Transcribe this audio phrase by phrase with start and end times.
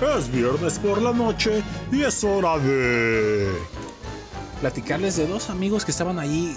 [0.00, 3.52] Es viernes por la noche y es hora de...
[4.60, 6.56] Platicarles de dos amigos que estaban ahí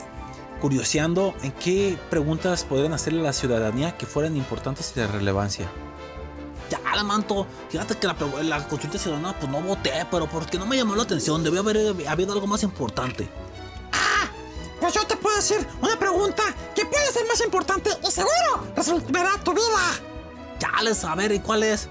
[0.59, 5.67] curioseando en qué preguntas podrían hacerle a la ciudadanía que fueran importantes y de relevancia.
[6.69, 10.77] Ya, manto, fíjate que la, la consulta ciudadana pues no voté, pero porque no me
[10.77, 13.27] llamó la atención, debió haber habido algo más importante.
[13.91, 14.29] Ah,
[14.79, 16.43] pues yo te puedo decir una pregunta
[16.75, 19.99] que puede ser más importante y seguro resolverá tu vida.
[20.59, 21.89] Chales, a ver, ¿y cuál es?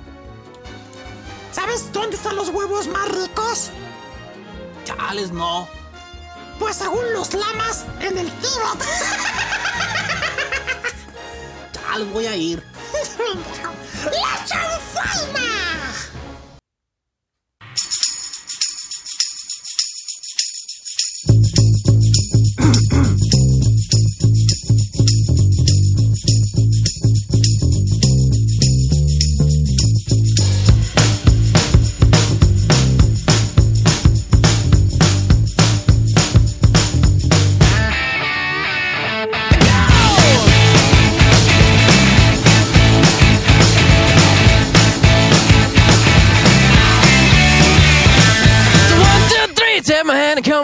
[1.52, 3.70] ¿Sabes dónde están los huevos más ricos?
[4.84, 5.68] Chales, no.
[6.58, 8.86] Pues según los lamas, en el Tíbet.
[11.72, 12.62] Chales, voy a ir.
[14.04, 16.09] ¡La chanfaina!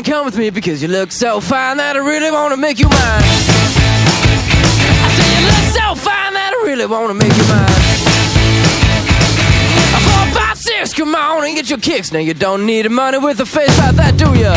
[0.00, 2.88] And come with me because you look so fine that I really wanna make you
[2.88, 3.22] mine.
[5.04, 7.68] I say you look so fine that I really wanna make you mine.
[10.00, 12.12] Four, five, six, come on and get your kicks.
[12.12, 14.56] Now you don't need money with a face like that, do ya?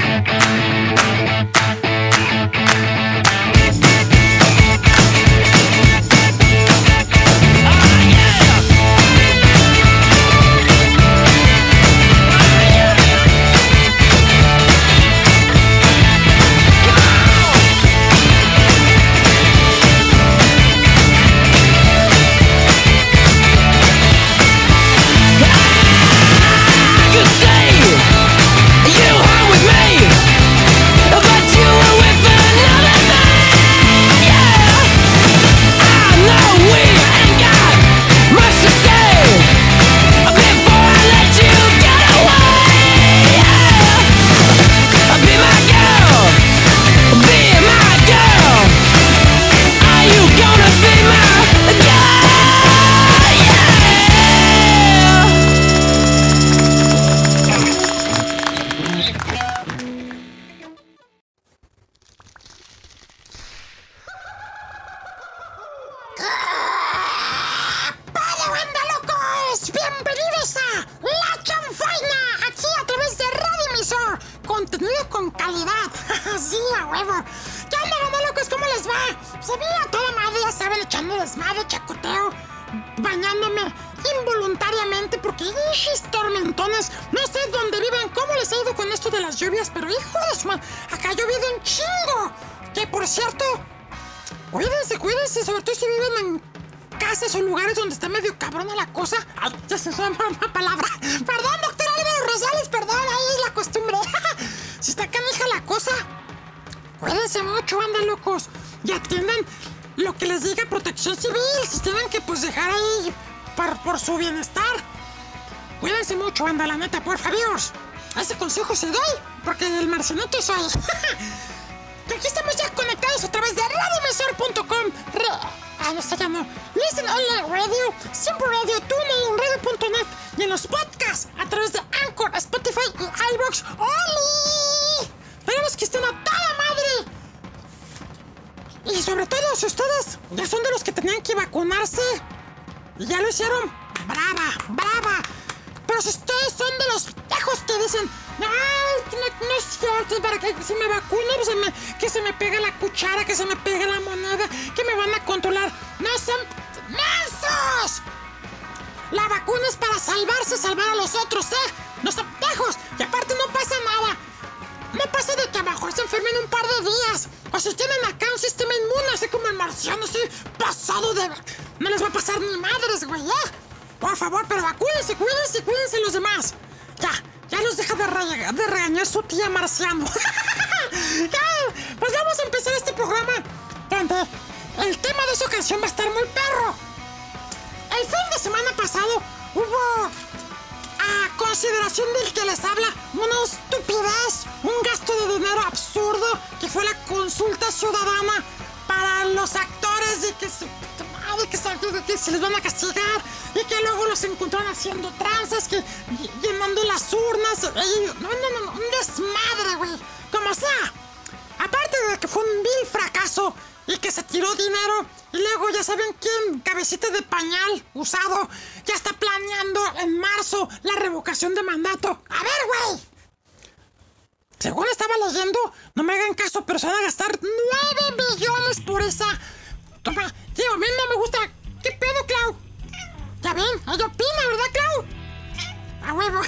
[236.21, 236.41] Huevo.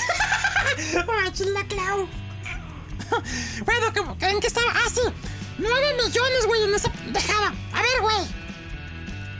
[1.34, 2.08] Chila, Clau.
[3.66, 4.72] Bueno, ¿cómo- ¿en qué estaba?
[4.74, 5.02] Ah, sí.
[5.58, 7.54] 9 millones, güey, en esa dejada.
[7.74, 8.18] A ver, güey.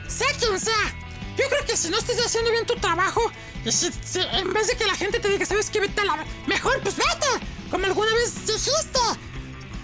[0.08, 0.96] Sea quien sea.
[1.38, 3.22] Yo creo que si no estás haciendo bien tu trabajo,
[3.66, 5.80] y si, en vez de que la gente te diga, ¿sabes qué?
[5.80, 6.26] Vete a la...
[6.46, 7.46] Mejor, pues vete.
[7.72, 9.00] Como alguna vez dijiste.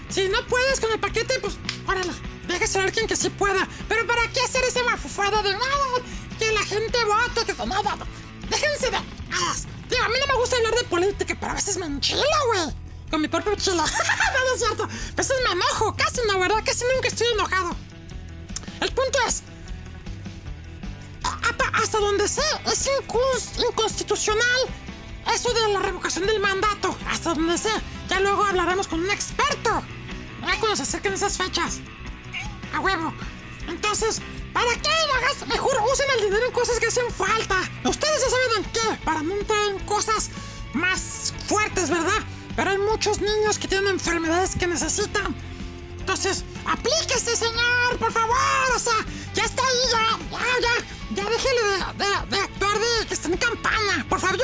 [0.08, 1.54] Si no puedes con el paquete, pues,
[1.86, 2.12] órale.
[2.46, 3.66] Déjase a alguien que sí pueda.
[3.88, 5.86] Pero ¿para qué hacer esa mafufada de nada?
[6.38, 7.96] Que la gente vote, que nada.
[8.48, 8.96] Déjense de...
[8.96, 9.54] Ah,
[10.04, 12.74] a mí no me gusta hablar de política, pero a veces me enchila, güey.
[13.10, 13.76] Con mi propio chilo.
[13.76, 14.84] no, no es cierto.
[14.84, 15.94] A veces me enojo.
[15.96, 16.62] Casi no, ¿verdad?
[16.64, 17.76] Casi nunca estoy enojado.
[18.80, 19.42] El punto es...
[21.82, 24.60] hasta donde sé, es incons- inconstitucional
[25.34, 26.96] eso de la revocación del mandato.
[27.08, 27.70] Hasta donde sé.
[28.08, 29.82] Ya luego hablaremos con un experto.
[30.46, 31.80] Ya cuando se acerquen esas fechas.
[32.74, 33.12] A huevo.
[33.68, 34.20] Entonces,
[34.52, 35.46] ¿para qué lo hagas?
[35.46, 37.56] Mejor usen el dinero en cosas que hacen falta.
[37.84, 39.04] Ustedes ya saben en qué.
[39.04, 40.30] Para no entrar en cosas
[40.72, 42.22] más fuertes, ¿verdad?
[42.56, 45.34] Pero hay muchos niños que tienen enfermedades que necesitan.
[45.98, 48.36] Entonces, aplíquese, señor, por favor.
[48.74, 48.94] O sea,
[49.34, 50.86] ya está ahí, ya, ya, ya.
[51.12, 54.38] Ya déjele de, de- de actuar de que está en campaña, por favor.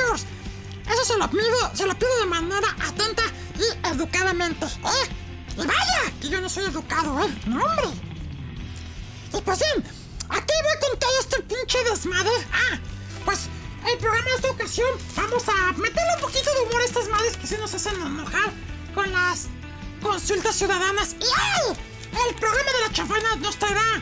[0.91, 3.23] Eso se lo pido, se lo pido de manera atenta
[3.57, 5.09] y educadamente, ¿eh?
[5.57, 7.33] Y vaya, que yo no soy educado, ¿eh?
[7.45, 7.87] No, hombre.
[9.33, 9.83] Y pues bien,
[10.29, 12.31] aquí voy con todo este pinche desmadre.
[12.53, 12.79] Ah,
[13.25, 13.49] pues
[13.89, 17.37] el programa de esta ocasión vamos a meterle un poquito de humor a estas madres
[17.37, 18.51] que sí nos hacen enojar
[18.93, 19.47] con las
[20.01, 21.15] consultas ciudadanas.
[21.19, 21.77] Y ¡ay!
[22.29, 24.01] El programa de la chafaina nos traerá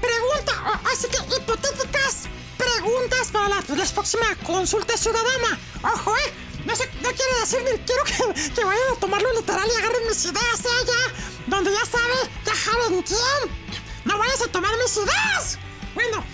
[0.00, 5.58] pregunta, así que hipotéticas preguntas para la, la próxima consulta ciudadana.
[5.82, 6.32] Ojo, eh.
[6.64, 10.24] No, sé, no quiere decir quiero que, que vayan a tomarlo literal y agarren mis
[10.24, 11.46] ideas, eh, ya.
[11.46, 13.68] Donde ya sabe, ya saben quién.
[14.04, 15.58] No vayas a tomar mis ideas.
[15.94, 16.24] Bueno,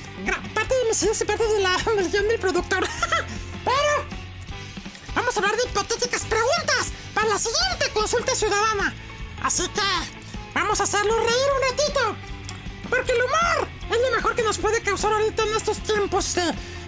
[0.55, 2.87] parte de mis ideas y parte de la del guion del productor.
[3.65, 4.07] Pero
[5.15, 8.95] vamos a hablar de hipotéticas preguntas para la siguiente consulta ciudadana.
[9.43, 9.81] Así que
[10.55, 12.17] vamos a hacerlo reír un ratito.
[12.91, 16.43] Porque el humor es lo mejor que nos puede causar ahorita en estos tiempos de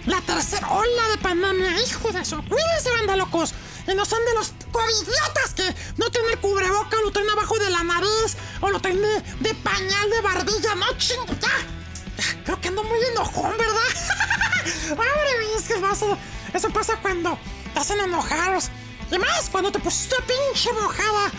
[0.07, 1.81] la tercera ola de pandemia.
[1.81, 2.43] Hijo de eso.
[2.47, 3.53] Cuídense, banda locos.
[3.87, 7.83] Y no son de los covidiotas que no tienen cubreboca, lo traen abajo de la
[7.83, 10.75] nariz o lo traen de, pañal de barbilla.
[10.75, 12.33] No, ching, ya.
[12.43, 14.95] Creo que ando muy enojón, ¿verdad?
[14.95, 16.05] Güey, es que pasa,
[16.53, 17.37] eso pasa cuando
[17.73, 18.69] te hacen enojaros.
[19.11, 21.31] Y más cuando te pusiste pinche mojada.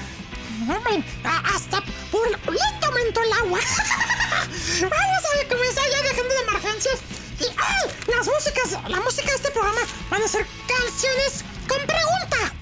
[1.54, 3.60] Hasta por el culito el agua.
[4.80, 7.00] Vamos a comenzar ya dejando de emergencias
[7.40, 8.26] y las-
[8.88, 9.80] la música de este programa
[10.10, 12.52] van a ser canciones con pregunta.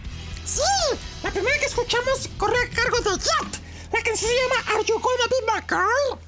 [0.44, 3.62] Sí, la primera que escuchamos corre a cargo de Jet.
[3.92, 6.20] La canción se llama Are You Gonna Be My Girl?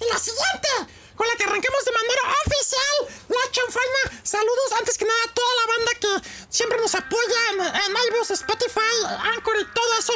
[0.00, 0.68] Y la siguiente,
[1.16, 4.20] con la que arrancamos de manera oficial, la chanfaina.
[4.22, 7.92] Saludos antes que nada a toda la banda que siempre nos apoya en, en
[8.30, 8.94] Spotify,
[9.34, 10.12] Anchor y todo eso.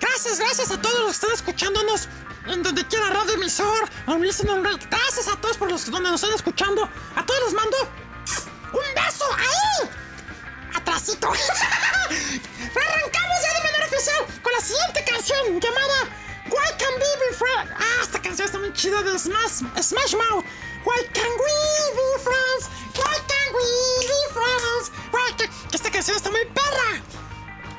[0.00, 2.08] Gracias, gracias a todos los que están escuchándonos
[2.48, 4.86] en donde quiera radio emisor, on Listen on Rate.
[4.90, 6.88] Gracias a todos por los donde nos están escuchando.
[7.14, 7.76] A todos les mando
[8.72, 9.88] un beso ahí.
[10.74, 11.28] Atrasito.
[11.28, 16.04] Arrancamos ya de manera oficial con la siguiente canción llamada
[16.50, 17.72] Why Can We Be Friends.
[17.76, 20.44] Ah, esta canción está muy chida de Smash, Smash Mouth.
[20.84, 21.52] Why can we
[21.96, 22.68] be friends?
[22.94, 23.66] Why can we
[24.06, 24.90] be friends?
[25.12, 25.50] Why can...
[25.72, 27.02] Esta canción está muy perra.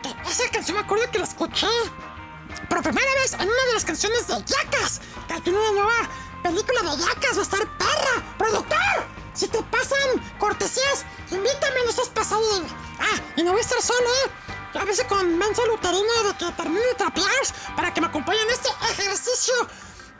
[0.04, 1.68] Eh, Esa canción me acuerdo que la escuché
[2.70, 5.02] por primera vez en una de las canciones de Yacas.
[5.28, 6.10] Que tiene una nueva
[6.44, 7.38] película de Yacas.
[7.38, 8.38] Va a estar perra.
[8.38, 12.60] Productor, si te pasan cortesías, invítame, no seas pasado.
[12.62, 12.68] de-
[13.00, 14.32] Ah, y no voy a estar solo, ¿eh?
[14.80, 16.96] A veces convenzo al uterino de que termine de
[17.76, 19.54] para que me acompañe en este ejercicio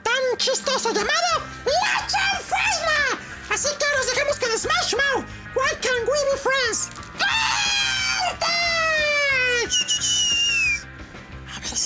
[0.02, 3.18] tan chistoso llamado La Chanfaina.
[3.50, 5.24] Así que nos dejemos con Smash Mouth.
[5.54, 6.88] Why can we be friends?
[8.38, 10.37] ¡Corte!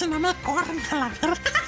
[0.03, 1.62] Si no me corren a la verga.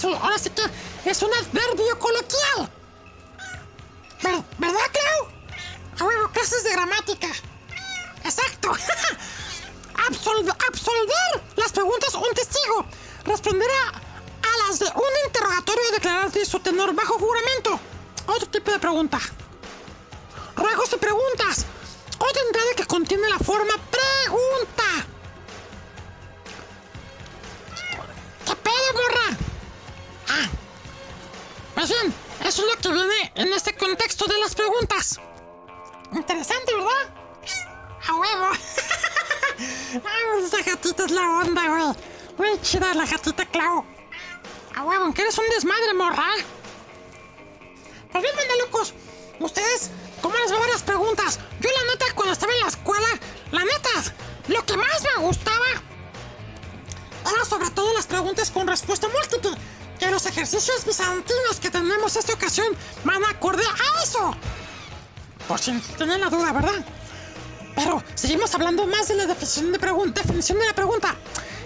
[0.00, 0.62] Eso, ahora sí que
[1.10, 2.70] es un adverbio coloquial.
[4.22, 5.28] Ver- ¿Verdad, Clau?
[5.98, 7.28] A huevo, clases de gramática.
[8.24, 8.70] Exacto.
[10.08, 12.86] Absol- absolver las preguntas un testigo.
[13.26, 17.78] Responder a, las de un interrogatorio y declarar de su tenor bajo juramento.
[18.26, 19.18] Otro tipo de pregunta.
[20.56, 21.66] Ruegos y preguntas.
[22.18, 25.06] Otra entrada que contiene la forma pregunta.
[28.46, 29.36] ¿Qué pedo, morra?
[31.80, 31.86] Ah.
[31.86, 32.14] Pues bien,
[32.44, 35.18] eso es lo que viene en este contexto de las preguntas.
[36.12, 37.14] Interesante, ¿verdad?
[38.06, 38.48] A huevo.
[39.58, 41.96] Ay, esa gatita es la onda, güey.
[42.36, 43.82] Muy chida la gatita Clau.
[44.76, 46.26] A huevo, aunque eres un desmadre, morra.
[48.12, 48.92] Pues bien, manda locos.
[49.38, 49.90] ¿Ustedes
[50.20, 51.38] cómo les va a ver las preguntas?
[51.60, 53.08] Yo, la neta, cuando estaba en la escuela,
[53.52, 54.14] la neta,
[54.48, 55.66] lo que más me gustaba
[57.22, 59.56] era sobre todo las preguntas con respuesta múltiple.
[60.00, 62.66] Que los ejercicios bizantinos que tenemos esta ocasión
[63.04, 64.34] van acorde a eso.
[65.46, 66.84] Por si tienen la duda, ¿verdad?
[67.76, 71.14] Pero seguimos hablando más de la definición de, pregun- definición de la pregunta.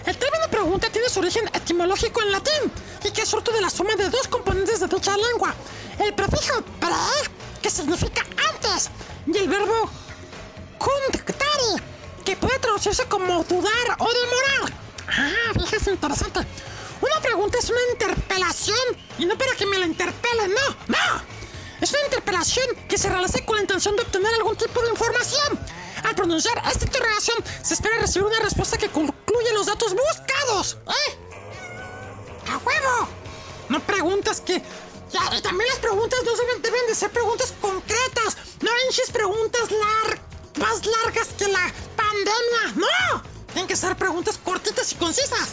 [0.05, 2.73] El término pregunta tiene su origen etimológico en latín
[3.05, 5.55] y que es fruto de la suma de dos componentes de dicha lengua.
[5.99, 6.91] El prefijo pre,
[7.63, 8.91] que significa antes,
[9.27, 9.89] y el verbo
[10.79, 11.83] contactare,
[12.25, 14.73] que puede traducirse como dudar o demorar.
[15.09, 16.41] Ah, fíjese, interesante.
[17.05, 18.79] Una pregunta es una interpelación
[19.19, 21.23] y no para que me la interpelen, no, no.
[21.81, 25.59] Es una interpelación que se realiza con la intención de obtener algún tipo de información.
[26.05, 30.79] Al pronunciar esta interrogación, se espera recibir una respuesta que concluye los datos buscados.
[30.87, 31.19] ¿Eh?
[32.51, 33.09] ¡A huevo!
[33.69, 34.57] No preguntas que...
[35.37, 38.37] Y también las preguntas no deben, deben de ser preguntas concretas.
[38.61, 40.21] No hinches preguntas lar-
[40.59, 42.75] más largas que la pandemia.
[42.77, 43.23] ¡No!
[43.53, 45.51] Tienen que ser preguntas cortitas y concisas.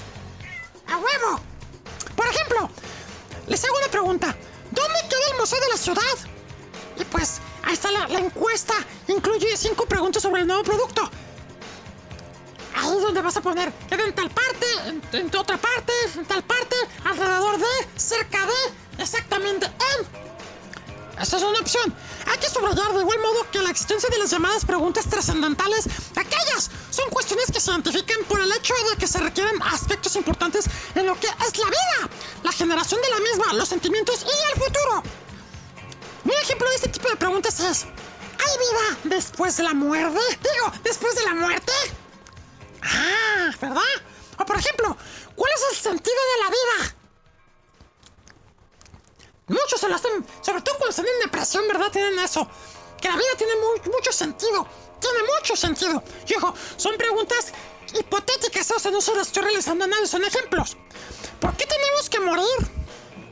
[0.91, 1.39] ¡A huevo!
[2.15, 2.69] Por ejemplo,
[3.47, 4.35] les hago una pregunta.
[4.71, 6.17] ¿Dónde queda el Museo de la Ciudad?
[6.99, 8.73] Y pues, ahí está la, la encuesta.
[9.07, 11.09] Incluye cinco preguntas sobre el nuevo producto.
[12.75, 16.25] Ahí es donde vas a poner, queda en tal parte, en, en otra parte, en
[16.25, 16.75] tal parte,
[17.05, 20.30] alrededor de, cerca de, exactamente en.
[21.21, 21.93] Esa es una opción.
[22.25, 26.71] Hay que subrayar de igual modo que la existencia de las llamadas preguntas trascendentales, aquellas
[26.89, 31.05] son cuestiones que se identifican por el hecho de que se requieren aspectos importantes en
[31.05, 32.09] lo que es la vida,
[32.43, 35.03] la generación de la misma, los sentimientos y el futuro.
[36.25, 40.19] Un ejemplo de este tipo de preguntas es, ¿hay vida después de la muerte?
[40.41, 41.71] Digo, después de la muerte.
[42.83, 43.81] Ah, ¿verdad?
[44.39, 44.97] O por ejemplo,
[45.35, 46.95] ¿cuál es el sentido de la vida?
[49.51, 51.91] Muchos se lo hacen, sobre todo cuando están en depresión, ¿verdad?
[51.91, 52.47] Tienen eso.
[52.99, 54.67] Que la vida tiene mu- mucho sentido.
[54.99, 56.03] Tiene mucho sentido.
[56.27, 57.51] Y ojo, son preguntas
[57.93, 60.77] hipotéticas, o sea, no se las estoy realizando a nadie, son ejemplos.
[61.39, 62.71] ¿Por qué tenemos que morir?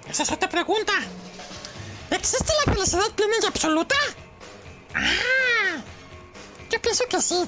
[0.09, 0.93] Esa es otra pregunta.
[2.11, 3.95] ¿Existe la felicidad plena y absoluta?
[4.95, 5.77] Ah,
[6.71, 7.47] yo pienso que sí.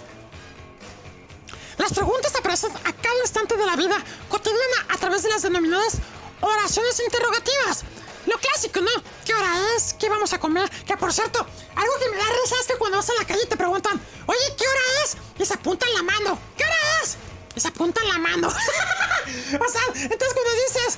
[1.78, 3.98] Las preguntas aparecen a cada instante de la vida
[4.30, 5.98] cotidiana a través de las denominadas
[6.42, 7.84] oraciones interrogativas.
[8.26, 8.92] Lo clásico, ¿no?
[9.26, 9.94] ¿Qué hora es?
[9.94, 10.70] ¿Qué vamos a comer?
[10.86, 13.46] Que por cierto, algo que me da risa es que cuando vas a la calle
[13.48, 15.18] te preguntan, oye, ¿qué hora es?
[15.40, 16.40] Y se apuntan la mano.
[16.58, 17.18] ¿Qué hora es?
[17.56, 18.48] Y se apuntan la mano.
[18.48, 20.98] o sea, entonces cuando dices,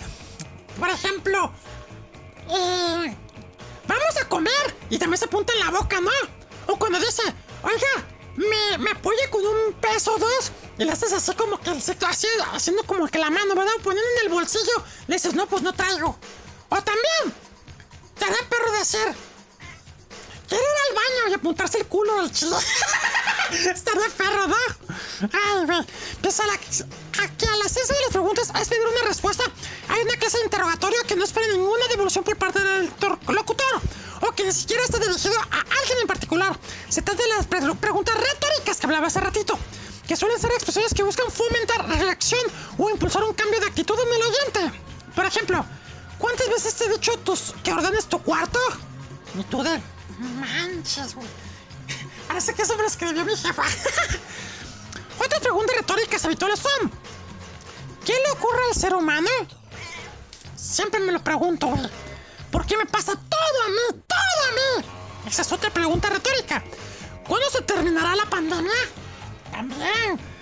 [0.77, 1.51] por ejemplo,
[2.49, 3.15] eh,
[3.87, 6.11] vamos a comer y también se apunta en la boca, ¿no?
[6.67, 7.21] O cuando dice,
[7.63, 8.05] oiga,
[8.35, 11.95] me, me apoya con un peso o dos y le haces así como que se
[12.05, 13.71] así, haciendo como que la mano, ¿verdad?
[13.83, 16.17] Poniendo en el bolsillo, le dices, no, pues no traigo.
[16.75, 17.35] O también,
[18.19, 19.07] da perro decir,
[20.49, 22.55] quiero ir al baño y apuntarse el culo del chile.
[23.51, 24.55] Estaría perro, ¿no?
[25.31, 25.79] Ay, güey.
[26.15, 26.53] Empieza la.
[26.53, 29.43] Aquí a la ciencia de las preguntas es pedir una respuesta.
[29.89, 33.81] Hay una clase de interrogatorio que no espera ninguna devolución por parte del tor- locutor.
[34.21, 36.57] O que ni siquiera está dirigido a alguien en particular.
[36.89, 39.59] Se trata de las pre- preguntas retóricas que hablaba hace ratito.
[40.07, 42.41] Que suelen ser expresiones que buscan fomentar reacción
[42.79, 44.79] o impulsar un cambio de actitud en el oyente.
[45.15, 45.63] Por ejemplo,
[46.23, 48.57] ¿cuántas veces te he dicho tus, que ordenes tu cuarto?
[49.37, 49.77] Y tú de.
[50.39, 51.27] Manches, güey.
[52.29, 53.63] Parece que eso me lo escribió mi jefa.
[55.19, 56.89] Otras preguntas retóricas habituales son:
[58.05, 59.29] ¿Qué le ocurre al ser humano?
[60.55, 61.89] Siempre me lo pregunto, güey.
[62.51, 64.01] ¿Por qué me pasa todo a mí?
[64.07, 64.87] ¡Todo a mí!
[65.27, 66.63] Esa es otra pregunta retórica.
[67.27, 68.71] ¿Cuándo se terminará la pandemia?
[69.51, 70.32] También.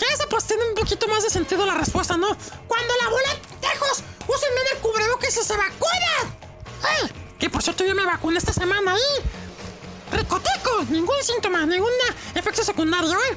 [0.00, 2.28] Que esa pues tiene un poquito más de sentido la respuesta, ¿no?
[2.66, 6.38] Cuando la bola tejos, usen bien el cubrebocas y se vacunan.
[6.82, 7.10] ¡Ay!
[7.38, 10.16] Que por cierto yo me vacuné esta semana y...
[10.16, 10.86] ¡Ricoteco!
[10.88, 11.92] Ningún síntoma, ningún
[12.34, 13.36] efecto secundario, ¿eh?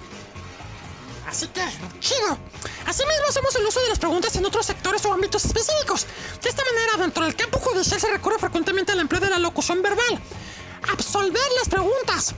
[1.27, 1.65] Así que,
[1.99, 2.37] chido.
[2.85, 6.05] Asimismo, hacemos el uso de las preguntas en otros sectores o ámbitos específicos.
[6.41, 9.81] De esta manera, dentro del campo judicial se recurre frecuentemente al empleo de la locución
[9.81, 10.21] verbal.
[10.93, 12.33] Absolver las preguntas.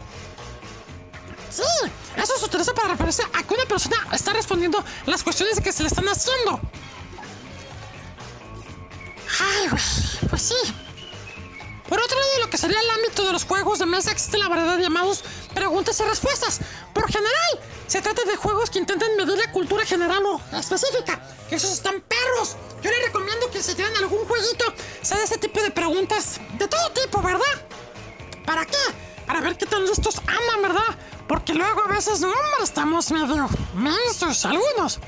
[1.56, 5.72] Sí, eso se utiliza para referirse a que una persona está respondiendo las cuestiones que
[5.72, 6.60] se le están haciendo.
[9.40, 10.56] Ay, güey, pues sí.
[11.88, 14.50] Por otro lado, lo que sería el ámbito de los juegos de mesa existe la
[14.50, 16.60] variedad de llamados preguntas y respuestas.
[16.94, 21.22] Por general, se trata de juegos que intentan medir la cultura general o específica.
[21.52, 22.58] Esos están perros.
[22.82, 24.66] Yo les recomiendo que si tienen algún jueguito,
[25.04, 26.40] sea de ese tipo de preguntas.
[26.58, 27.68] De todo tipo, ¿verdad?
[28.46, 28.78] ¿Para qué?
[29.28, 30.98] Para ver qué tan listos andan, ¿verdad?
[31.28, 35.00] Porque luego a veces, no, hombre, estamos medio mensos algunos.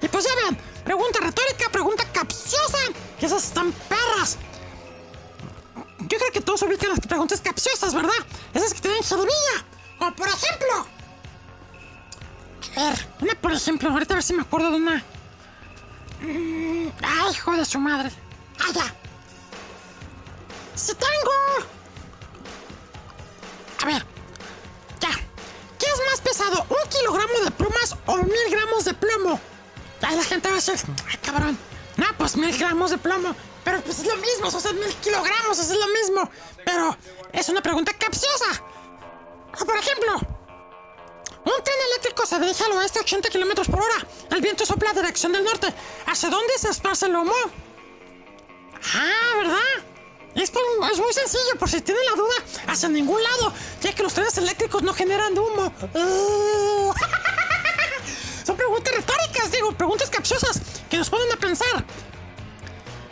[0.00, 2.78] Y pues ya ven, pregunta retórica, pregunta capciosa,
[3.18, 4.38] que esas están perras.
[5.98, 8.14] Yo creo que todos ubican las preguntas capciosas, ¿verdad?
[8.54, 9.64] Esas que tienen jiribilla.
[9.98, 10.86] Como por ejemplo.
[12.76, 15.04] A ver, una por ejemplo, ahorita a ver si me acuerdo de una.
[16.20, 18.10] Mm, ay, hijo de su madre.
[18.60, 18.94] Ah, ya.
[20.74, 21.66] Si tengo.
[23.82, 24.15] A ver.
[25.86, 26.66] ¿Qué es más pesado?
[26.68, 29.40] ¿Un kilogramo de plumas o mil gramos de plomo?
[30.02, 30.74] Ahí la gente va a decir,
[31.08, 31.56] ay cabrón.
[31.96, 33.36] No, pues mil gramos de plomo.
[33.62, 36.28] Pero pues es lo mismo, o sea, mil kilogramos, es lo mismo.
[36.64, 36.96] Pero
[37.32, 38.64] es una pregunta capciosa.
[39.60, 40.14] O por ejemplo,
[41.44, 44.06] un tren eléctrico se dirige al oeste a 80 kilómetros por hora.
[44.30, 45.72] El viento sopla a dirección del norte.
[46.06, 47.32] ¿Hacia dónde se esparce el humo?
[48.92, 49.95] Ah, ¿verdad?
[50.36, 52.34] Es, por es muy sencillo, por si tienen la duda,
[52.66, 55.72] hacia ningún lado, ya que los trenes eléctricos no generan humo.
[55.94, 56.92] Uh.
[58.46, 61.84] Son preguntas retóricas, digo, preguntas capciosas que nos ponen a pensar.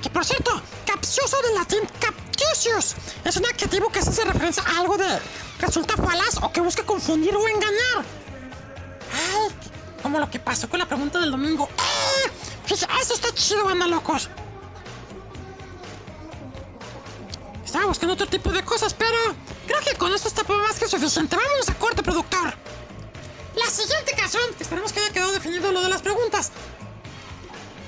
[0.03, 4.81] Que por cierto, capcioso del latín captious es un adjetivo que se hace referencia a
[4.81, 5.19] algo de
[5.61, 8.05] resulta falaz o que busca confundir o engañar.
[9.13, 9.55] Ay,
[10.03, 11.71] como lo que pasó con la pregunta del domingo.
[11.79, 12.31] ¡Eh!
[12.67, 14.29] Fíjate, eso está chido, banda locos.
[17.75, 19.19] Estaba buscando otro tipo de cosas, pero
[19.67, 21.35] creo que con esto está más que suficiente.
[21.35, 22.55] Vámonos a corte, productor.
[23.57, 26.53] La siguiente canción, esperemos que haya quedado definido lo de las preguntas.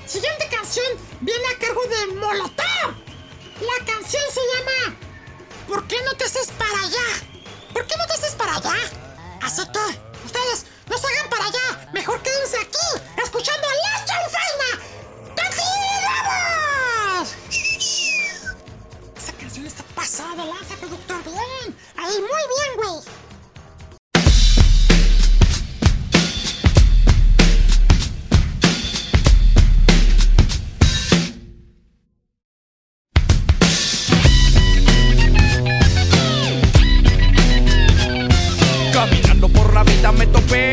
[0.05, 0.85] Siguiente canción
[1.21, 2.97] viene a cargo de Molotov.
[3.61, 4.97] La canción se llama
[5.69, 7.23] ¿Por qué no te haces para allá?
[7.73, 8.75] ¿Por qué no te haces para allá?
[9.41, 11.91] Así que, ustedes, no se hagan para allá.
[11.93, 14.37] Mejor quédense aquí, escuchando a Legend
[20.17, 21.77] Eso, golosa, productor, bien.
[21.99, 23.01] Ahí, muy bien, güey.
[38.95, 40.66] Caminando por la vida me topé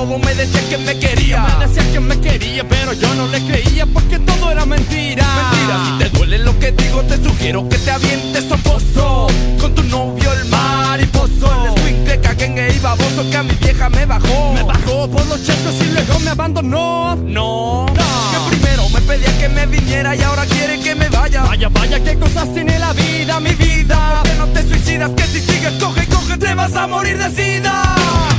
[0.00, 1.42] todo me decía que me quería.
[1.58, 5.26] Me decía que me quería, pero yo no le creía porque todo era mentira.
[5.40, 9.26] Mentira, si te duele lo que digo, te sugiero que te avientes a pozo.
[9.60, 11.46] Con tu novio el mariposo.
[11.54, 14.52] El escuincle caguen e baboso que a mi vieja me bajó.
[14.54, 17.16] Me bajó por los chescos y luego me abandonó.
[17.16, 17.86] No, no.
[18.32, 21.42] Que primero me pedía que me viniera y ahora quiere que me vaya.
[21.42, 24.22] Vaya, vaya, qué cosas tiene la vida, mi vida.
[24.24, 28.29] Que no te suicidas, que si sigues coge, coge, te vas a morir de sida.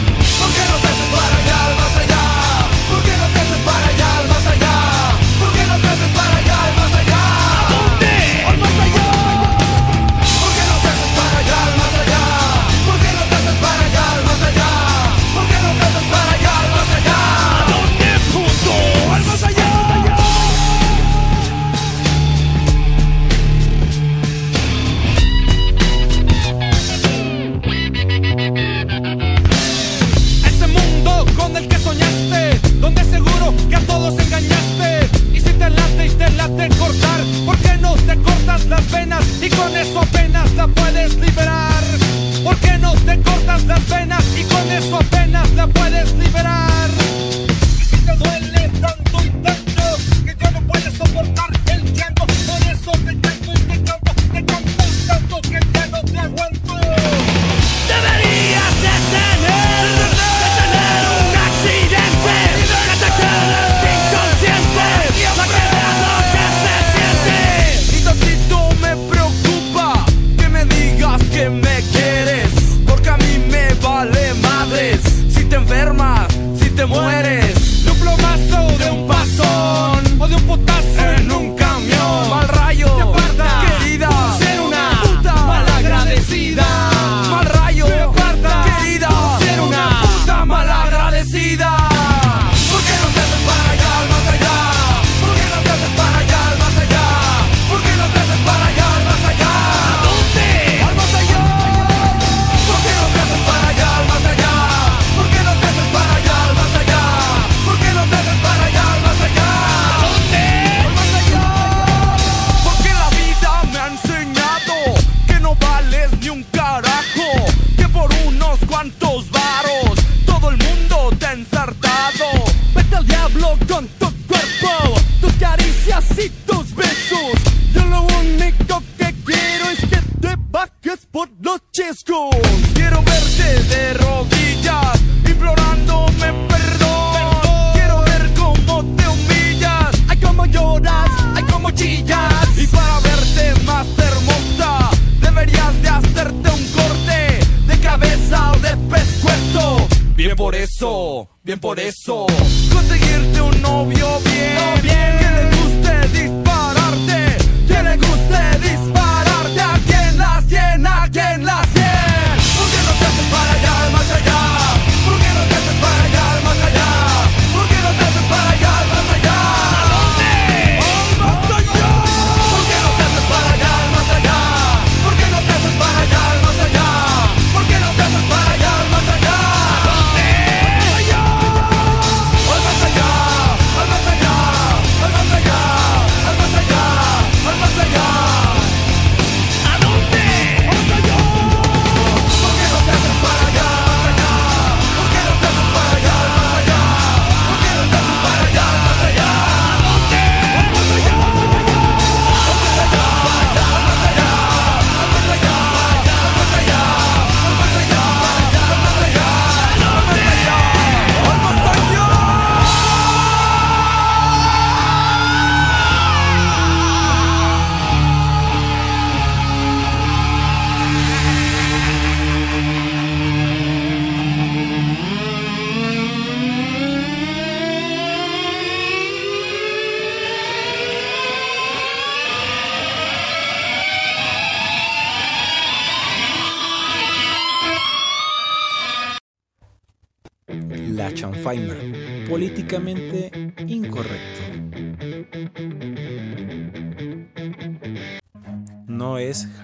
[151.44, 152.26] bien por eso.
[152.74, 155.18] Conseguirte un novio bien, no bien.
[155.20, 156.51] que le guste disparar.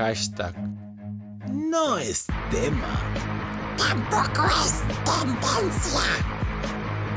[0.08, 0.54] Hashtag.
[1.52, 2.94] No es tema.
[3.78, 6.02] Tampoco es tendencia.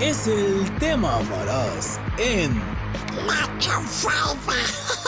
[0.00, 2.52] Es el tema amarás en
[3.26, 4.99] La chanfaina.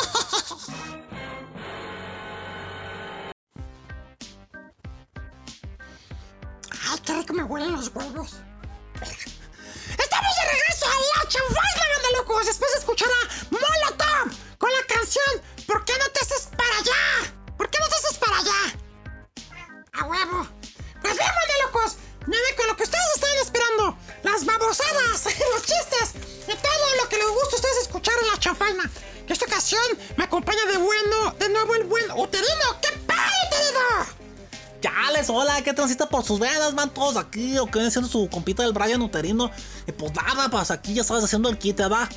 [37.32, 39.50] Aquí, o que viene siendo su compita del Brian Uterino.
[39.86, 42.08] Y pues nada, pues aquí ya sabes haciendo el kit, ¿verdad?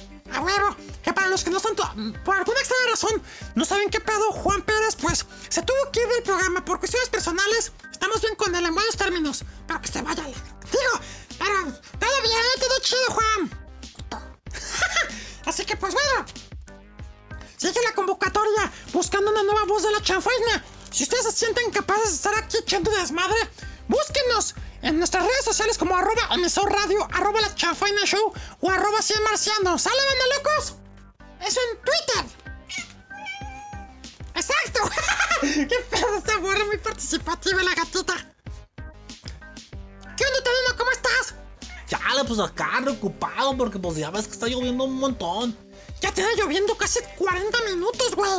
[43.86, 45.56] Pues ya ves que está lloviendo un montón.
[46.02, 48.32] Ya te está lloviendo casi 40 minutos, güey.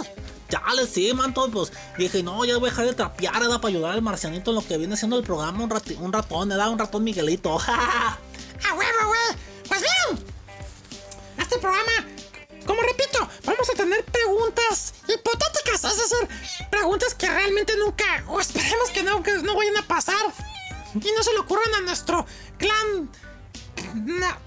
[0.49, 3.61] Chale, sí, manto, pues dije, no, ya voy a dejar de trapear, ¿verdad?
[3.61, 6.49] Para ayudar al marcianito en lo que viene siendo el programa, un, rati- un ratón,
[6.49, 6.71] ¿verdad?
[6.71, 7.59] Un ratón Miguelito.
[7.69, 8.19] ¡A
[8.77, 9.39] huevo, güey!
[9.69, 10.25] Pues bien,
[11.39, 11.91] este programa,
[12.65, 16.29] como repito, vamos a tener preguntas hipotéticas, es decir,
[16.71, 20.33] preguntas que realmente nunca, o esperemos que no, que no vayan a pasar
[20.95, 22.25] y no se le ocurran a nuestro
[22.59, 23.11] clan.
[23.95, 24.39] na-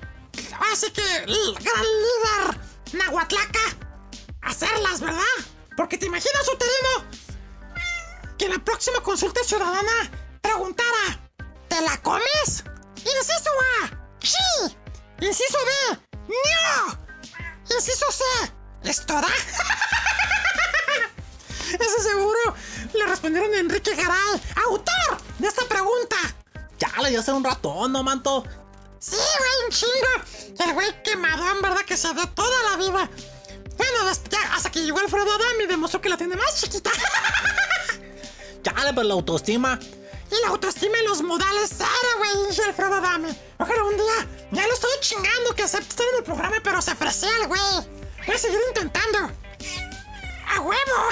[0.71, 2.59] así que, gran líder
[2.93, 3.59] Nahuatlaca,
[4.41, 5.23] hacerlas, ¿verdad?
[5.77, 7.05] Porque te imaginas, Uterino,
[8.37, 11.19] que en la próxima consulta ciudadana preguntara:
[11.67, 12.63] ¿Te la comes?
[12.97, 13.89] Inciso A,
[14.21, 14.77] sí.
[15.21, 16.97] Inciso B, no.
[17.75, 18.23] Inciso C,
[18.83, 19.27] ¿es toda?
[21.79, 22.55] Ese seguro
[22.93, 26.17] le respondieron a Enrique Garay, autor de esta pregunta.
[26.77, 28.43] Chale, ya será un ratón, ¿no, manto?
[28.99, 30.63] Sí, güey, un chingo.
[30.65, 31.85] El güey quemadón, ¿verdad?
[31.85, 33.09] Que se dio toda la vida.
[33.77, 36.91] Bueno, ya, hasta que llegó Alfredo Adam y demostró que la tiene más chiquita.
[38.63, 39.79] Chale, pero la autoestima.
[40.29, 43.33] Y la autoestima y los modales cero, güey, dice Alfredo Adame.
[43.57, 46.91] Ojalá un día ya lo estoy chingando que acepte estar en el programa, pero se
[46.91, 47.61] ofreció el güey.
[48.27, 49.31] Voy a seguir intentando.
[50.45, 50.75] ¡A huevo!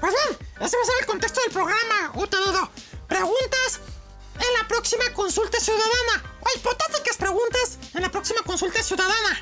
[0.00, 2.68] pues bien, ese va a ser el contexto del programa, Uterudo.
[3.06, 3.80] Preguntas
[4.40, 6.22] en la próxima consulta ciudadana.
[6.40, 9.40] O hipotéticas preguntas en la próxima consulta ciudadana.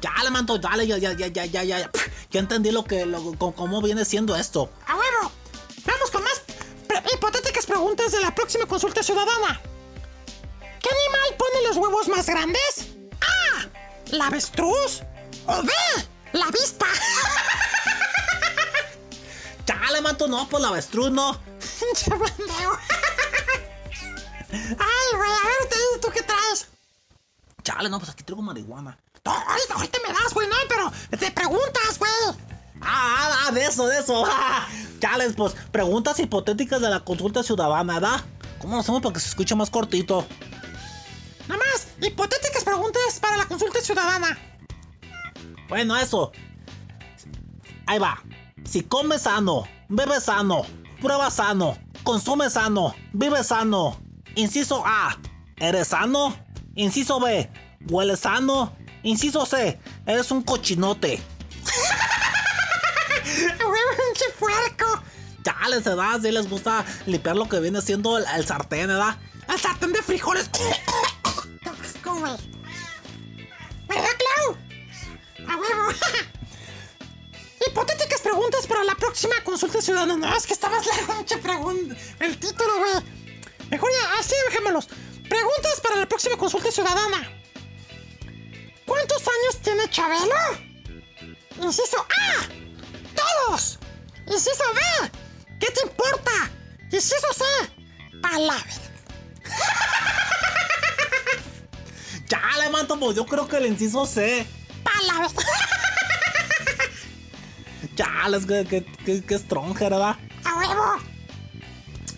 [0.00, 1.78] Chale, manto, dale, ya, ya, ya, ya, ya, ya.
[1.80, 1.90] ya.
[2.30, 4.70] Ya entendí lo que, lo, cómo viene siendo esto.
[4.86, 5.32] ¡A huevo!
[5.84, 6.40] Vamos con más
[6.86, 9.60] pre- hipotéticas preguntas de la próxima consulta ciudadana.
[10.60, 12.88] ¿Qué animal pone los huevos más grandes?
[13.20, 13.66] A.
[14.12, 15.02] ¿La avestruz?
[15.46, 15.72] ¿O B.
[16.32, 16.86] La avispa?
[19.66, 21.32] Chale, manto, no, pues la avestruz, no.
[24.52, 26.68] Ay, güey, a ver, ¿tú- ¿tú qué traes?
[27.62, 28.98] Chale, no, pues aquí traigo marihuana.
[29.24, 32.10] No, ahorita, ahorita me das, güey, no, pero te preguntas, güey.
[32.80, 34.24] Ah, ah, de eso, de eso.
[35.00, 38.24] Chales, pues preguntas hipotéticas de la consulta ciudadana, ¿verdad?
[38.60, 40.26] ¿Cómo lo hacemos para que se escuche más cortito?
[41.48, 44.38] Nada más, hipotéticas preguntas para la consulta ciudadana.
[45.68, 46.32] Bueno, eso.
[47.86, 48.22] Ahí va.
[48.64, 50.62] Si comes sano, bebes sano,
[51.00, 54.00] pruebas sano, consumes sano, vives sano.
[54.34, 55.18] Inciso A,
[55.58, 56.36] ¿eres sano?
[56.74, 57.50] Inciso B,
[57.88, 58.74] ¿hueles sano?
[59.02, 61.20] Inciso C, eres un cochinote.
[63.32, 65.02] Güey, pinche puerco.
[65.44, 66.20] Chales, ¿verdad?
[66.20, 69.16] Si les gusta limpiar lo que viene siendo el, el sartén, ¿verdad?
[69.48, 70.50] El sartén de frijoles.
[73.88, 74.56] ¿Verdad, Clau?
[75.48, 75.92] ¡A huevo!
[77.66, 80.16] Hipotéticas preguntas para la próxima consulta ciudadana.
[80.16, 81.96] No, es que estabas largo, mucha pregunta.
[82.20, 83.19] El título, güey.
[83.70, 84.88] Mejor ya, así dejémoslos.
[85.28, 87.30] Preguntas para la próxima consulta ciudadana.
[88.84, 90.34] ¿Cuántos años tiene Chabelo?
[91.62, 92.48] Inciso A.
[93.14, 93.78] Todos.
[94.26, 95.10] Inciso B.
[95.60, 96.50] ¿Qué te importa?
[96.90, 97.44] Inciso C.
[98.20, 98.64] Palabra.
[102.26, 104.46] Chale, manto, pues yo creo que el inciso C.
[104.82, 105.28] Pala.
[107.94, 110.16] Chale, es que, que, que, que stronger, ¿verdad?
[110.44, 110.96] A huevo.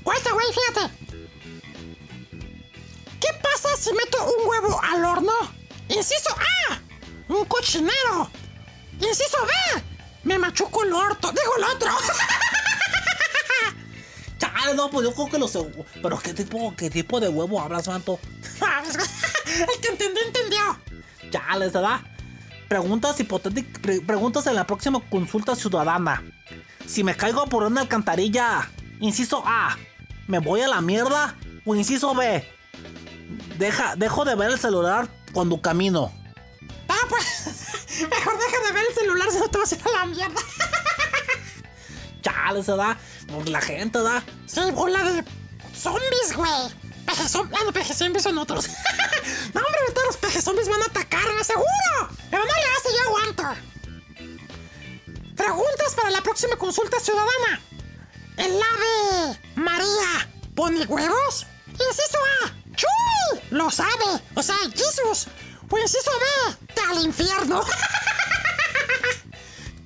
[0.04, 1.11] O este güey, fíjate.
[3.22, 5.32] ¿Qué pasa si meto un huevo al horno?
[5.88, 6.34] Inciso
[6.70, 6.80] A.
[7.28, 8.28] Un cochinero.
[8.94, 9.52] Inciso B.
[10.24, 11.30] Me machuco el orto.
[11.30, 11.88] Digo el otro.
[14.38, 15.60] Chale, no, pues yo creo que lo sé.
[16.02, 18.18] Pero ¿qué tipo, qué tipo de huevo hablas, manto?
[19.46, 20.80] El que entendió, entendió.
[21.30, 22.00] Chale, ¿verdad?
[22.68, 24.00] Preguntas hipotéticas.
[24.04, 26.24] preguntas en la próxima consulta ciudadana.
[26.86, 28.68] Si me caigo por una alcantarilla,
[28.98, 29.76] inciso A,
[30.26, 31.36] ¿me voy a la mierda?
[31.64, 32.44] O inciso B,
[33.58, 36.12] deja, dejo de ver el celular cuando camino.
[36.88, 37.46] Ah, pues.
[38.10, 40.40] Mejor deja de ver el celular si no te vas a ir a la mierda.
[42.22, 42.96] Chale, ¿verdad?
[43.28, 44.22] Por la gente, ¿verdad?
[44.46, 45.24] Sí, bola de
[45.74, 46.50] zombies, güey.
[47.06, 47.60] Peje zombies.
[47.60, 48.68] Ah, no, peje zombies son otros.
[49.54, 51.68] no, hombre, ahorita los peje zombies van a atacarme, seguro.
[52.30, 53.72] Pero no le hace, yo aguanto.
[55.36, 57.60] Preguntas para la próxima consulta ciudadana.
[58.36, 61.46] ¿El ave María pone huevos?
[61.68, 62.52] Inciso A.
[62.76, 63.11] ¡Chuy!
[63.52, 64.20] Lo sabe.
[64.34, 65.28] O sea, Jesus.
[65.68, 66.56] O inciso B.
[66.74, 67.62] Te al infierno.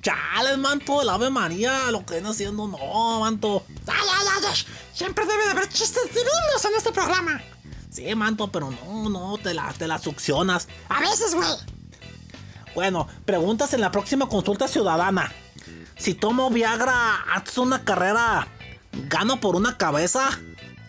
[0.01, 3.65] Chale, manto, el Ave María, lo que viene haciendo, no, manto.
[3.87, 4.65] ay, ay, ay, ay.
[4.93, 7.41] Siempre debe de haber chistes divinos en este programa.
[7.91, 10.69] Sí, manto, pero no, no, te la, te la succionas.
[10.87, 11.49] A veces, güey.
[12.73, 15.29] Bueno, preguntas en la próxima consulta ciudadana.
[15.97, 18.47] Si tomo Viagra de una carrera,
[19.09, 20.29] ¿gano por una cabeza?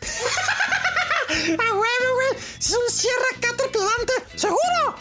[1.28, 2.42] A huevo, güey.
[2.58, 4.96] Es un cierre acá trepidante, seguro.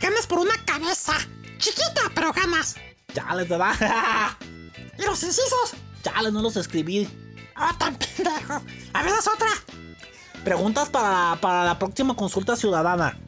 [0.00, 1.14] Ganas por una cabeza.
[1.58, 2.76] Chiquita, pero ganas.
[3.14, 3.74] Chale, ¿verdad?
[4.98, 5.74] ¿Y los incisos?
[6.02, 7.08] Chale, no los escribí.
[7.54, 8.62] Ah, tan pendejo.
[8.92, 9.48] A ver, haz otra.
[10.44, 13.18] Preguntas para, para la próxima consulta ciudadana.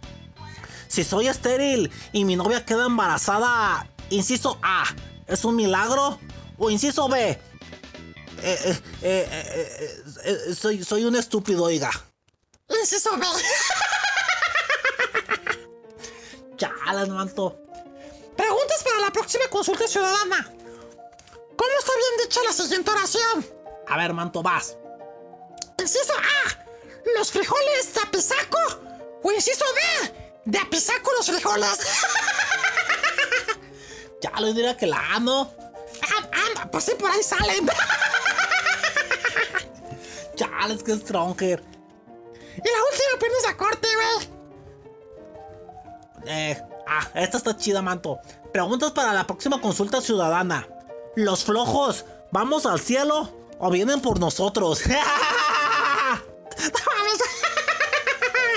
[0.88, 4.84] Si soy estéril y mi novia queda embarazada, inciso A,
[5.26, 6.18] ¿es un milagro?
[6.58, 7.38] O inciso B,
[8.42, 11.90] eh, eh, eh, soy, soy un estúpido, oiga.
[12.78, 13.26] Inciso B.
[16.56, 17.56] Chale, manto.
[18.36, 20.44] Preguntas para la próxima consulta ciudadana.
[21.56, 23.46] ¿Cómo está bien dicha la siguiente oración?
[23.88, 24.76] A ver, manto, vas.
[25.78, 26.66] Inciso A.
[27.16, 28.58] ¿Los frijoles de apisaco?
[29.22, 29.80] O inciso B.
[30.46, 31.78] De apisaco los frijoles.
[34.22, 35.50] Ya les diría que la amo.
[36.02, 37.66] Ah, ah, pues sí, por ahí salen.
[40.36, 41.62] Chales, que stronger.
[42.56, 44.28] Y la última apenas a corte, güey.
[46.26, 48.20] Eh, ah, esta está chida, manto.
[48.52, 50.68] Preguntas para la próxima consulta ciudadana.
[51.16, 54.82] ¿Los flojos vamos al cielo o vienen por nosotros?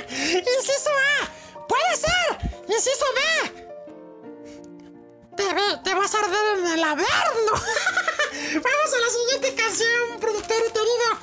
[0.10, 1.28] Inciso A.
[1.68, 2.38] Puede ser.
[2.68, 3.22] Inciso B.
[5.36, 5.44] Te,
[5.84, 7.52] te vas a arder en el averno.
[8.54, 11.18] Vamos a la siguiente canción, productor querido.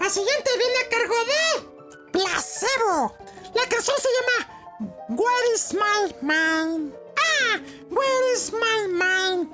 [0.00, 1.71] La siguiente viene a cargo de
[2.12, 3.16] Placebo.
[3.54, 6.94] La canción se llama Where is my mind?
[7.16, 7.58] Ah,
[7.90, 9.48] Where is my mind?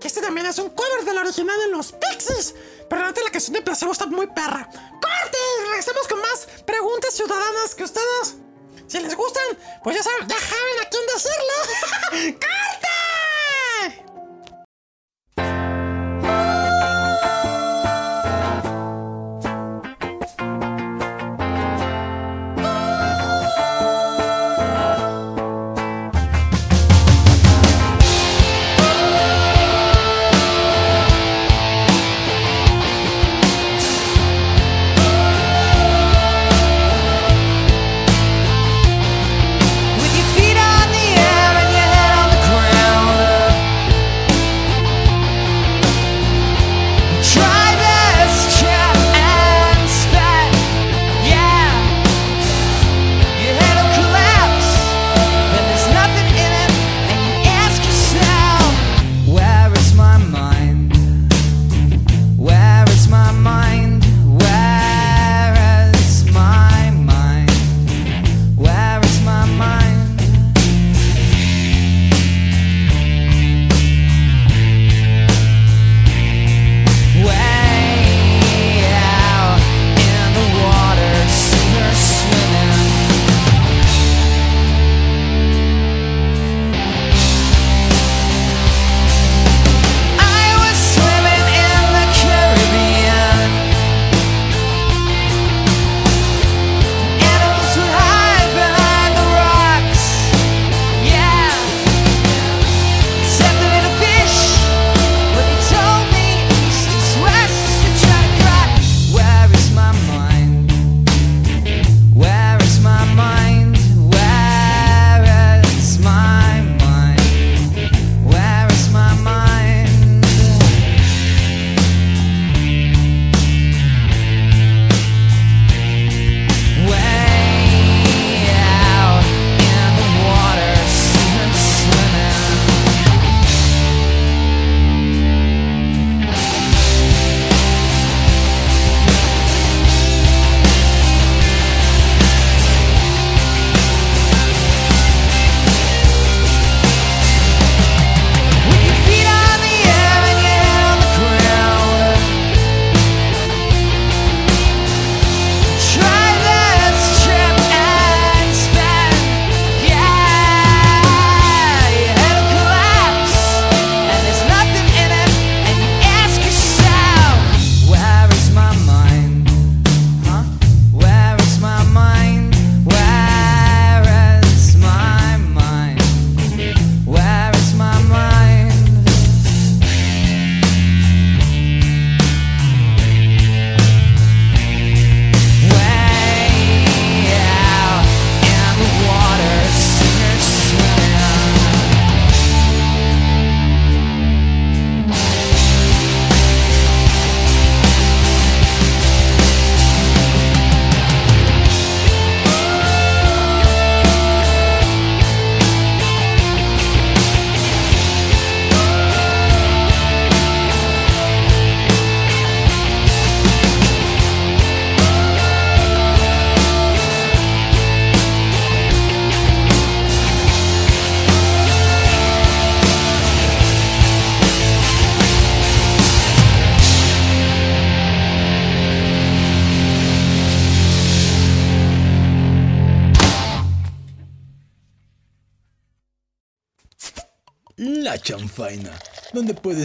[0.00, 2.54] Que este también es un cover del original de los Pixies.
[2.88, 4.68] Pero la neta, la canción de Placebo está muy perra.
[4.70, 5.38] ¡Corte!
[5.68, 8.36] Regresamos con más preguntas ciudadanas que ustedes.
[8.86, 12.38] Si les gustan, pues ya saben, ya saben a quién decirle.
[12.38, 13.13] ¡Corte!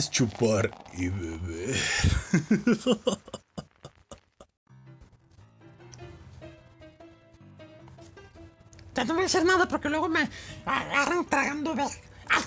[0.07, 1.75] Chupar y beber.
[9.05, 10.29] No voy a decir nada porque luego me
[10.65, 11.71] agarran tragando.
[11.71, 12.41] Ah,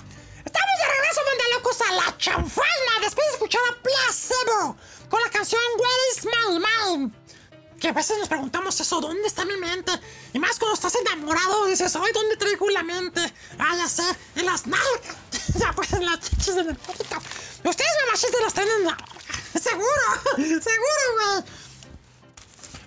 [0.45, 4.77] Estamos de regreso, mandalocos, a la chanfaina después de escuchar a Placebo
[5.09, 7.13] con la canción Where is my mind?
[7.83, 9.91] Que a veces nos preguntamos eso, ¿dónde está mi mente?
[10.31, 13.19] Y más cuando estás enamorado, dices, ay, ¿dónde traigo la mente?
[13.59, 14.03] Ah, ya sé,
[14.37, 15.17] en las nalgas.
[15.59, 17.21] ya pues en las chichis de narcótica.
[17.61, 18.87] Ustedes mamachistas las tienen.
[19.61, 20.01] Seguro,
[20.37, 21.41] seguro,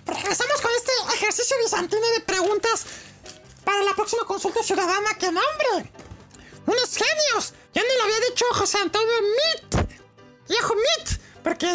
[0.07, 0.17] güey.
[0.17, 2.87] Regresamos con este ejercicio bizantino de preguntas
[3.63, 5.13] para la próxima consulta ciudadana.
[5.19, 5.93] ¡Qué nombre!
[6.65, 7.53] ¡Unos genios!
[7.75, 9.89] Ya no lo había dicho José Antonio Mit.
[10.49, 11.16] Viejo Mit.
[11.43, 11.67] Porque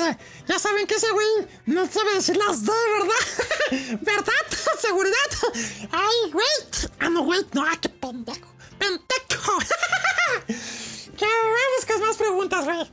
[0.47, 1.27] ya saben que ese güey
[1.67, 3.99] no sabe decir las D, ¿verdad?
[4.03, 4.47] ¿Verdad?
[4.81, 5.17] ¿Seguridad?
[5.93, 6.91] ¡Ay, wait!
[7.01, 8.53] Ah, no, wait, no, ah, qué pendejo.
[8.79, 9.59] ¡Pendejo!
[10.49, 12.93] ya, vamos con más preguntas, güey.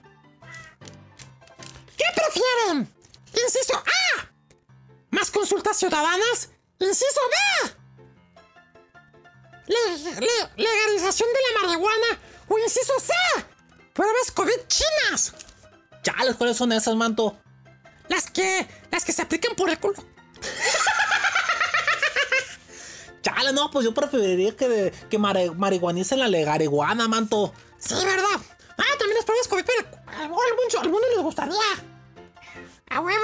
[1.97, 2.93] ¿Qué prefieren?
[3.33, 4.29] Inciso A.
[5.11, 6.49] ¿Más consultas ciudadanas?
[6.79, 7.19] Inciso
[7.65, 7.71] B.
[9.67, 12.19] Le- le- legalización de la marihuana.
[12.47, 13.13] O inciso C.
[13.93, 15.33] Pruebas COVID chinas.
[16.03, 17.37] Chales, ¿cuáles son esas, manto?
[18.07, 18.67] Las que.
[18.91, 19.95] las que se aplican por el culo.
[23.21, 27.53] Chale, no, pues yo preferiría que, que mare- marihuanicen la legariguana, manto.
[27.77, 28.39] Sí, ¿verdad?
[28.77, 30.21] Ah, también las pruebas COVID, pero a
[30.81, 31.53] algunos, les gustaría.
[32.89, 33.19] A huevo.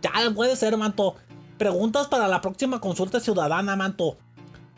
[0.00, 1.16] Chale, puede ser, manto.
[1.58, 4.16] Preguntas para la próxima consulta ciudadana, manto.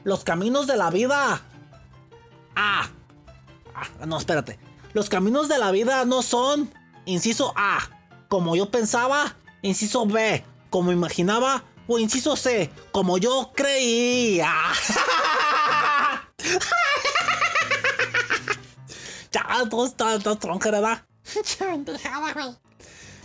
[0.04, 1.42] Los caminos de la vida.
[2.56, 2.88] Ah.
[3.74, 4.58] Ah, no, espérate.
[4.94, 6.72] Los caminos de la vida no son.
[7.06, 7.80] Inciso A.
[8.28, 9.36] Como yo pensaba.
[9.62, 10.44] Inciso B.
[10.70, 11.64] Como imaginaba.
[11.86, 12.70] O inciso C.
[12.92, 14.52] Como yo creía.
[19.32, 21.04] ya, todo está, está tronca, ¿verdad?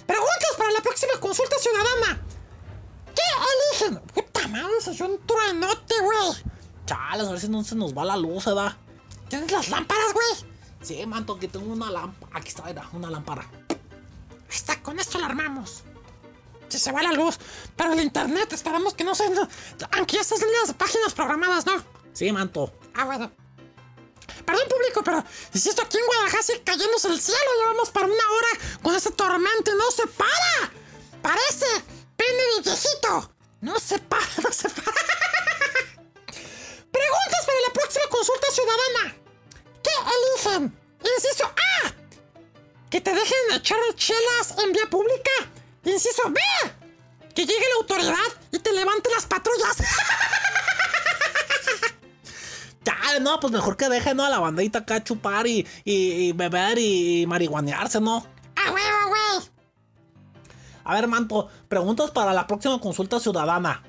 [0.09, 2.19] Preguntas para la próxima consulta ciudadana.
[3.15, 3.21] ¿Qué
[3.85, 3.99] eligen?
[4.07, 6.33] Puta madre, oyó un truenote, güey.
[6.85, 8.75] Chales, a ver si no se nos va la luz, ¿verdad?
[9.29, 10.48] ¿Tienes las lámparas, güey?
[10.81, 12.39] Sí, manto, aquí tengo una lámpara.
[12.39, 13.45] Aquí está, mira, una lámpara.
[14.49, 15.83] Está, con esto la armamos.
[16.69, 17.39] Si se va la luz.
[17.75, 19.23] Pero el internet, esperamos que no se...
[19.91, 21.83] Aunque ya estás en las páginas programadas, ¿no?
[22.13, 22.71] Sí, manto.
[22.95, 23.31] Ah, bueno.
[24.45, 25.23] Perdón, público, pero
[25.53, 27.39] insisto, aquí en Guadalajara sigue cayéndose el cielo.
[27.61, 28.47] Llevamos para una hora
[28.81, 30.71] con esta tormenta y no se para.
[31.21, 31.65] Parece
[32.15, 33.31] pene de viejito.
[33.61, 34.91] No se para, no se para.
[36.91, 39.15] Preguntas para la próxima consulta ciudadana.
[39.83, 39.89] ¿Qué
[40.49, 40.77] eligen?
[41.15, 41.93] Inciso A.
[42.89, 45.31] Que te dejen echar chelas en vía pública.
[45.83, 46.39] Inciso B.
[47.35, 49.77] Que llegue la autoridad y te levante las patrullas.
[52.85, 54.25] Ya, no, pues mejor que dejen ¿no?
[54.25, 58.25] a la bandita acá chupar y, y- y beber y, y marihuanearse, ¿no?
[58.55, 59.49] ¡A huevo, güey!
[60.85, 63.83] A ver, manto, preguntas para la próxima consulta ciudadana.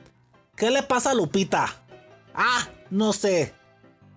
[0.56, 1.66] ¿Qué le pasa a Lupita?
[2.34, 2.68] A.
[2.90, 3.54] No sé.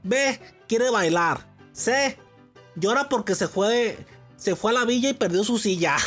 [0.01, 0.41] B.
[0.67, 1.47] Quiere bailar.
[1.73, 2.17] C.
[2.75, 3.97] Llora porque se fue.
[4.37, 5.97] Se fue a la villa y perdió su silla.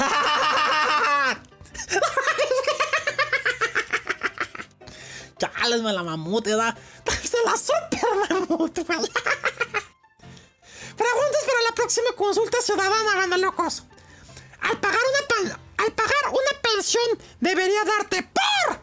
[5.39, 6.77] Chales, me la mamute, ¿verdad?
[7.23, 8.01] Se la super
[8.31, 8.75] mamut.
[10.97, 13.83] Preguntas para la próxima consulta ciudadana, banda locos.
[14.61, 17.05] Al pagar una al pagar una pensión
[17.41, 18.81] debería darte por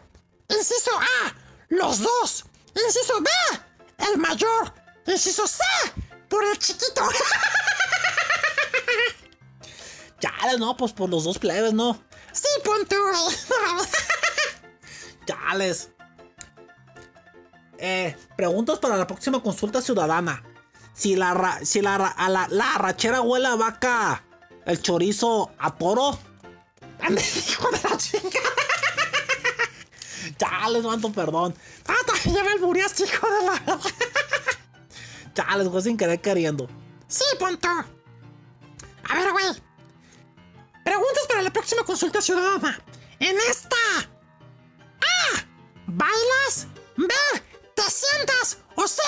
[0.56, 1.34] inciso A,
[1.68, 2.44] los dos.
[2.74, 3.30] Inciso B,
[3.98, 4.72] el mayor.
[5.06, 5.62] Inciso C,
[6.28, 7.02] por el chiquito.
[10.20, 11.98] Chales, no, pues por los dos plebes, ¿no?
[12.32, 12.84] Sí, güey.
[15.26, 15.90] Chales.
[17.78, 20.42] Eh, preguntas para la próxima consulta ciudadana.
[20.94, 24.24] Si la, ra- si la, ra- a la, la arrachera huele a vaca,
[24.64, 26.18] el chorizo a toro.
[27.00, 28.50] Ande, hijo de la chingada.
[30.38, 31.54] Chales, manto, perdón.
[31.86, 33.78] Ah, también ya me albureaste, hijo de la...
[35.34, 36.68] Chales, fue sin querer queriendo.
[37.08, 37.68] Sí, punto.
[37.68, 39.46] A ver, güey.
[40.84, 42.78] Preguntas para la próxima consulta ciudadana.
[43.20, 43.76] En esta.
[44.00, 45.44] A.
[45.86, 46.66] ¿Bailas?
[46.96, 47.08] B.
[47.74, 48.58] ¿Te sientas?
[48.76, 49.02] O C.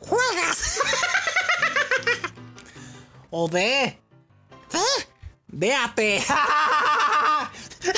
[0.00, 0.80] ¿Juegas?
[3.34, 3.98] O de,
[4.68, 4.78] ¿C?
[5.48, 6.22] véate.
[7.80, 7.92] ¡Qué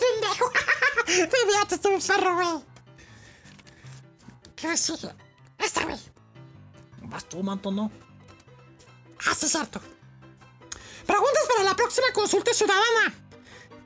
[0.00, 0.50] pendejo!
[1.46, 2.64] Viaste tú, perro, güey.
[4.56, 5.10] ¿Qué sigue?
[5.58, 5.98] Esta, güey.
[7.12, 7.92] Vas tú, manto, ¿no?
[9.26, 9.82] Ah, sí, cierto.
[11.06, 13.14] Preguntas para la próxima consulta ciudadana.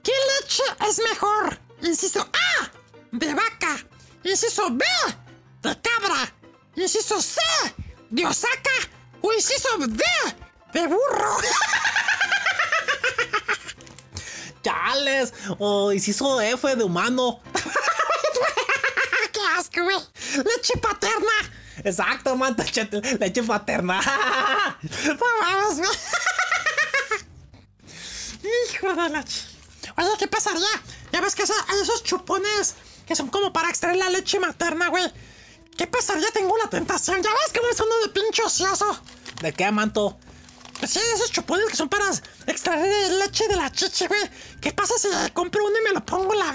[0.04, 1.58] ¿Qué leche es mejor?
[1.82, 2.70] Inciso A,
[3.10, 3.84] de vaca.
[4.22, 4.84] Inciso B,
[5.62, 6.32] de cabra.
[6.76, 7.40] Inciso C,
[8.10, 8.70] de osaca.
[9.20, 10.04] O inciso D,
[10.72, 11.38] de burro.
[14.62, 15.34] Chales.
[15.58, 17.40] O inciso F de humano.
[19.32, 19.98] ¡Qué asco, güey!
[20.36, 21.65] ¡Leche paterna!
[21.84, 22.62] Exacto, manto.
[22.64, 24.00] chete- Leche paterna.
[25.78, 25.90] No.
[28.72, 29.24] Hijo de la.
[29.98, 30.68] Oye, ¿qué pasaría?
[31.12, 32.74] Ya ves que hay esos chupones
[33.06, 35.04] que son como para extraer la leche materna, güey.
[35.76, 36.30] ¿Qué pasaría?
[36.32, 37.22] Tengo una tentación.
[37.22, 39.00] Ya ves cómo es uno de pinche ocioso.
[39.42, 40.18] ¿De qué, manto?
[40.78, 42.04] Pues sí, esos chupones que son para
[42.46, 44.20] extraer leche de la chichi, güey.
[44.60, 46.54] ¿Qué pasa si compro uno y me lo pongo en la...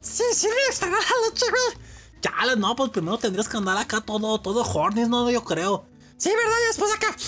[0.00, 1.85] Sí, sirve de extraer la leche, güey.
[2.20, 5.86] Chales, no, pues primero tendrías que andar acá todo, todo horny, no, yo creo.
[6.16, 6.56] Sí, ¿verdad?
[6.62, 7.16] Y después acá...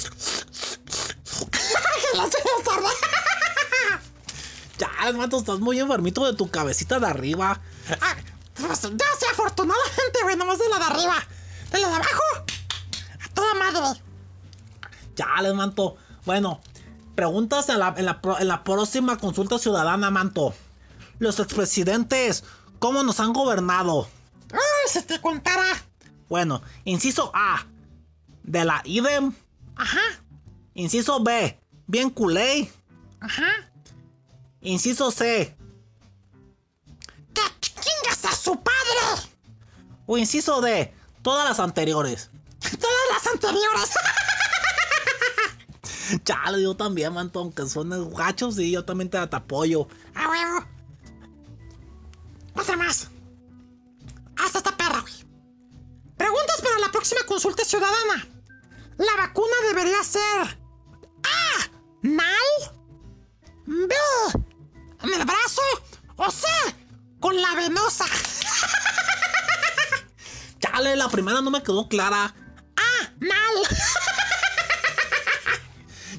[4.79, 7.61] Chales, manto, estás muy enfermito de tu cabecita de arriba.
[8.01, 8.17] Ah,
[8.55, 11.17] pues, ya sé, afortunadamente, güey, nomás de la de arriba.
[11.71, 12.23] De la de abajo,
[13.25, 14.01] a toda madre.
[15.15, 15.97] Chales, manto.
[16.25, 16.61] Bueno,
[17.15, 20.55] preguntas en la, en la, en la próxima consulta ciudadana, manto.
[21.19, 22.45] Los expresidentes,
[22.79, 24.09] ¿cómo nos han gobernado?
[24.89, 25.65] Si te contara.
[26.29, 27.67] Bueno, inciso A,
[28.43, 29.33] de la IDEM.
[29.77, 30.01] Ajá,
[30.75, 32.71] Inciso B, bien culé.
[33.21, 33.49] ajá.
[34.61, 35.57] Inciso C,
[37.35, 39.29] ¡Que chingas a su padre!
[40.07, 42.31] o inciso D, todas las anteriores.
[42.61, 43.91] Todas las anteriores.
[46.25, 49.87] Chale, yo también, manto, aunque son gachos y yo también te, te apoyo.
[50.15, 50.67] A huevo.
[52.55, 53.09] Otra más.
[54.37, 54.63] Hasta
[57.09, 58.27] próxima consulta ciudadana.
[58.99, 60.59] La vacuna debería ser
[61.23, 61.71] A.
[62.03, 62.29] Mal.
[63.65, 63.95] B.
[65.03, 65.63] En el brazo.
[66.17, 66.47] O C.
[67.19, 68.05] Con la venosa.
[70.61, 72.27] Chale, la primera no me quedó clara.
[72.27, 72.35] A.
[73.21, 73.57] Mal.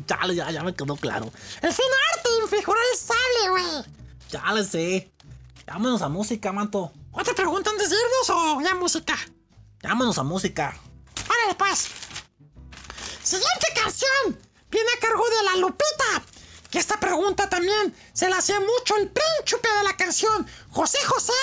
[0.07, 1.31] Chale, ya, ya me quedó claro.
[1.61, 3.85] El fino arte infigurar el sable, güey.
[4.27, 5.07] Chale, sí.
[5.67, 6.91] Vámonos a música, manto.
[7.11, 9.15] ¿Otra pregunta antes de irnos o ya música?
[9.84, 10.77] Vámonos a música.
[11.30, 11.88] Órale, pues.
[13.23, 14.39] Siguiente canción.
[14.69, 16.23] Viene a cargo de la Lupita.
[16.69, 21.34] Que esta pregunta también se la hacía mucho el príncipe de la canción, José José.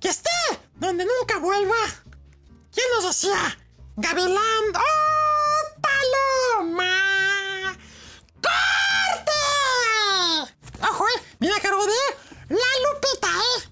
[0.00, 0.30] Que esté
[0.76, 1.76] donde nunca vuelva.
[2.72, 3.58] ¿Quién nos decía?
[3.96, 4.36] Gavilán.
[4.74, 7.76] ¡Oh, paloma!
[8.42, 9.32] ¡Corte!
[10.82, 11.22] Ojo, eh.
[11.40, 11.92] Viene a cargo de
[12.50, 13.68] la Lupita, eh.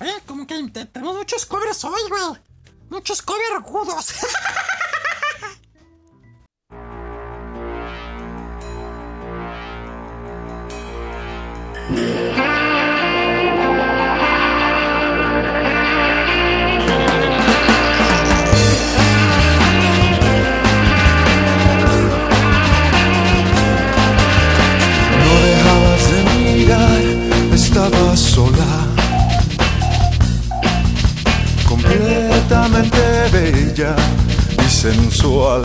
[0.00, 2.40] Oye, como que te- tenemos muchos covers hoy, güey.
[2.88, 3.62] Muchos covers
[33.32, 33.96] Bella
[34.62, 35.62] y sensual.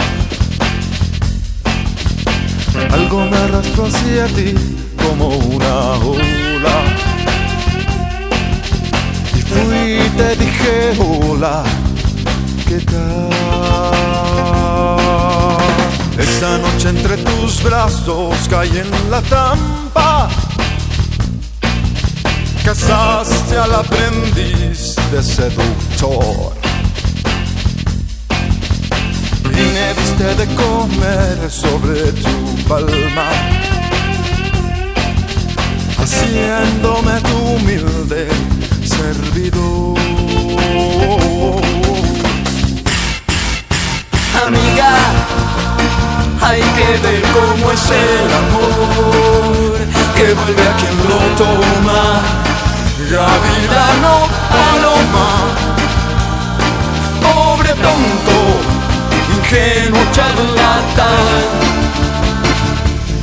[2.89, 4.55] Algo me arrastró hacia ti
[4.95, 6.83] como una ola.
[9.35, 11.63] Y fui y te dije hola,
[12.65, 13.29] ¿qué tal?
[16.17, 20.29] Esa noche entre tus brazos caí en la trampa.
[22.63, 26.50] Casaste al aprendiz de seductor.
[29.81, 32.35] Me diste de comer sobre tu
[32.67, 33.29] palma.
[35.99, 38.27] Haciéndome tu humilde
[38.95, 39.97] servidor.
[44.45, 44.93] Amiga,
[46.47, 49.77] hay que ver cómo es el amor
[50.15, 52.01] que vuelve a quien lo toma.
[53.15, 54.13] Gavilano,
[54.53, 55.29] paloma,
[57.23, 58.37] pobre tonto,
[59.51, 61.43] ingenuo charlatán.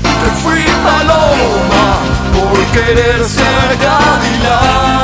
[0.02, 1.86] Te fui paloma
[2.34, 4.98] por querer ser gavilán.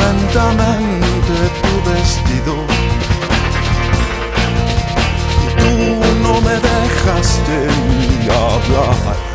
[0.00, 2.54] Lentamente tu vestido
[5.42, 5.72] y tú
[6.22, 7.56] no me dejaste
[7.98, 9.29] ni hablar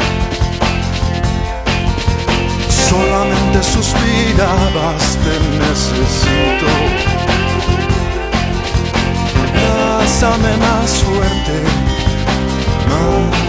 [2.96, 6.70] solamente suspirabas, te necesito.
[9.56, 11.56] Pásame más suerte,
[12.90, 13.46] más.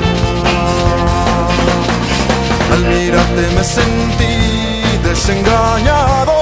[2.73, 4.37] Al mirarte me sentí
[5.03, 6.39] desengañado,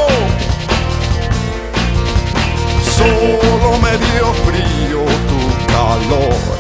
[2.97, 5.01] solo me dio frío
[5.31, 5.41] tu
[5.73, 6.55] calor.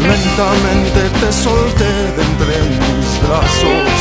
[0.00, 3.92] Lentamente te solté de entre mis brazos.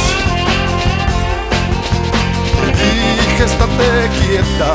[2.59, 4.74] Te dije, estate quieta,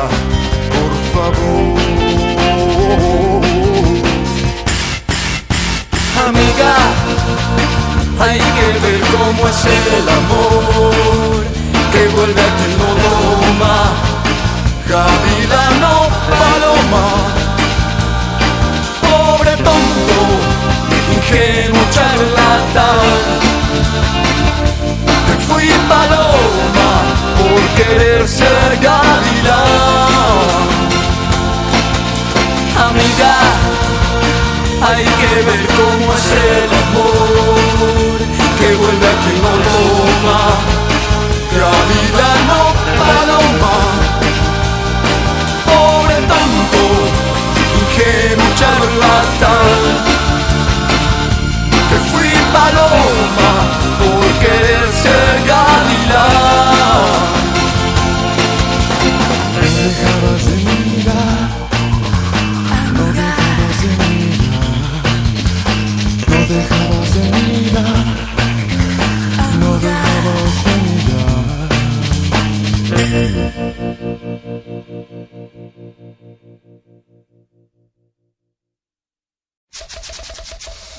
[0.74, 1.94] por favor.
[6.26, 6.74] Amiga,
[8.20, 11.44] hay que ver cómo es el amor
[11.92, 13.76] que vuelve a quien no toma.
[14.88, 15.94] Gavilano,
[16.40, 17.06] paloma,
[19.02, 20.18] Pobre tonto,
[21.14, 23.44] ingenuo charlatán.
[25.46, 26.90] Fui paloma
[27.38, 29.64] por querer ser gavilán.
[32.88, 33.34] Amiga,
[34.86, 38.18] hay que ver cómo es el amor
[38.58, 40.40] que vuelve a quien no toma.
[41.60, 42.60] Gavilano,
[43.00, 43.76] paloma,
[45.66, 46.84] Pobre tonto,
[47.80, 50.14] ingenuo charlatán.
[51.90, 53.43] Te fui paloma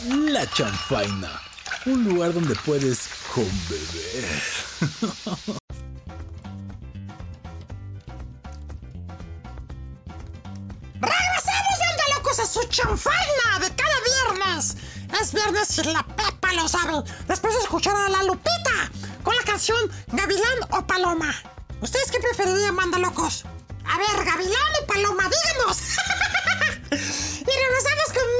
[0.07, 1.41] La chanfaina.
[1.85, 4.41] Un lugar donde puedes conbeber.
[10.99, 14.77] ¡Regresamos, banda locos, a su chanfaina de cada viernes!
[15.21, 17.03] Es viernes y la Pepa lo sabe.
[17.27, 18.91] Después de escuchar a la Lupita
[19.23, 21.33] con la canción Gavilán o Paloma.
[21.81, 23.45] ¿Ustedes qué preferirían, banda locos?
[23.85, 25.79] A ver, Gavilán o Paloma, díganos.
[26.91, 28.34] y regresamos con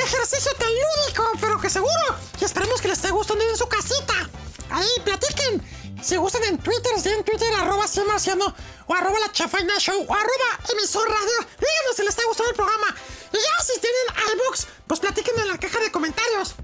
[0.00, 4.14] ejercicio tan lúdico, pero que seguro y esperemos que les esté gustando en su casita.
[4.70, 5.62] Ahí platiquen.
[6.02, 8.54] Si gustan en Twitter, si en Twitter, arroba Cien Marciano,
[8.86, 11.38] o arroba la chafaina show, o arroba emisor radio.
[11.58, 12.86] Díganos si les está gustando el programa.
[13.32, 16.54] Y ya si tienen iBooks, pues platiquen en la caja de comentarios.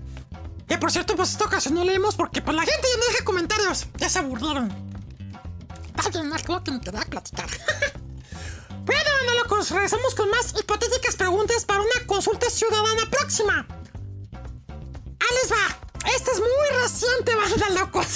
[0.69, 3.25] Que por cierto, pues esta ocasión no leemos porque pues la gente ya no deja
[3.25, 3.87] comentarios.
[3.97, 4.71] Ya se aburrieron.
[5.95, 7.49] Alguien más como que me quería platicar.
[8.85, 13.67] bueno, no locos, regresamos con más hipotéticas preguntas para una consulta ciudadana próxima.
[14.33, 15.79] Ahí les va.
[16.15, 18.07] Esta es muy reciente, banda locos.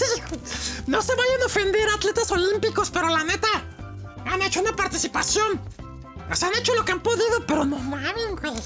[0.86, 3.48] No se vayan a ofender atletas olímpicos, pero la neta,
[4.24, 5.60] han hecho una participación.
[6.30, 8.62] O sea, han hecho lo que han podido, pero no mamen, güey.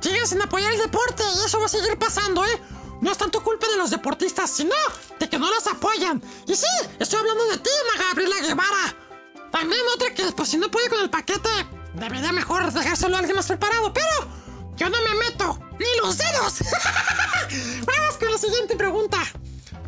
[0.00, 2.62] Sigan sin apoyar el deporte y eso va a seguir pasando, ¿eh?
[3.00, 4.74] No es tanto culpa de los deportistas, sino
[5.18, 6.22] de que no los apoyan.
[6.46, 6.66] Y sí,
[6.98, 9.09] estoy hablando de ti, Ana Gabriela Guevara.
[9.50, 11.48] También otra que, pues si no puede con el paquete,
[11.94, 14.28] debería mejor dejárselo a alguien más preparado, pero
[14.76, 16.60] yo no me meto, ni los dedos.
[17.84, 19.18] Vamos con la siguiente pregunta.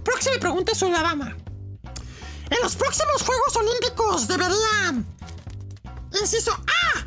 [0.04, 1.36] Próxima pregunta ciudadana.
[2.50, 5.06] En los próximos Juegos Olímpicos deberían...
[6.20, 7.06] Inciso A.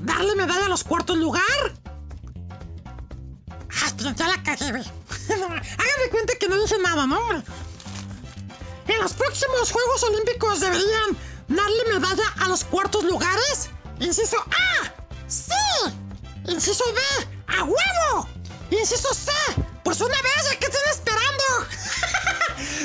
[0.00, 1.42] ¿Darle medalla a los cuartos lugar?
[3.82, 4.84] Ah, ya la cagué, güey.
[5.28, 7.20] Háganme cuenta que no dije nada, ¿no?
[8.88, 11.16] En los próximos Juegos Olímpicos deberían
[11.48, 13.70] darle medalla a los cuartos lugares.
[14.00, 14.92] Inciso A.
[15.28, 15.52] Sí.
[16.46, 17.00] Inciso B.
[17.48, 18.28] A huevo.
[18.70, 19.30] Inciso C.
[19.82, 21.44] Pues una vez, ¿a qué están esperando?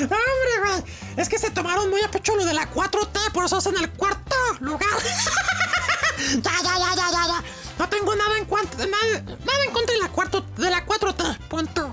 [0.02, 0.94] Hombre, güey.
[1.16, 3.90] Es que se tomaron muy a pecho lo de la 4T, por eso hacen el
[3.90, 4.88] cuarto lugar.
[6.42, 7.44] ya, ya, ya, ya, ya, ya.
[7.78, 11.38] No tengo nada en nada, nada en contra de la, cuarto, de la 4T.
[11.48, 11.92] Punto.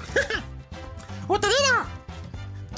[1.28, 1.99] o te digo.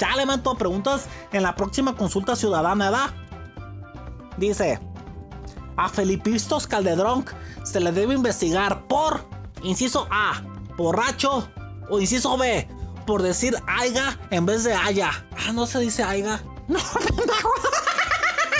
[0.02, 0.26] Ya le
[0.58, 3.10] preguntas en la próxima consulta ciudadana, ¿verdad?
[4.36, 4.80] Dice,
[5.76, 7.24] a Felipistos Calderón
[7.62, 9.24] se le debe investigar por,
[9.62, 10.42] inciso A,
[10.76, 11.48] borracho,
[11.88, 12.66] o inciso B,
[13.06, 15.24] por decir aiga en vez de haya.
[15.46, 16.42] Ah, no se dice aiga.
[16.68, 17.52] No, pendejo.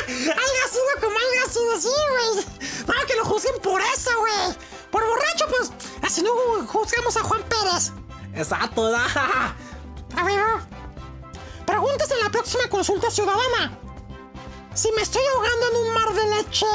[0.06, 2.46] Haya sido como haya sido, sí, güey.
[2.86, 4.56] No, que lo juzguen por eso, güey.
[4.92, 5.72] Por borracho, pues,
[6.02, 6.30] así no
[6.68, 7.92] juzgamos a Juan Pérez.
[8.34, 9.06] Exacto, ¿verdad?
[10.16, 10.44] A ver,
[11.72, 13.78] preguntas en la próxima consulta ciudadana.
[14.74, 16.66] Si me estoy ahogando en un mar de leche,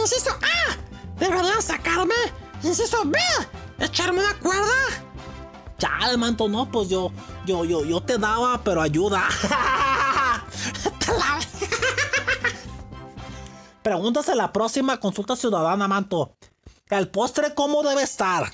[0.00, 0.76] inciso A,
[1.18, 2.14] deberían sacarme.
[2.62, 3.18] Inciso B,
[3.80, 4.70] echarme una cuerda.
[5.80, 7.10] Ya, el manto, no, pues yo,
[7.44, 9.24] yo, yo, yo te daba, pero ayuda.
[13.82, 16.36] Preguntas en la próxima consulta ciudadana, manto.
[16.90, 18.52] ¿El postre cómo debe estar?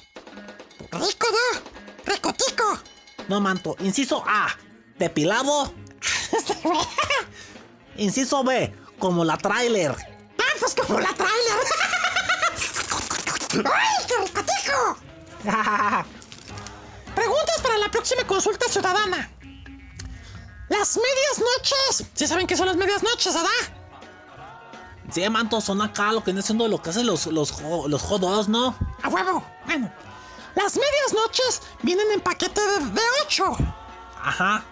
[0.93, 1.61] Rico, ¿no?
[2.07, 2.79] Ricotico.
[3.29, 3.77] No, manto.
[3.81, 4.49] Inciso A,
[4.99, 5.75] depilado.
[7.97, 9.95] Inciso B, como la tráiler.
[10.39, 11.59] Ah, pues como la trailer.
[13.73, 14.97] ¡Ay, qué ricotico!
[17.15, 19.31] Preguntas para la próxima consulta ciudadana.
[20.69, 22.07] Las medias noches.
[22.15, 23.51] ¿Sí saben qué son las medias noches, verdad?
[25.11, 28.21] Sí, manto, son acá lo que viene siendo lo que hacen los, los, los hot
[28.21, 28.77] dogs, ¿no?
[29.03, 29.45] A huevo.
[29.67, 29.93] Bueno.
[30.55, 33.57] Las medias noches vienen en paquete de, de 8
[34.23, 34.65] Ajá.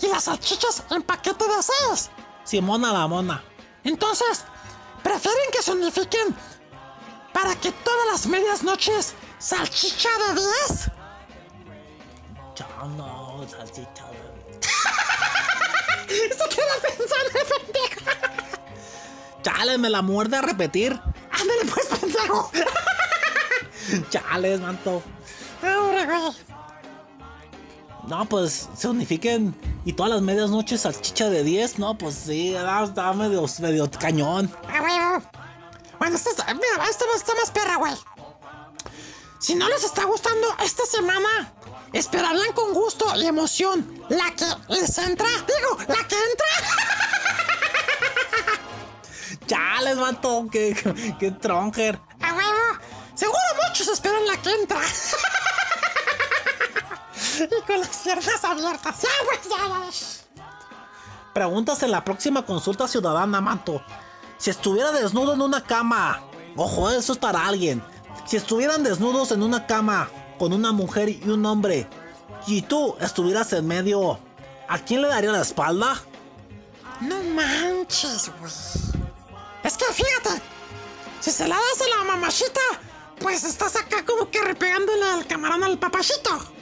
[0.00, 2.10] Y las salchichas en paquete de 6.
[2.44, 3.42] Simona la mona.
[3.84, 4.44] Entonces,
[5.02, 6.34] ¿prefieren que sonifiquen
[7.32, 10.90] para que todas las medias noches salchicha de 10?
[12.54, 14.04] Chao, no, salchicha.
[16.08, 18.10] Eso queda pensando, pendejo.
[19.42, 20.92] Chale, me la muerde a repetir.
[21.30, 22.50] Ándale, pues, pendejo.
[24.10, 25.02] Chales, manto.
[25.62, 26.47] Hombre, güey.
[28.08, 29.54] No, pues se unifiquen
[29.84, 31.78] y todas las medias noches salchicha de 10.
[31.78, 34.50] No, pues sí, da medio, medio cañón.
[34.66, 35.22] A huevo.
[35.98, 37.92] Bueno, esta, está- mira, esta está más perra, güey.
[39.40, 41.52] Si no les está gustando esta semana,
[41.92, 45.28] esperarían con gusto y emoción la que les entra.
[45.46, 46.46] Digo, la que entra.
[49.46, 50.74] Chales, manto, que,
[51.18, 52.00] que tronker.
[52.22, 52.78] A huevo.
[53.14, 53.38] Seguro
[53.68, 54.80] muchos esperan la que entra.
[57.44, 59.02] y con las piernas abiertas.
[59.02, 60.44] Ya, güey, ya, ya.
[61.32, 63.82] Preguntas en la próxima consulta ciudadana, manto.
[64.38, 66.22] Si estuviera desnudo en una cama,
[66.56, 67.82] ojo, eso es para alguien.
[68.24, 70.08] Si estuvieran desnudos en una cama
[70.38, 71.88] con una mujer y un hombre,
[72.46, 74.18] y tú estuvieras en medio,
[74.68, 76.00] ¿a quién le daría la espalda?
[77.00, 78.52] No manches, güey.
[79.62, 80.42] Es que fíjate,
[81.20, 82.60] si se la das a la mamachita,
[83.20, 86.57] pues estás acá como que repegándole al camarón al papachito.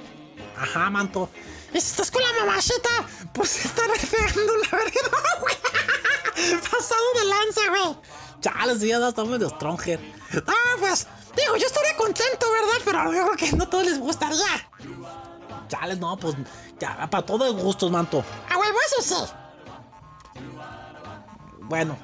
[0.59, 1.28] Ajá, manto.
[1.72, 2.88] Estás con la mamachita,
[3.32, 5.54] pues estás repegando la verga, no, güey.
[6.70, 7.98] Pasado de lanza, güey.
[8.40, 10.00] Chales, ya está medio stronger.
[10.46, 12.80] Ah, pues, digo, yo estaría contento, ¿verdad?
[12.84, 14.70] Pero yo creo que no todos les gustaría.
[15.68, 16.34] Chales, no, pues
[16.78, 18.24] ya, para todos gustos, manto.
[18.48, 19.32] A huevo, eso sí.
[21.61, 21.98] Bueno,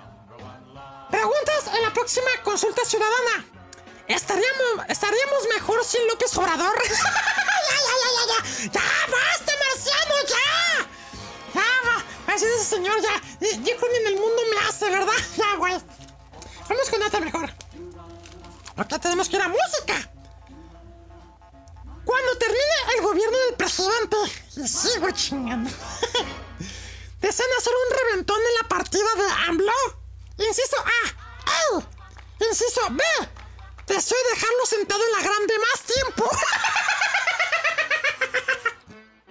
[1.13, 3.45] Preguntas en la próxima consulta ciudadana.
[4.09, 6.75] ¿Estaríamos, estaríamos mejor sin López Obrador?
[7.69, 8.39] ya, ya, ya, ya, ya.
[8.73, 10.49] Ya, basta, marciano, ya.
[11.55, 12.33] Ya, va.
[12.35, 13.21] Así ese señor, ya.
[13.41, 15.13] Que en el mundo me hace, ¿verdad?
[15.37, 15.79] Ya, güey.
[16.69, 17.51] Vamos con otra mejor.
[18.77, 20.11] Acá tenemos que ir a música.
[22.05, 24.17] Cuando termine el gobierno del presidente,
[24.57, 25.71] y sigo chingando,
[27.21, 29.73] desean hacer un reventón en la partida de AMLO.
[30.39, 31.77] Inciso A.
[31.77, 32.49] ¡Ey!
[32.49, 33.03] Inciso B.
[33.87, 36.31] Deseo dejarlo sentado en la grande más tiempo.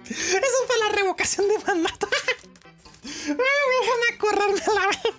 [0.08, 2.08] Eso fue la revocación de mandato.
[2.26, 2.34] Ay,
[3.04, 5.14] Dejan a correrme a la vez.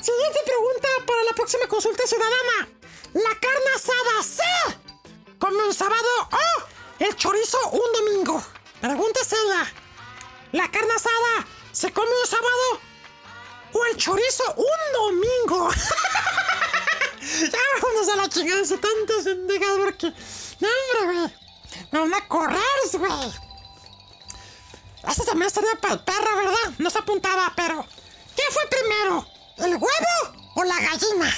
[0.00, 2.68] Siguiente pregunta para la próxima consulta ciudadana.
[3.14, 8.42] ¿La carne asada se come un sábado o el chorizo un domingo?
[8.80, 9.18] Pregunta.
[10.52, 12.80] ¿La carne asada se come un sábado
[13.72, 15.70] o el chorizo un domingo?
[17.52, 20.12] ya vámonos a la chingada de tantas pendejas porque...
[20.60, 21.34] No, hombre, güey.
[21.92, 22.58] Me van a correr,
[22.94, 23.47] güey.
[25.06, 26.74] Esta también estaría para el perro, ¿verdad?
[26.78, 27.84] No se apuntaba, pero...
[28.36, 29.26] ¿Qué fue primero?
[29.58, 31.34] ¿El huevo o la gallina?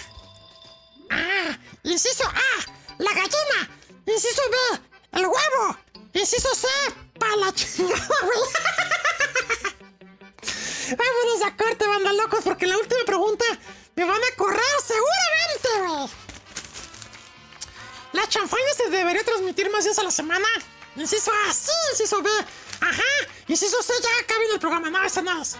[1.11, 3.70] Ah, inciso A, la gallina.
[4.06, 4.80] Inciso B,
[5.12, 5.78] el huevo.
[6.12, 6.66] Inciso C,
[7.18, 8.38] para la chingada, güey.
[10.96, 13.44] Vámonos a corte, banda locos, porque la última pregunta
[13.94, 16.11] me van a correr seguramente, güey.
[18.12, 20.48] La chanfaina se debería transmitir más días a la semana.
[20.96, 22.30] Inciso A, sí, inciso B.
[22.80, 23.02] Ajá,
[23.51, 25.57] inciso C, ya acá viene el programa, no, esa no es.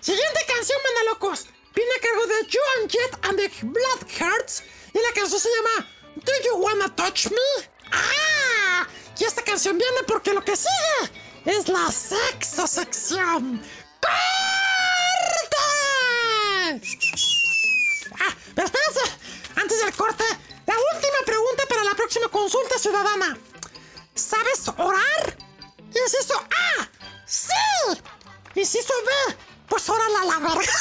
[0.00, 1.46] Siguiente canción, banda locos.
[1.74, 4.62] Viene a cargo de Joan Jett and the Bloodhearts.
[4.94, 7.68] Y la canción se llama Do You Wanna Touch Me?
[7.92, 8.86] ¡Ah!
[9.18, 11.10] Y esta canción viene porque lo que sigue
[11.44, 13.60] es la sexo sección.
[14.00, 15.56] ¡Corte!
[18.20, 19.00] Ah, pero espérense.
[19.56, 20.24] Antes del corte,
[20.66, 23.36] la última pregunta para la próxima consulta ciudadana.
[24.14, 25.36] ¿Sabes orar?
[25.94, 26.95] Inciso A.
[27.26, 27.48] ¡Sí!
[28.54, 29.36] Inciso B.
[29.68, 30.72] Pues órala a la verga.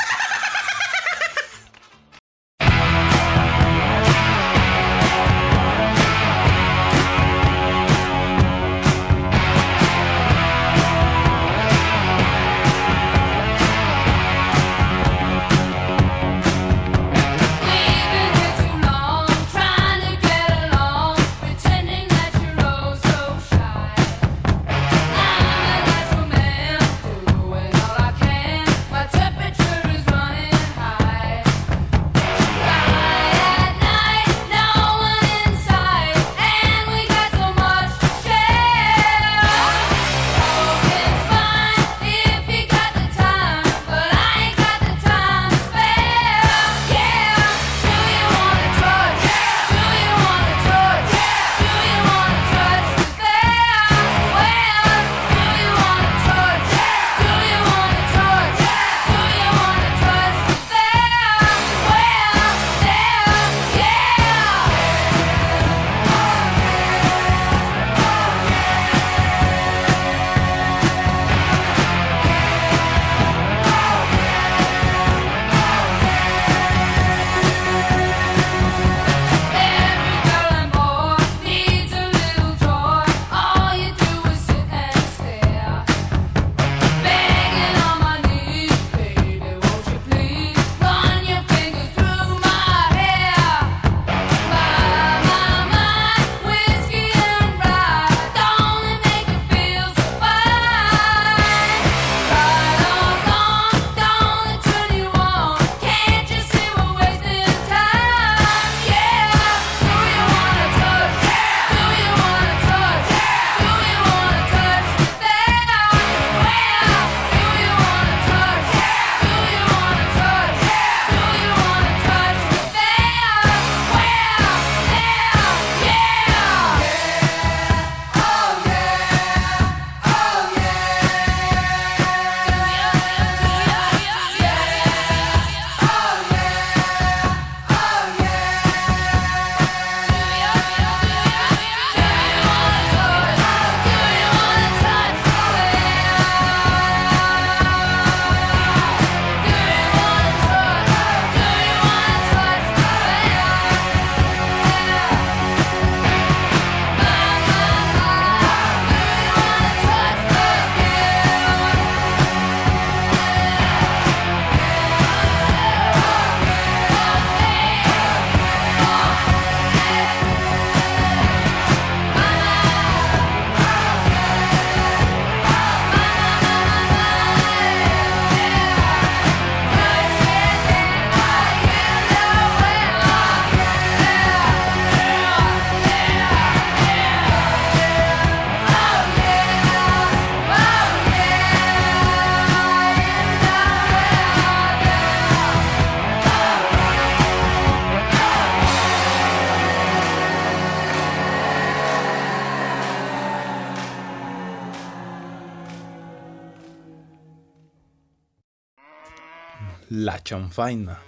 [210.35, 210.99] Chanfaina.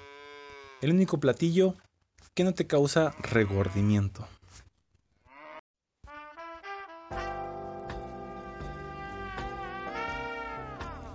[0.81, 1.75] El único platillo
[2.33, 4.25] que no te causa regordimiento.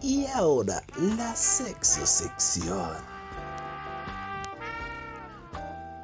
[0.02, 2.96] Y ahora la sexo sección.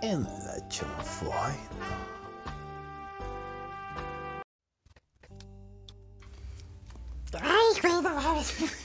[0.01, 1.59] En la chanfaina.
[7.43, 8.79] Ay.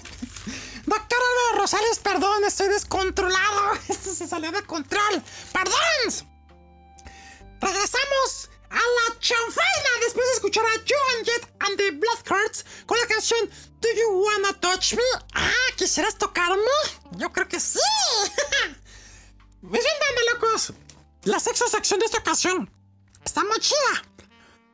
[0.85, 3.73] Doctor Álvaro Rosales, perdón, estoy descontrolado.
[3.87, 5.23] Esto se salió de control.
[5.53, 6.29] ¡Perdón!
[7.61, 13.07] Regresamos a la chanfaina después de escuchar a Joan Jett and the Bloodhearts con la
[13.07, 15.03] canción Do You Wanna Touch Me?
[15.33, 16.57] Ah, ¿quisieras tocarme?
[17.11, 17.79] Yo creo que sí.
[19.61, 20.73] Bien, banda locos.
[21.23, 22.69] La sexo sección de esta ocasión
[23.23, 24.03] está muy chida.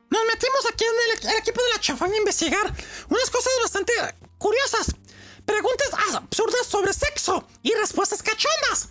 [0.08, 2.74] Nos metimos aquí en el, el equipo de la chanfaina a investigar
[3.08, 3.92] unas cosas bastante
[4.38, 4.96] curiosas.
[5.50, 8.90] Preguntas absurdas sobre sexo y respuestas cachondas.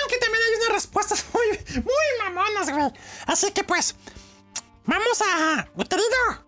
[0.00, 1.46] Aunque también hay unas respuestas muy,
[1.76, 2.90] muy mamonas, güey.
[3.26, 3.94] Así que pues,
[4.84, 5.68] vamos a...
[5.76, 6.44] Uterino,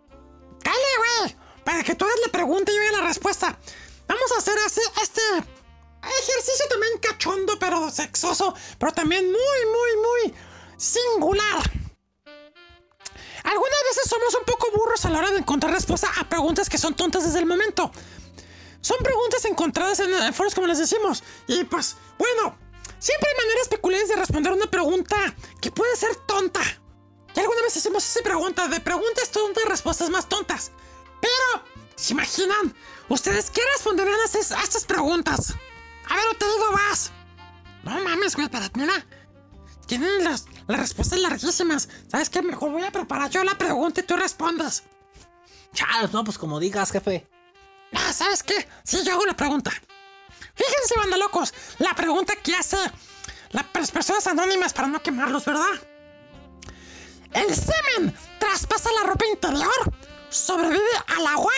[0.65, 1.37] dale, güey.
[1.63, 3.57] Para que tú hagas la pregunta y yo haga la respuesta.
[4.09, 8.55] Vamos a hacer así este ejercicio también cachondo, pero sexoso.
[8.81, 10.35] Pero también muy, muy, muy
[10.77, 11.63] singular.
[13.45, 16.77] Algunas veces somos un poco burros a la hora de encontrar respuesta a preguntas que
[16.77, 17.93] son tontas desde el momento.
[18.85, 21.23] Son preguntas encontradas en, foros como les decimos.
[21.47, 22.55] Y pues, bueno,
[22.99, 25.17] siempre hay maneras peculiares de responder una pregunta
[25.63, 26.61] que puede ser tonta.
[27.35, 30.71] Y alguna vez hacemos esa pregunta de preguntas tontas, respuestas más tontas.
[31.23, 31.65] Pero,
[31.97, 32.77] ¿se imaginan?
[33.09, 35.55] ¿Ustedes qué responderían a estas, preguntas?
[36.07, 37.11] A ver, te digo más.
[37.85, 39.07] No mames, güey, pero mira.
[39.87, 41.89] Tienen las, las respuestas larguísimas.
[42.09, 42.43] ¿Sabes qué?
[42.43, 44.83] Mejor voy a preparar yo la pregunta y tú respondas.
[45.73, 47.27] Chales, no, pues como digas, jefe.
[47.95, 48.67] Ah, ¿sabes qué?
[48.83, 49.71] Sí, yo hago la pregunta.
[50.55, 52.77] Fíjense, banda locos, la pregunta que hace
[53.51, 55.65] las personas anónimas para no quemarlos, ¿verdad?
[57.33, 59.93] ¿El semen traspasa la ropa interior?
[60.31, 60.81] ¿Sobrevive
[61.17, 61.53] al agua?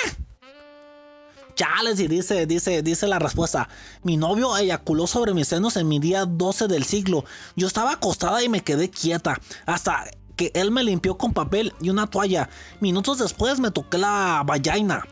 [1.54, 3.68] Chales, y dice, dice, dice la respuesta.
[4.02, 7.24] Mi novio eyaculó sobre mis senos en mi día 12 del siglo.
[7.56, 9.40] Yo estaba acostada y me quedé quieta.
[9.64, 10.04] Hasta
[10.36, 12.50] que él me limpió con papel y una toalla.
[12.80, 15.06] Minutos después me toqué la vallaina.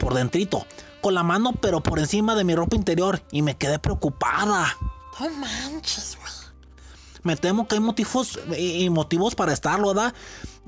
[0.00, 0.66] Por dentrito.
[1.00, 3.22] Con la mano, pero por encima de mi ropa interior.
[3.30, 4.76] Y me quedé preocupada.
[5.20, 6.32] No manches, güey.
[7.22, 10.14] Me temo que hay motivos y motivos para estarlo, ¿verdad?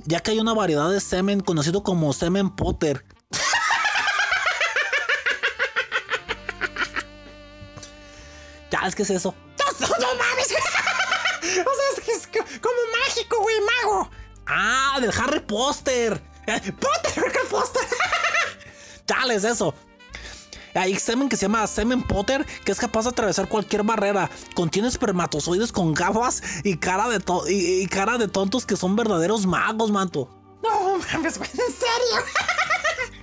[0.04, 3.04] Ya que hay una variedad de semen conocido como semen Potter.
[8.70, 9.34] ya, es que es eso.
[9.58, 10.46] No, no, no mames.
[10.50, 10.52] o
[11.74, 12.76] sea, es que es co- como
[13.06, 14.10] mágico, güey, mago.
[14.46, 16.22] Ah, del Harry Potter.
[16.46, 17.82] Potter, ¿qué Potter?
[19.12, 19.74] Chale, es eso.
[20.74, 24.30] Hay semen que se llama semen Potter, que es capaz de atravesar cualquier barrera.
[24.54, 28.96] Contiene espermatozoides con gafas y cara de, to- y, y cara de tontos que son
[28.96, 30.30] verdaderos magos, manto.
[30.62, 32.26] no mames, güey, en serio.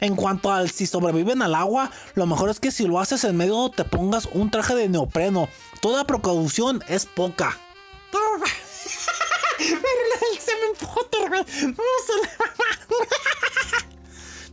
[0.00, 3.36] En cuanto al si sobreviven al agua, lo mejor es que si lo haces en
[3.36, 5.48] medio te pongas un traje de neopreno.
[5.80, 7.58] Toda precaución es poca.
[9.58, 11.42] Pero del semen Potter, güey.
[11.42, 12.46] No se le va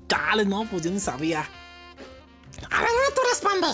[0.07, 1.41] Chale, no, pues yo ni sabía.
[1.41, 3.67] A ver, ahora responde.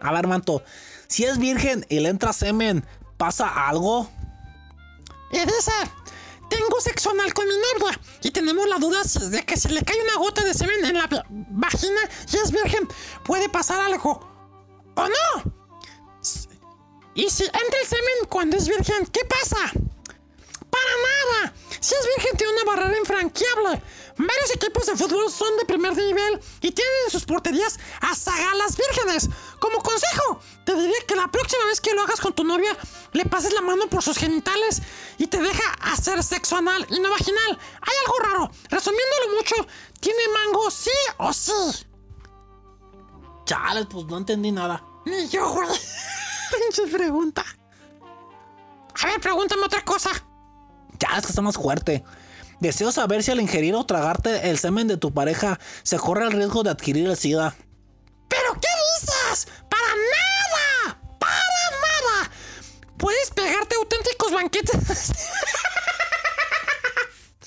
[0.00, 0.62] A ver, manto,
[1.08, 2.84] si es virgen y le entra semen,
[3.16, 4.10] ¿pasa algo?
[5.32, 5.72] Y dice,
[6.48, 9.96] tengo sexo anal con mi novia y tenemos la duda de que si le cae
[10.02, 12.00] una gota de semen en la va- vagina
[12.32, 12.88] y es virgen,
[13.24, 14.26] puede pasar algo.
[14.96, 15.52] ¿O no?
[17.14, 19.70] Y si entra el semen cuando es virgen, ¿qué pasa?
[20.80, 21.54] Para nada.
[21.80, 23.82] Si es virgen tiene una barrera infranqueable.
[24.16, 28.76] Varios equipos de fútbol son de primer nivel y tienen en sus porterías a zagalas
[28.76, 29.30] vírgenes.
[29.58, 32.76] Como consejo, te diría que la próxima vez que lo hagas con tu novia,
[33.12, 34.82] le pases la mano por sus genitales
[35.16, 37.58] y te deja hacer sexo anal y no vaginal.
[37.80, 38.50] Hay algo raro.
[38.68, 39.54] Resumiéndolo mucho,
[40.00, 41.86] tiene mango sí o sí.
[43.46, 44.84] Chale, pues no entendí nada.
[45.06, 45.68] Ni yo, güey.
[46.50, 47.44] Pinche pregunta.
[49.02, 50.10] A ver, pregúntame otra cosa.
[51.00, 52.04] Ya, es que está más fuerte.
[52.60, 56.32] Deseo saber si al ingerir o tragarte el semen de tu pareja se corre el
[56.32, 57.56] riesgo de adquirir el SIDA.
[58.28, 58.68] ¿Pero qué
[59.00, 59.48] dices?
[59.70, 61.00] ¡Para nada!
[61.18, 62.30] ¡Para nada!
[62.98, 64.76] Puedes pegarte auténticos banquetes.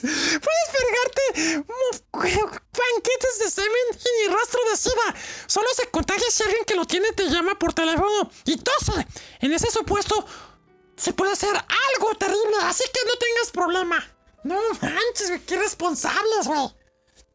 [0.02, 1.64] Puedes pegarte
[2.12, 5.16] banquetes de semen y rastro de sida.
[5.48, 9.08] Solo se contagia si alguien que lo tiene te llama por teléfono y tose.
[9.40, 10.26] En ese supuesto,
[10.96, 14.04] se puede hacer algo terrible, así que no tengas problema.
[14.44, 16.70] No manches, güey, qué responsables, güey.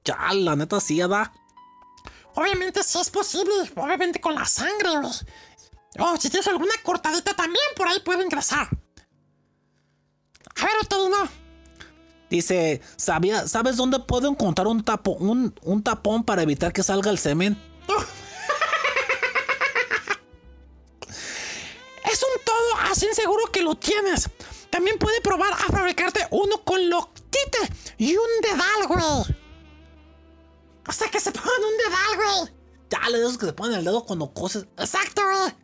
[0.04, 1.32] Ya, la neta sí, da.
[2.34, 5.12] Obviamente sí es posible, obviamente con la sangre, güey.
[5.98, 8.68] O si tienes alguna cortadita también, por ahí puede ingresar.
[10.56, 11.28] A ver, Otorino.
[12.30, 17.10] Dice, ¿sabía, ¿sabes dónde puedo encontrar un, tapo, un, un tapón para evitar que salga
[17.10, 17.56] el semen?
[22.12, 24.30] Es un todo así seguro que lo tienes.
[24.70, 27.58] También puede probar a fabricarte uno con loctite
[27.96, 29.36] y un dedal, güey.
[30.88, 32.58] O sea, que se pongan un dedal, güey.
[32.90, 34.66] Dale, de esos que se ponen el dedo cuando coses.
[34.78, 35.54] Exacto, güey.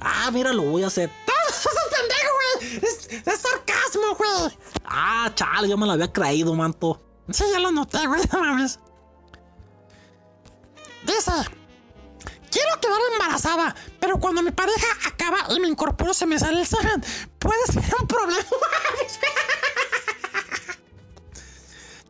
[0.00, 1.10] Ah, mira, lo voy a hacer.
[1.26, 2.80] ¡No, pendejo, güey!
[3.26, 4.58] Es, sarcasmo, güey.
[4.84, 7.02] Ah, chale, yo me lo había creído, manto.
[7.30, 8.78] Sí, ya lo noté, güey, mames.
[11.04, 11.32] Dice,
[12.50, 16.66] quiero quedar embarazada, pero cuando mi pareja acaba y me incorporo se me sale el
[16.66, 17.02] semen.
[17.38, 18.42] Puede ser un problema.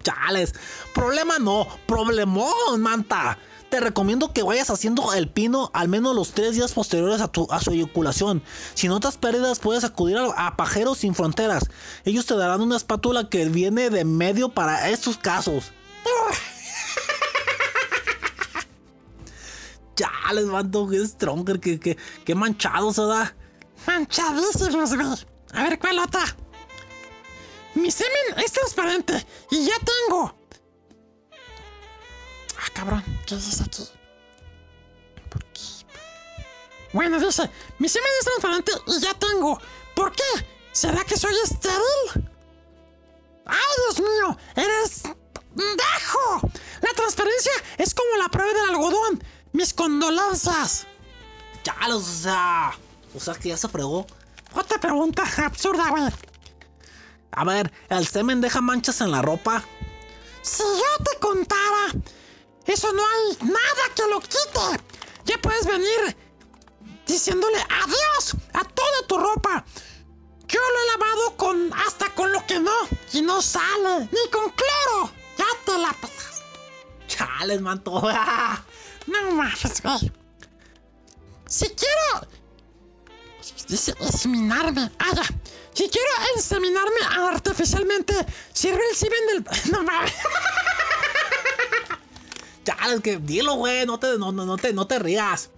[0.03, 0.55] Chales,
[0.95, 3.39] problema no, problemón, manta.
[3.71, 7.47] Te recomiendo que vayas haciendo el pino al menos los tres días posteriores a, tu,
[7.61, 8.43] su eyaculación.
[8.73, 11.65] Si notas pérdidas, puedes acudir a, a Pajeros Sin Fronteras.
[12.05, 15.73] Ellos te darán una espátula que viene de medio para estos casos.
[19.99, 23.35] Chales, manto, qué stronger, qué, qué, qué manchado se da.
[23.85, 25.09] Manchadísimos, güey.
[25.55, 26.25] A ver, ¿cuál otra?
[27.75, 30.39] Mi semen es transparente y ya tengo.
[32.57, 33.89] Ah, cabrón, ¿qué dice aquí?
[35.31, 35.63] ¿Por qué?
[36.93, 37.51] Bueno, dice,
[37.81, 39.61] mi semen es transparente y ya tengo.
[39.97, 40.47] ¿Por qué?
[40.71, 42.29] ¿Será que soy estéril?
[43.47, 44.39] ¡Ay, Dios mío!
[44.55, 45.03] ¡Eres
[45.55, 46.41] dejo!
[46.83, 49.25] La transparencia es como la prueba del algodón.
[49.53, 50.87] Mis condolencias.
[51.63, 52.73] Chales, o sea.
[53.15, 54.07] O sea que ya se fregó.
[54.55, 56.05] Otra pregunta absurda, güey.
[57.33, 59.63] A ver, ¿el semen deja manchas en la ropa?
[60.43, 61.93] Si yo te contara,
[62.65, 64.83] eso no hay nada que lo quite.
[65.25, 66.17] Ya puedes venir
[67.07, 69.65] diciéndole adiós a toda tu ropa.
[70.47, 72.73] Yo lo he lavado con hasta con lo que no
[73.13, 75.11] y no sale ni con cloro.
[75.37, 76.43] Ya te la pelas.
[77.07, 78.03] Chales, manto.
[79.09, 80.13] No mames, güey.
[81.47, 82.29] Si quiero
[83.69, 85.23] dice inseminarme, ah ya.
[85.73, 87.01] Si quiero inseminarme
[87.33, 88.15] artificialmente,
[88.53, 90.13] sirve el semen del no mames.
[92.65, 93.87] Chales, que dilo, güey.
[93.87, 95.51] No te, no, no te, no te rías.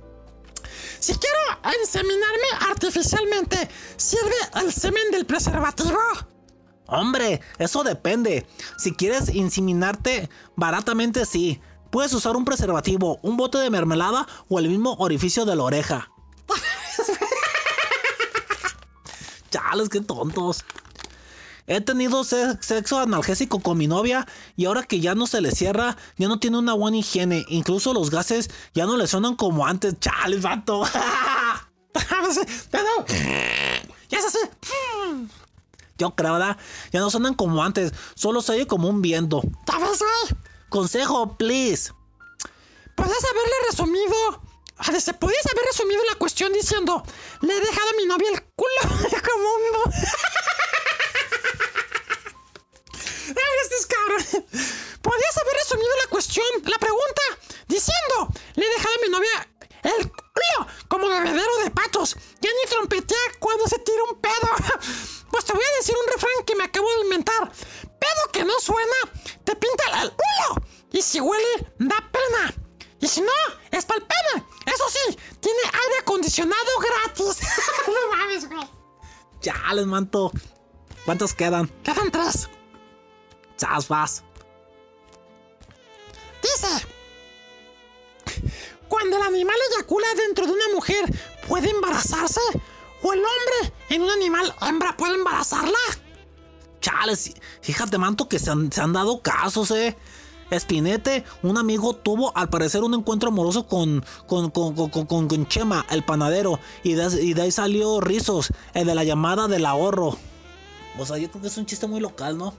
[1.01, 1.39] Si quiero
[1.81, 5.99] inseminarme artificialmente, ¿sirve el semen del preservativo?
[6.87, 8.47] Hombre, eso depende.
[8.77, 11.61] Si quieres inseminarte baratamente, sí.
[11.91, 16.11] Puedes usar un preservativo, un bote de mermelada o el mismo orificio de la oreja.
[19.51, 20.65] Chales, qué tontos.
[21.67, 24.27] He tenido se- sexo analgésico con mi novia
[24.57, 27.45] y ahora que ya no se le cierra, ya no tiene una buena higiene.
[27.49, 29.99] Incluso los gases ya no le suenan como antes.
[30.01, 30.83] Chales, vato.
[32.73, 33.05] Ya no.
[34.09, 34.39] Ya es así.
[35.99, 36.57] Yo creo, ¿verdad?
[36.93, 37.93] Ya no suenan como antes.
[38.15, 39.43] Solo se oye como un viento.
[40.71, 41.93] Consejo, please.
[42.95, 44.43] Podías haberle resumido.
[44.99, 47.03] Se podías haber resumido la cuestión diciendo:
[47.43, 49.73] Le he dejado a mi novia el culo como un.
[49.73, 49.91] bo-".
[53.29, 54.25] Ay, este es cabrón.
[55.03, 57.23] Podías haber resumido la cuestión, la pregunta,
[57.69, 59.50] diciendo: Le he dejado a mi novia
[59.83, 62.17] el culo como bebedero de patos.
[62.41, 64.51] Ya ni trompetea cuando se tira un pedo.
[65.31, 68.59] Pues te voy a decir un refrán que me acabo de inventar: Pedo que no
[68.59, 68.97] suena,
[69.45, 70.67] te pinta el culo.
[70.91, 72.53] Y si huele, da pena.
[73.01, 73.33] Y si no,
[73.71, 74.45] es pa'l pene.
[74.67, 77.39] Eso sí, tiene aire acondicionado gratis.
[77.87, 78.69] no mames, güey.
[79.41, 80.33] Chales, manto.
[81.05, 81.69] ¿Cuántos quedan?
[81.85, 82.51] Quedan tres.
[83.57, 84.25] Chas, vas.
[86.43, 86.87] Dice:
[88.91, 91.05] Cuando el animal eyacula dentro de una mujer,
[91.47, 92.41] ¿puede embarazarse?
[93.03, 95.79] ¿O el hombre en un animal hembra puede embarazarla?
[96.81, 99.97] Chales, fíjate, manto, que se han, se han dado casos, eh.
[100.51, 106.05] Espinete, un amigo, tuvo al parecer un encuentro amoroso con, con, con, con, Chema, el
[106.05, 110.19] panadero, y de, y de ahí salió Rizos, el de la llamada del ahorro.
[110.99, 112.53] O sea, yo creo que es un chiste muy local, ¿no?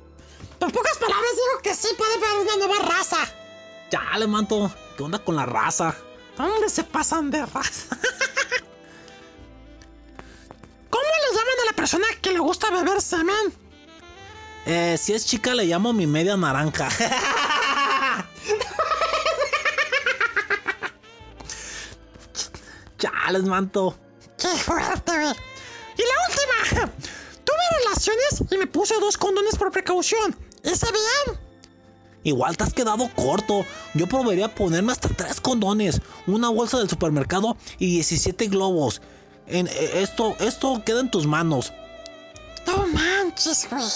[0.62, 3.18] En pocas palabras digo que sí puede haber una nueva raza.
[3.90, 5.94] Chale, manto, ¿qué onda con la raza?
[6.42, 7.96] ¿Dónde se pasan de raza?
[10.90, 13.54] ¿Cómo le llaman a la persona que le gusta beber semen?
[14.66, 16.90] Eh, si es chica, le llamo mi media naranja.
[22.98, 23.96] Chales, manto.
[24.38, 25.12] ¡Qué fuerte!
[25.12, 26.56] Y la última.
[27.44, 30.36] Tuve relaciones y me puse dos condones por precaución.
[30.64, 31.51] ¿Hice bien?
[32.24, 33.66] Igual te has quedado corto.
[33.94, 39.02] Yo probaría ponerme hasta tres condones, una bolsa del supermercado y 17 globos.
[39.48, 41.74] En, eh, esto, esto queda en tus manos.
[42.66, 43.84] No manches, güey.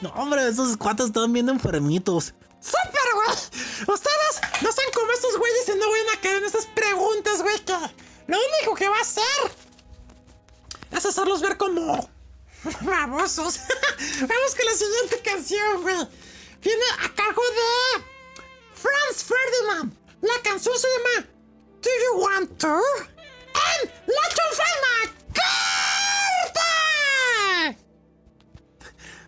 [0.00, 2.34] No, hombre, esos cuates están bien enfermitos.
[2.60, 3.36] ¡Súper, güey!
[3.88, 7.58] Ustedes no sean como estos güeyes y no vayan a caer en esas preguntas, güey,
[7.64, 7.72] que
[8.26, 9.24] lo único que va a hacer
[10.90, 12.06] es hacerlos ver como
[12.82, 13.60] babosos.
[14.20, 16.08] Vamos con la siguiente canción, güey.
[16.62, 18.02] Viene a cargo de
[18.74, 19.92] Franz Ferdinand.
[20.22, 21.28] La canción se llama
[21.82, 22.80] Do You Want To?
[23.54, 25.14] En La Chonfaina
[26.44, 26.72] ¡Corte!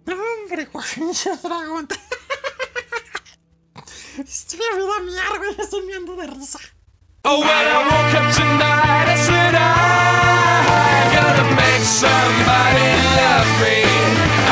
[0.06, 1.88] No, hombre, pinche dragón.
[4.18, 6.58] Estoy a vida miar, güey, estoy miando de risa.
[7.24, 9.56] Oh, when I woke up tonight, I said
[11.56, 13.78] make somebody love me.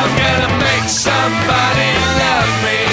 [0.01, 1.91] I'm gonna make somebody
[2.23, 2.84] love me.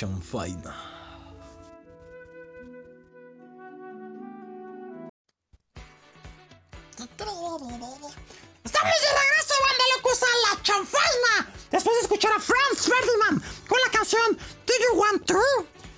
[0.00, 0.74] Chanfaina.
[8.64, 11.52] Estamos de regreso, banda locos, a la chanfaina.
[11.70, 15.42] Después de escuchar a Franz Ferdinand con la canción Do you want to?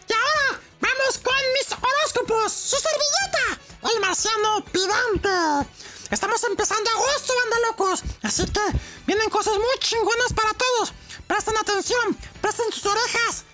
[0.08, 2.52] Y ahora vamos con mis horóscopos.
[2.52, 3.60] Su servilleta,
[3.94, 5.70] el marciano pidante.
[6.10, 8.02] Estamos empezando agosto, banda locos.
[8.24, 8.60] Así que
[9.06, 10.92] vienen cosas muy chingonas para todos.
[11.28, 13.44] Presten atención, presten sus orejas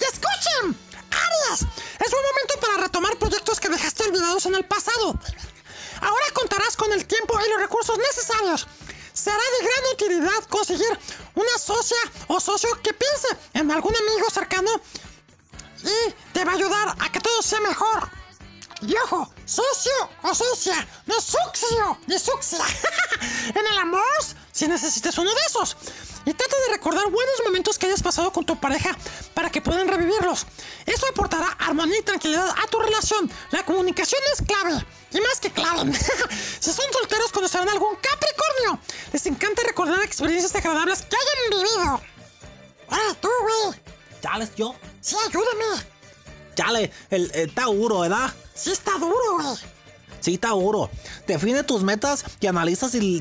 [0.00, 0.78] y escuchen,
[1.10, 5.18] Aries, es un momento para retomar proyectos que dejaste olvidados en el pasado.
[6.00, 8.66] Ahora contarás con el tiempo y los recursos necesarios.
[9.12, 10.98] Será de gran utilidad conseguir
[11.34, 11.98] una socia
[12.28, 14.70] o socio que piense en algún amigo cercano
[15.82, 18.10] y te va a ayudar a que todo sea mejor.
[18.82, 22.64] Y ojo, socio o socia, no sucio ni sucia.
[23.54, 24.02] en el amor,
[24.52, 25.76] si necesitas uno de esos.
[26.24, 28.96] Y trata de recordar buenos momentos que hayas pasado con tu pareja
[29.34, 30.46] para que puedan revivirlos.
[30.86, 33.30] Eso aportará armonía y tranquilidad a tu relación.
[33.50, 34.84] La comunicación es clave.
[35.12, 35.92] Y más que clave.
[36.60, 38.80] si son solteros conocerán algún Capricornio.
[39.12, 42.00] Les encanta recordar experiencias agradables que hayan vivido.
[42.88, 43.80] Ahora tú, güey.
[44.20, 44.74] Chales, yo.
[45.00, 45.84] Sí, ayúdame.
[46.54, 48.32] Chale, el, el Tauro, ¿verdad?
[48.54, 49.56] Sí está duro, güey.
[50.20, 50.90] Sí, Tauro.
[51.26, 53.20] Define tus metas y analiza si,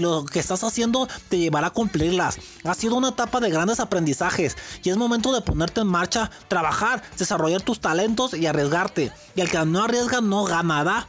[0.00, 2.38] lo que estás haciendo te llevará a cumplirlas.
[2.64, 7.02] Ha sido una etapa de grandes aprendizajes y es momento de ponerte en marcha, trabajar,
[7.18, 9.10] desarrollar tus talentos y arriesgarte.
[9.34, 11.06] Y el que no arriesga no gana, ¿verdad?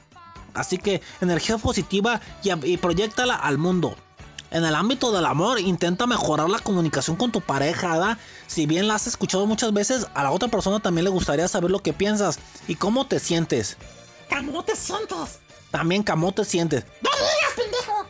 [0.54, 3.96] Así que energía positiva y, proyectala al mundo.
[4.52, 8.20] En el ámbito del amor, intenta mejorar la comunicación con tu pareja.
[8.46, 11.72] Si bien la has escuchado muchas veces, a la otra persona también le gustaría saber
[11.72, 13.78] lo que piensas y cómo te sientes.
[14.35, 15.39] ¿Cómo te sientes?
[15.72, 16.84] También cómo te sientes.
[17.01, 18.07] ¡No digas, pendejo!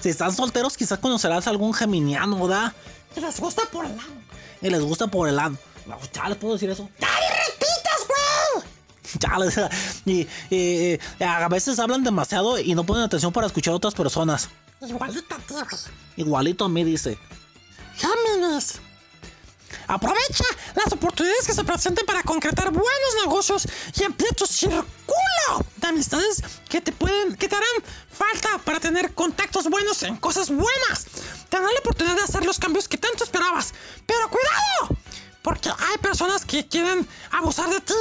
[0.00, 2.72] Si están solteros, quizás conocerás algún geminiano, ¿verdad?
[3.14, 4.22] Que les gusta por el ano.
[4.60, 5.56] Y les gusta por el ano.
[5.86, 6.88] No, Ya les puedo decir eso.
[7.00, 8.64] ¡Ya repitas, güey!
[9.20, 13.72] Ya les- y, y- y a veces hablan demasiado y no ponen atención para escuchar
[13.74, 14.48] a otras personas.
[14.80, 15.66] Igualita a ti, güey.
[16.16, 17.18] Igualito a mí dice.
[17.96, 18.80] Géminis.
[19.86, 20.44] Aprovecha
[20.74, 24.86] las oportunidades que se presenten para concretar buenos negocios y ampliar tu círculo
[25.76, 27.68] de amistades que te pueden, que te harán
[28.10, 31.06] falta para tener contactos buenos en cosas buenas.
[31.48, 33.74] Tendrás la oportunidad de hacer los cambios que tanto esperabas.
[34.06, 34.96] Pero cuidado,
[35.42, 37.94] porque hay personas que quieren abusar de ti,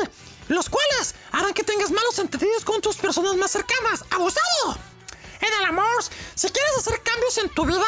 [0.47, 4.05] los cuales harán que tengas malos entendidos con tus personas más cercanas.
[4.11, 4.77] ¡Abusado!
[5.41, 6.03] En el amor,
[6.35, 7.87] si quieres hacer cambios en tu vida,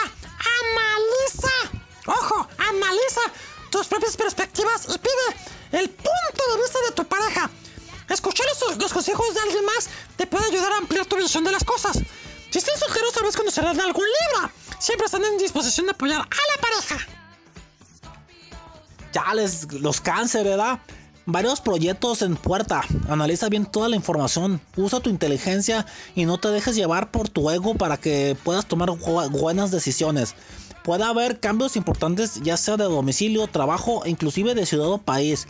[19.34, 20.80] Los cáncer, ¿verdad?
[21.26, 22.81] Varios proyectos en puerta.
[23.07, 24.60] Analiza bien toda la información.
[24.76, 25.85] Usa tu inteligencia
[26.15, 30.35] y no te dejes llevar por tu ego para que puedas tomar bu- buenas decisiones.
[30.84, 35.47] Puede haber cambios importantes, ya sea de domicilio, trabajo, e inclusive de ciudad o país.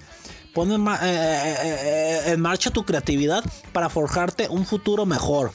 [0.54, 5.52] Pon en, eh, eh, eh, en marcha tu creatividad para forjarte un futuro mejor.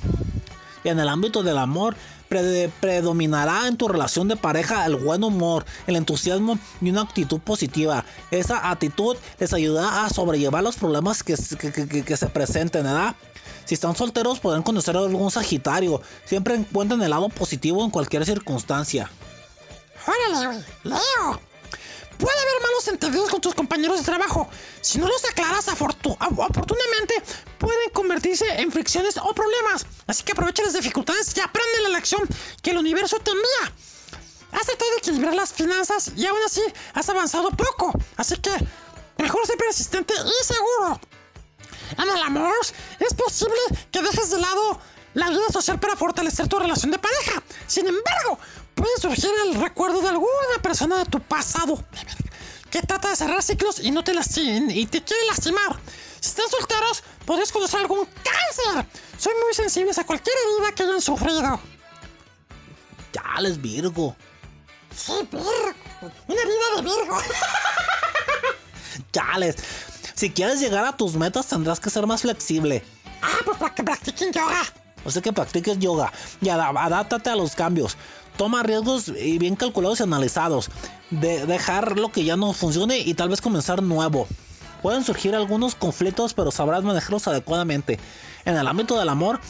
[0.82, 1.94] Y en el ámbito del amor,
[2.28, 7.40] pre- predominará en tu relación de pareja el buen humor, el entusiasmo y una actitud
[7.40, 8.04] positiva.
[8.30, 13.14] Esa actitud les ayudará a sobrellevar los problemas que, que- que- se presenten, ¿verdad?
[13.64, 16.00] Si están solteros, podrán conocer a algún Sagitario.
[16.24, 19.10] Siempre encuentren el lado positivo en cualquier circunstancia.
[20.06, 20.64] Órale.
[20.84, 21.40] Leo.
[22.18, 24.48] Puede haber malos entendidos con tus compañeros de trabajo.
[24.80, 27.22] Si no los aclaras oportunamente,
[27.58, 29.86] pueden convertirse en fricciones o problemas.
[30.06, 32.22] Así que aprovecha las dificultades y aprende la lección
[32.62, 33.72] que el universo te envía.
[34.52, 36.62] Has tratado de equilibrar las finanzas y aún así
[36.94, 37.92] has avanzado poco.
[38.16, 38.50] Así que
[39.18, 41.00] mejor ser persistente y seguro.
[41.96, 42.54] En el amor,
[42.98, 43.58] es posible
[43.92, 44.80] que dejes de lado
[45.14, 47.42] la vida social para fortalecer tu relación de pareja.
[47.66, 48.38] Sin embargo,
[48.78, 51.82] puede surgir el recuerdo de alguna persona de tu pasado
[52.70, 55.76] que trata de cerrar ciclos y no te lastima y te quiere lastimar.
[56.20, 58.86] Si están solteros, podrías conocer algún cáncer.
[59.18, 61.60] Son muy sensibles a cualquier herida que hayan sufrido.
[63.12, 64.14] Ya les Virgo.
[64.94, 66.12] Sí, Virgo.
[66.28, 67.18] Una herida de Virgo.
[69.12, 69.56] Chales.
[70.14, 72.84] Si quieres llegar a tus metas, tendrás que ser más flexible.
[73.22, 74.62] ah, pues para que practiquen yoga.
[75.04, 77.96] O sea que practiques yoga y adáptate a los cambios.
[78.38, 80.70] Toma riesgos y bien calculados y analizados.
[81.10, 84.26] De dejar lo que ya no funcione y tal vez comenzar nuevo.
[84.80, 87.98] Pueden surgir algunos conflictos, pero sabrás manejarlos adecuadamente.
[88.44, 89.40] En el ámbito del amor,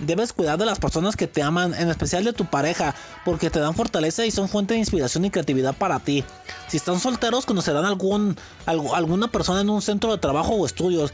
[0.00, 2.94] debes cuidar de las personas que te aman, en especial de tu pareja,
[3.24, 6.22] porque te dan fortaleza y son fuente de inspiración y creatividad para ti.
[6.68, 11.12] Si están solteros, conocerán algún, alguna persona en un centro de trabajo o estudios.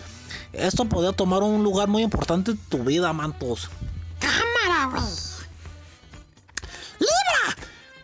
[0.53, 3.71] Esto podría tomar un lugar muy importante en tu vida, mantos.
[4.19, 5.30] Cámara, güey.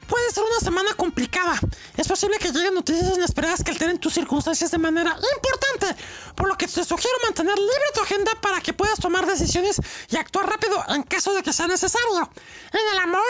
[0.09, 1.59] Puede ser una semana complicada.
[1.97, 6.03] Es posible que lleguen noticias inesperadas que alteren tus circunstancias de manera importante,
[6.37, 10.17] por lo que te sugiero mantener libre tu agenda para que puedas tomar decisiones y
[10.17, 12.31] actuar rápido en caso de que sea necesario.
[12.73, 13.21] En el amor,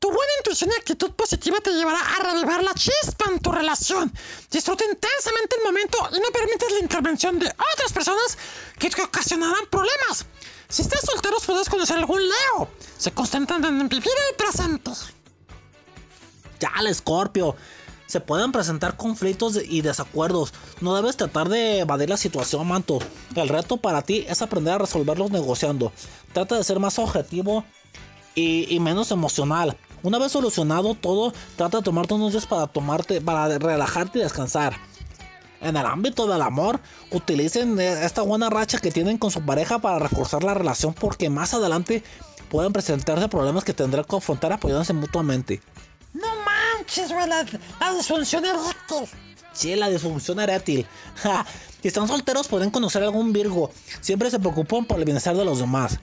[0.00, 4.12] tu buena intuición y actitud positiva te llevará a revivar la chispa en tu relación.
[4.50, 8.36] Disfruta intensamente el momento y no permitas la intervención de otras personas
[8.78, 10.26] que te ocasionarán problemas.
[10.68, 12.68] Si estás solteros puedes conocer algún Leo.
[12.98, 14.90] Se concentran en vivir el presente.
[16.60, 17.56] Ya, el Scorpio.
[18.06, 20.54] Se pueden presentar conflictos y desacuerdos.
[20.80, 23.00] No debes tratar de evadir la situación, manto.
[23.34, 25.92] El reto para ti es aprender a resolverlos negociando.
[26.32, 27.64] Trata de ser más objetivo
[28.36, 29.76] y, menos emocional.
[30.02, 34.74] Una vez solucionado todo, trata de tomarte unos días para tomarte, para relajarte y descansar.
[35.60, 36.80] En el ámbito del amor,
[37.10, 41.30] utilicen eh, esta buena racha que tienen con su pareja para reforzar la relación porque
[41.30, 42.04] más adelante
[42.50, 45.62] pueden presentarse problemas que tendrán que confrontar apoyándose mutuamente.
[46.20, 47.44] No manches, güey, la,
[47.80, 49.08] la disfunción eréctil.
[49.52, 50.86] Sí, la disfunción eréctil.
[51.22, 51.44] Ja,
[51.82, 53.70] Si están solteros pueden conocer algún Virgo.
[54.00, 55.98] Siempre se preocupan por el bienestar de los demás.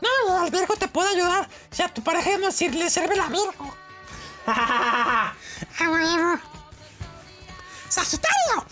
[0.00, 3.28] No, el Virgo te puede ayudar si a tu pareja no sir- le sirve la
[3.28, 3.74] Virgo.
[4.46, 5.32] ¡A!
[7.88, 8.66] ¡Sagitario!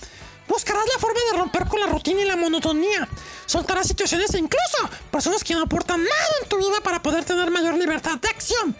[0.49, 3.09] Buscarás la forma de romper con la rutina y la monotonía.
[3.47, 7.51] Soltarás situaciones e incluso personas que no aportan nada en tu vida para poder tener
[7.51, 8.75] mayor libertad de acción.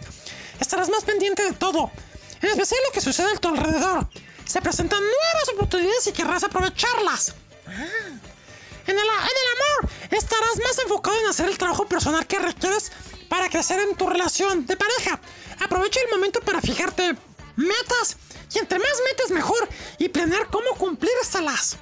[0.61, 1.91] Estarás más pendiente de todo,
[2.39, 4.07] en especial lo que sucede a tu alrededor.
[4.45, 7.33] Se presentan nuevas oportunidades y querrás aprovecharlas.
[7.67, 12.91] En el, en el amor, estarás más enfocado en hacer el trabajo personal que requieres
[13.27, 15.19] para crecer en tu relación de pareja.
[15.63, 17.15] Aprovecha el momento para fijarte
[17.55, 18.17] metas
[18.53, 19.67] y entre más metas mejor
[19.97, 21.77] y planear cómo cumplírselas.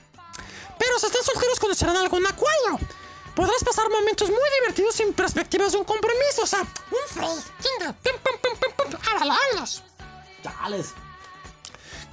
[0.77, 2.79] Pero si están solteros conocerán algún acuario.
[3.39, 6.43] Podrás pasar momentos muy divertidos sin perspectivas de un compromiso.
[6.43, 7.25] O sea, un free.
[7.61, 7.93] Chinga.
[8.03, 8.99] Pim, pim, pim, pim.
[9.09, 9.81] Háblalo, háblalos.
[10.43, 10.93] Chales.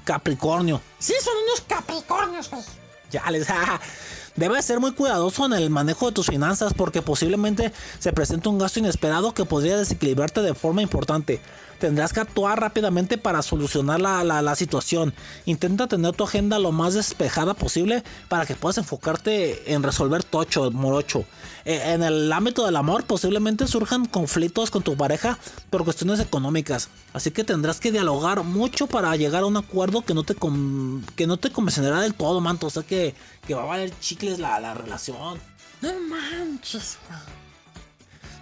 [0.05, 0.81] Capricornio.
[1.01, 2.63] Sí, son unos capricornios, güey.
[3.11, 3.49] Ya les
[4.37, 8.61] Debes ser muy cuidadoso en el manejo de tus finanzas porque posiblemente se presente un
[8.61, 11.41] gasto inesperado que podría desequilibrarte de forma importante.
[11.87, 15.15] Tendrás que actuar rápidamente para solucionar la, situación.
[15.45, 20.73] Intenta tener tu agenda lo más despejada posible para que puedas enfocarte en resolver tocho,
[20.73, 21.25] morocho.
[21.65, 25.39] Eh, en el ámbito del amor posiblemente surjan conflictos con tu pareja
[25.71, 26.89] por cuestiones económicas.
[27.13, 31.27] Así que tendrás que dialogar mucho para llegar a un acuerdo que no te, que
[31.29, 32.67] no te convencerá del todo, manto.
[32.67, 33.15] O sea que,
[33.47, 35.39] que va a valer chicles la, la relación.
[35.83, 37.46] No manches, güey.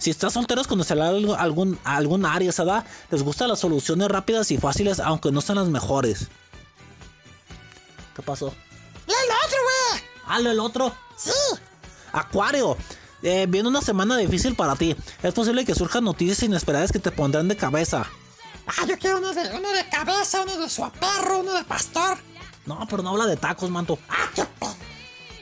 [0.04, 2.84] Si estás solteros conocerá algo- algún, algún área, ¿verdad?
[3.10, 6.28] Les gustan las soluciones rápidas y fáciles, aunque no sean las mejores.
[8.14, 8.48] ¿Qué pasó?
[9.06, 10.02] ¡Lee el otro, güey!
[10.26, 10.94] Hazlo el otro.
[11.16, 11.30] Sí.
[12.12, 12.76] Acuario.
[13.22, 14.94] Eh, viene una semana difícil para ti.
[15.22, 18.04] Es posible que surjan noticias inesperadas que te pondrán de cabeza.
[18.66, 22.18] Ah, yo quiero uno de, uno de cabeza, uno de suaperro, uno de pastor.
[22.66, 23.98] No, pero no habla de tacos, manto.
[24.10, 24.44] Ah, qué.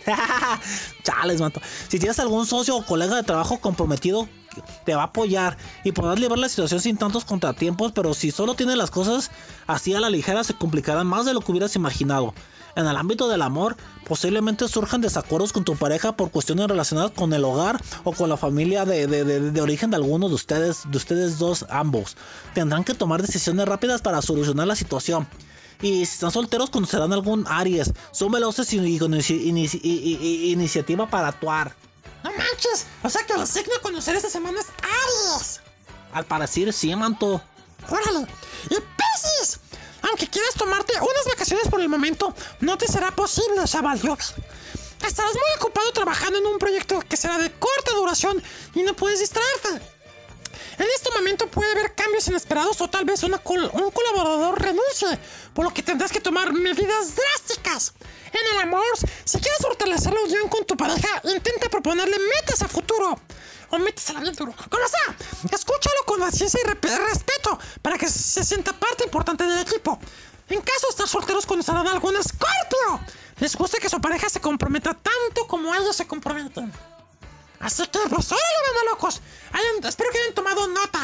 [1.02, 1.60] Chales, manto.
[1.88, 4.28] Si tienes algún socio o colega de trabajo comprometido,
[4.84, 8.54] te va a apoyar y podrás librar la situación sin tantos contratiempos, pero si solo
[8.54, 9.30] tienes las cosas
[9.66, 12.34] así a la ligera, se complicarán más de lo que hubieras imaginado.
[12.74, 13.76] En el ámbito del amor,
[14.08, 18.38] posiblemente surjan desacuerdos con tu pareja por cuestiones relacionadas con el hogar o con la
[18.38, 22.16] familia de, de- de- de origen de alguno de ustedes, de ustedes dos, ambos.
[22.54, 25.26] Tendrán que tomar decisiones rápidas para solucionar la situación.
[25.82, 27.92] Y si están solteros, conocerán algún Aries.
[28.12, 31.74] Son veloces y, con iniciativa para actuar.
[32.22, 32.86] No manches.
[33.02, 35.60] O sea que el signo a conocer esta semana es Aries.
[36.12, 37.42] Al parecer, sí, manto.
[37.88, 38.26] Órale.
[38.70, 39.58] Y Piscis.
[40.02, 44.16] Aunque quieras tomarte unas vacaciones por el momento, no te será posible, valió.
[45.04, 48.42] Estarás muy ocupado trabajando en un proyecto que será de corta duración
[48.74, 49.84] y no puedes distraerte.
[50.78, 55.18] En este momento puede haber cambios inesperados o tal vez un colaborador renuncie,
[55.54, 57.94] por lo que tendrás que tomar medidas drásticas.
[58.32, 58.84] En el amor,
[59.24, 63.18] si quieres fortalecer la unión con tu pareja, intenta proponerle metas a futuro.
[63.70, 64.54] O métesela bien duro.
[64.70, 64.84] Como
[65.50, 69.98] escúchalo con paciencia y respeto para que se sienta parte importante del equipo.
[70.48, 73.00] En caso de estar solteros, conocerán a algún escorpio.
[73.40, 76.70] Les gusta que su pareja se comprometa tanto como ellos se comprometen.
[77.62, 79.20] Así que, pues, órale, banda locos.
[79.84, 81.00] Espero que hayan tomado nota.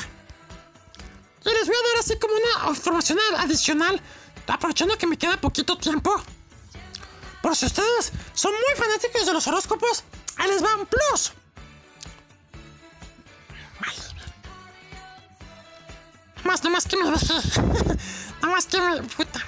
[1.44, 4.02] Y les voy a dar así como una información adicional,
[4.48, 6.12] aprovechando que me queda poquito tiempo.
[7.42, 10.02] Por si ustedes son muy fanáticos de los horóscopos,
[10.36, 11.32] ahí les va un plus.
[16.44, 17.04] Más, nomás que me
[18.42, 19.02] nomás que me.
[19.02, 19.40] Puta.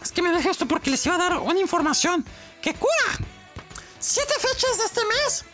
[0.00, 2.24] Más que me deje esto porque les iba a dar una información
[2.62, 3.28] que cura.
[3.98, 5.44] Siete fechas de este mes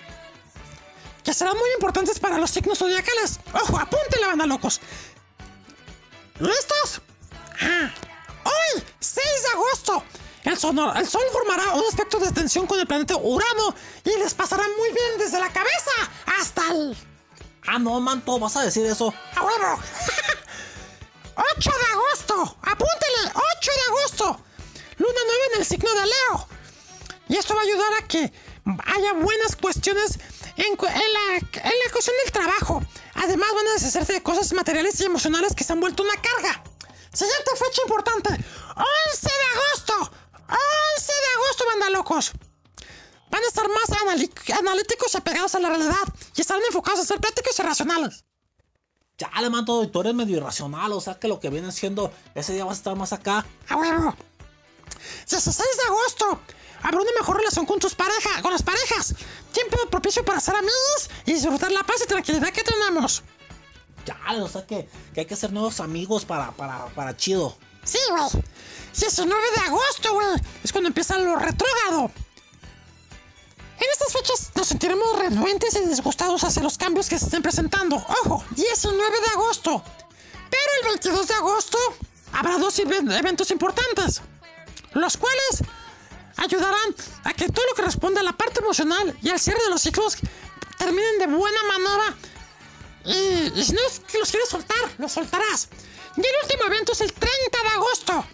[1.32, 3.40] que serán muy importantes para los signos zodiacales.
[3.54, 4.82] Ojo, apúntenle, banda locos.
[6.38, 7.00] ¿Listos?
[7.54, 7.94] Ajá.
[8.44, 10.04] Hoy, 6 de agosto,
[10.44, 14.34] el, sonor- el Sol formará un espectro de tensión con el planeta Urano y les
[14.34, 15.90] pasará muy bien desde la cabeza
[16.38, 16.94] hasta el...
[17.66, 19.14] Ah, no, manto, vas a decir eso.
[19.34, 19.78] ¡A huevo!
[21.56, 24.44] 8 de agosto, apúntele, 8 de agosto.
[24.98, 26.48] Luna nueva en el signo de Leo.
[27.30, 28.30] Y esto va a ayudar a que
[28.84, 30.18] haya buenas cuestiones
[30.56, 32.82] en, la, en la cuestión del trabajo.
[33.14, 36.62] Además van a deshacerse de cosas materiales y emocionales que se han vuelto una carga.
[37.12, 38.30] Siguiente fecha importante.
[38.30, 38.40] 11
[39.22, 40.12] de agosto.
[40.48, 42.32] 11 de agosto, banda locos.
[43.30, 46.02] Van a estar más analíticos y apegados a la realidad.
[46.36, 48.24] Y estarán enfocados a ser prácticos y racionales.
[49.18, 52.54] Ya, le manto, tú eres medio irracional, o sea que lo que viene siendo, ese
[52.54, 53.46] día vas a estar más acá.
[53.68, 54.16] ¡A huevo!
[55.28, 56.40] 16 de agosto.
[56.82, 59.14] Habrá una mejor relación con tus parejas, con las parejas.
[59.52, 63.22] Tiempo propicio para ser amigos y disfrutar la paz y tranquilidad que tenemos.
[64.04, 67.56] Ya, o sea que, que hay que ser nuevos amigos para, para, para chido.
[67.84, 68.42] Sí, güey.
[68.98, 70.26] 19 de agosto, güey.
[70.64, 72.10] Es cuando empieza lo retrógrado.
[73.78, 77.96] En estas fechas nos sentiremos renuentes y disgustados hacia los cambios que se estén presentando.
[77.96, 79.82] Ojo, 19 de agosto.
[80.50, 81.78] Pero el 22 de agosto
[82.32, 84.20] habrá dos even- eventos importantes,
[84.92, 85.62] los cuales
[86.36, 86.94] ayudarán
[87.24, 89.82] a que todo lo que responde a la parte emocional y al cierre de los
[89.82, 90.16] ciclos
[90.78, 92.16] terminen de buena manera.
[93.04, 95.68] Y, si no los quieres soltar, los soltarás.
[96.16, 98.24] Y el último evento es el 30 de agosto.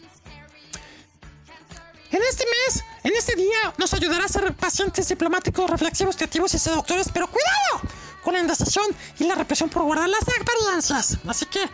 [2.10, 6.58] En este mes, en este día, nos ayudará a ser pacientes, diplomáticos, reflexivos, creativos y
[6.58, 7.82] seductores, pero cuidado
[8.22, 8.86] con la indecisión
[9.18, 11.18] y la represión por guardar las apariencias.
[11.26, 11.68] Así que,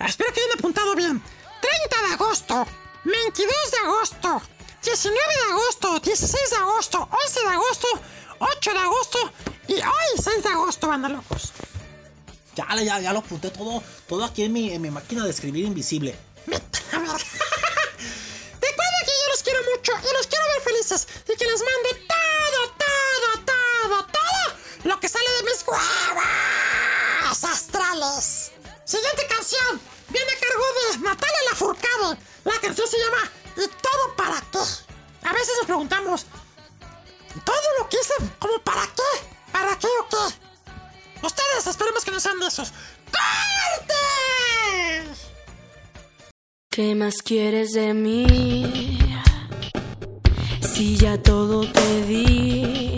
[0.00, 1.22] espero que hayan apuntado bien.
[1.60, 2.66] 30 de agosto,
[3.04, 4.42] 22 de agosto,
[4.82, 7.88] 19 de agosto, 16 de agosto, 11 de agosto,
[8.38, 9.32] 8 de agosto
[9.68, 11.52] y hoy 6 de agosto, banda locos.
[12.56, 15.66] Ya, ya, ya lo apunté todo, todo aquí en mi, en mi máquina de escribir
[15.66, 16.16] invisible.
[16.92, 17.10] A ver.
[18.60, 21.88] Recuerda que yo los quiero mucho y los quiero ver felices y que les mando
[22.08, 28.52] todo, todo, todo, todo lo que sale de mis huevas astrales.
[28.84, 32.18] Siguiente canción viene a cargo de Natalia Lafourcade.
[32.44, 33.30] La canción se llama
[33.60, 34.58] ¿Y todo para qué?
[35.28, 36.24] A veces nos preguntamos,
[37.44, 39.52] ¿todo lo que hice como para qué?
[39.52, 41.26] ¿Para qué o qué?
[41.26, 42.72] Ustedes esperemos que no sean de esos.
[43.12, 43.94] ¡Corte!
[46.70, 48.98] ¿Qué más quieres de mí?
[50.62, 52.96] Si ya todo te di.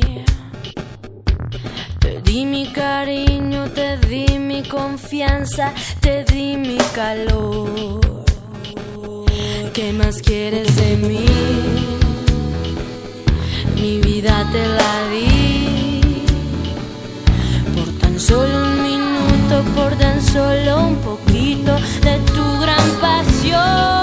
[1.98, 8.21] Te di mi cariño, te di mi confianza, te di mi calor.
[9.74, 11.24] ¿Qué más quieres de mí?
[13.80, 16.02] Mi vida te la di.
[17.74, 24.01] Por tan solo un minuto, por tan solo un poquito de tu gran pasión.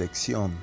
[0.00, 0.61] La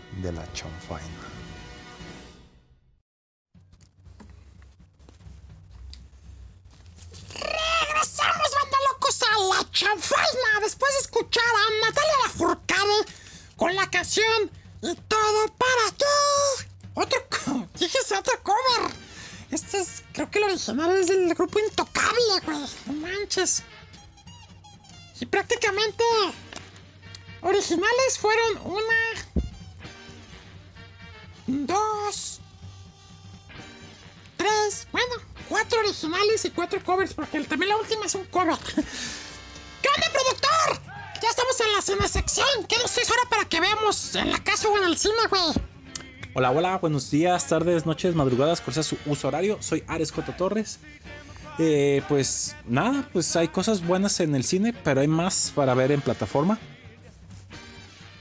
[44.21, 45.41] en la casa o en el cine, güey?
[46.33, 49.57] Hola, hola, buenos días, tardes, noches, madrugadas, cual sea su uso horario.
[49.61, 50.35] Soy Ares J.
[50.37, 50.79] Torres.
[51.57, 55.91] Eh, pues nada, pues hay cosas buenas en el cine, pero hay más para ver
[55.91, 56.57] en plataforma.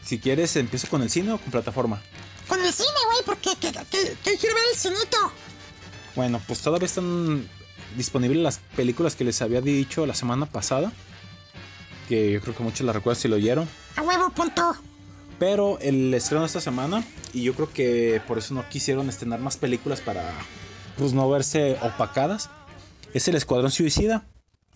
[0.05, 2.01] Si quieres, empiezo con el cine o con plataforma.
[2.49, 5.17] Con el cine, güey, porque que, que- que quiero ver el cinito.
[6.17, 7.47] Bueno, pues todavía están
[7.97, 10.91] disponibles las películas que les había dicho la semana pasada.
[12.09, 13.69] Que yo creo que muchos las recuerdan si lo oyeron.
[13.97, 14.75] A huevo, punto.
[15.39, 19.57] Pero el estreno esta semana, y yo creo que por eso no quisieron estrenar más
[19.57, 20.33] películas para
[20.97, 22.51] pues no verse opacadas,
[23.15, 24.27] es el Escuadrón Suicida.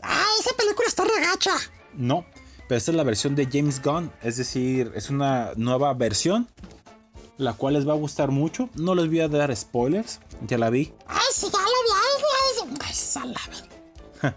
[0.03, 1.53] Ah, esa película está regacha.
[1.95, 2.25] No,
[2.69, 6.49] pero esta es la versión de James Gunn, es decir, es una nueva versión,
[7.39, 8.71] la cual les va a gustar mucho.
[8.75, 10.93] No les voy a dar spoilers, ya la vi.
[11.07, 11.91] Ay, sí, ya la vi.
[11.95, 14.37] Ay, ay, ay, salame.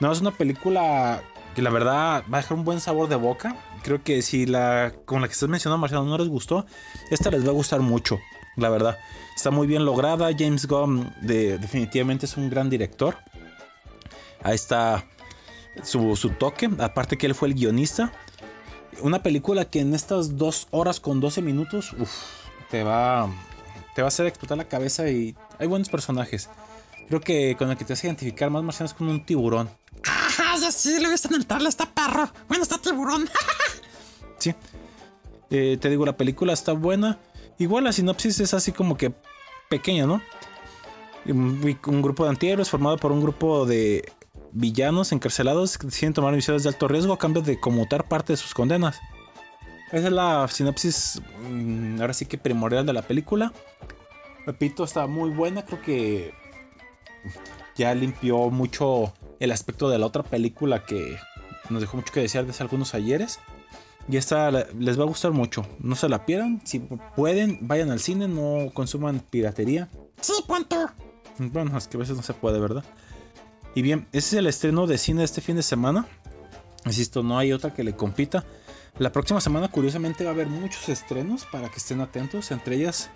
[0.00, 1.24] No, es una película
[1.58, 3.56] que la verdad va a dejar un buen sabor de boca.
[3.82, 6.64] Creo que si la con la que estás mencionando, Marciano, no les gustó,
[7.10, 8.20] esta les va a gustar mucho,
[8.54, 8.96] la verdad.
[9.34, 10.30] Está muy bien lograda.
[10.38, 13.16] James Gunn de- definitivamente es un gran director.
[14.40, 15.04] Ahí está
[15.82, 16.70] su, su toque.
[16.78, 18.12] Aparte que él fue el guionista.
[19.00, 21.90] Una película que en estas dos horas con 12 minutos
[22.70, 23.28] te, va,
[23.96, 26.48] te va a hacer explotar la cabeza y hay buenos personajes.
[27.08, 29.68] Creo que con el que te vas a identificar más, Marciano, es con un tiburón.
[30.06, 32.30] Ah, ya sí, lo he visto en el trailer, está perro.
[32.48, 33.28] Bueno, está tiburón.
[34.38, 34.54] Sí.
[35.50, 37.18] Eh, te digo, la película está buena.
[37.58, 39.12] Igual la sinopsis es así como que
[39.68, 40.22] pequeña, ¿no?
[41.26, 44.12] Un, un grupo de antihéroes formado por un grupo de
[44.52, 48.36] villanos encarcelados que deciden tomar misiones de alto riesgo a cambio de conmutar parte de
[48.36, 49.00] sus condenas.
[49.90, 53.52] Esa es la sinopsis, mm, ahora sí que primordial de la película.
[54.46, 55.64] Repito, está muy buena.
[55.64, 56.34] Creo que
[57.74, 61.18] ya limpió mucho el aspecto de la otra película que
[61.70, 63.38] nos dejó mucho que desear desde algunos ayeres.
[64.10, 65.66] Y esta la- les va a gustar mucho.
[65.80, 66.62] No se la pierdan.
[66.64, 69.88] Si pueden, vayan al cine, no consuman piratería.
[70.20, 70.90] Sí, punto.
[71.38, 72.84] Bueno, es que a veces no se puede, ¿verdad?
[73.74, 76.06] Y bien, ese es el estreno de cine este fin de semana.
[76.86, 78.44] Insisto, no hay otra que le compita.
[78.98, 82.50] La próxima semana, curiosamente, va a haber muchos estrenos para que estén atentos.
[82.50, 83.10] Entre ellas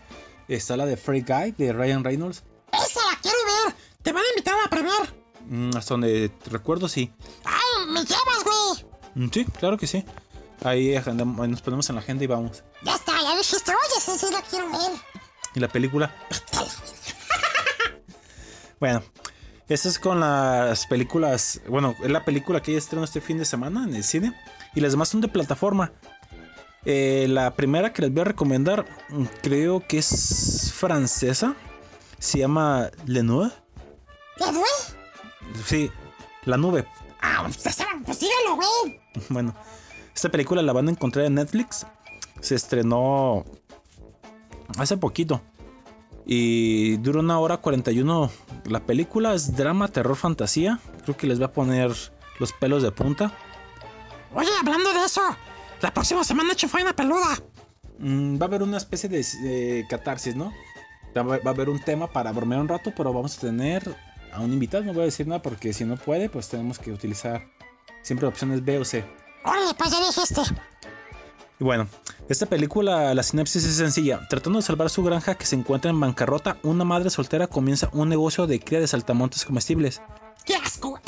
[0.47, 2.45] está la de Free Guy de Ryan Reynolds.
[2.71, 3.75] Esa la quiero ver.
[4.03, 5.22] Te van a invitar a premier.
[5.47, 7.13] Mm, hasta donde recuerdo, sí.
[7.45, 9.27] Ay, me llevas, güey.
[9.27, 10.05] Mm, Sí, claro que sí.
[10.65, 10.95] Ahí
[11.49, 12.63] nos ponemos en la agenda y vamos.
[12.83, 14.93] Ya está, ya dijiste, oye, sí, sí, la quiero ver.
[15.55, 16.15] ¿Y la película?
[18.81, 19.03] bueno,
[19.69, 21.61] esta es con las películas.
[21.69, 24.35] Bueno, es la película que ya estrenó este fin de semana en el cine.
[24.75, 25.93] Y las demás son de plataforma.
[26.85, 31.55] Eh, la primera que les voy a recomendar, mm, creo que es francesa.
[32.19, 33.51] Se llama Le Nube.
[35.65, 35.91] Sí,
[36.45, 36.87] La Nube.
[37.21, 39.01] Ah, pues, pues dígalo, güey.
[39.29, 39.55] Bueno,
[40.15, 41.87] esta película la van a encontrar en Netflix.
[42.41, 43.45] Se estrenó
[44.79, 45.41] hace poquito.
[46.25, 48.31] Y dura una hora 41.
[48.67, 50.79] La película es drama, terror, fantasía.
[51.03, 51.93] Creo que les va a poner
[52.39, 53.33] los pelos de punta.
[54.35, 55.21] Oye, hablando de eso,
[55.81, 57.39] la próxima semana Chafaina peluda.
[57.99, 60.53] Mm, va a haber una especie de, catarsis, ¿no?
[61.17, 63.95] Va a haber un tema para bromear un rato, pero vamos a tener
[64.33, 64.85] a un invitado.
[64.85, 67.47] No voy a decir nada porque si no puede, pues tenemos que utilizar
[68.03, 69.05] siempre opciones B o C.
[69.45, 70.41] Oye, pues ya dijiste.
[71.61, 71.89] Y bueno,
[72.29, 74.27] esta película, la sinopsis es sencilla.
[74.29, 78.09] Tratando de salvar su granja que se encuentra en bancarrota, una madre soltera comienza un
[78.09, 80.03] negocio de cría de saltamontes comestibles.
[80.45, 81.01] ¡Qué asco!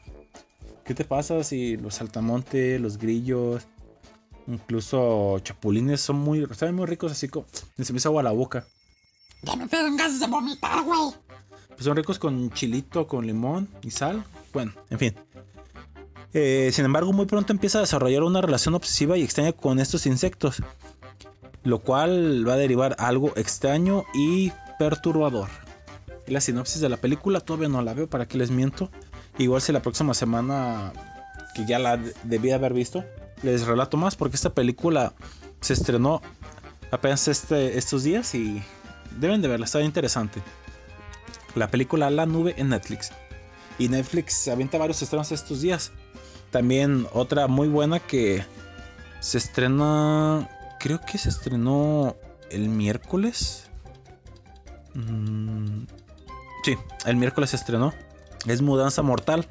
[0.84, 3.66] ¿Qué te pasa si los saltamontes, los grillos,
[4.48, 8.64] Incluso chapulines son muy, saben muy ricos, así como se me hizo agua la boca.
[9.42, 11.12] Ya me ganas de vomitar, güey.
[11.68, 14.24] Pues son ricos con chilito, con limón y sal.
[14.52, 15.14] Bueno, en fin.
[16.32, 20.06] Eh, sin embargo, muy pronto empieza a desarrollar una relación obsesiva y extraña con estos
[20.06, 20.62] insectos,
[21.62, 25.48] lo cual va a derivar algo extraño y perturbador.
[26.26, 28.90] La sinopsis de la película todavía no la veo, para que les miento.
[29.38, 30.92] Igual si la próxima semana,
[31.54, 33.04] que ya la de- debí haber visto,
[33.42, 35.12] les relato más, porque esta película
[35.60, 36.20] se estrenó
[36.90, 38.62] apenas este, estos días y
[39.18, 40.42] deben de verla, está interesante
[41.56, 43.10] la película La Nube en Netflix.
[43.78, 45.92] Y Netflix avienta varios estrenos estos días.
[46.50, 48.44] También otra muy buena que
[49.20, 52.16] se estrena, creo que se estrenó
[52.50, 53.68] el miércoles.
[54.94, 55.84] Mm,
[56.62, 57.92] sí, el miércoles se estrenó.
[58.46, 59.46] Es Mudanza Mortal.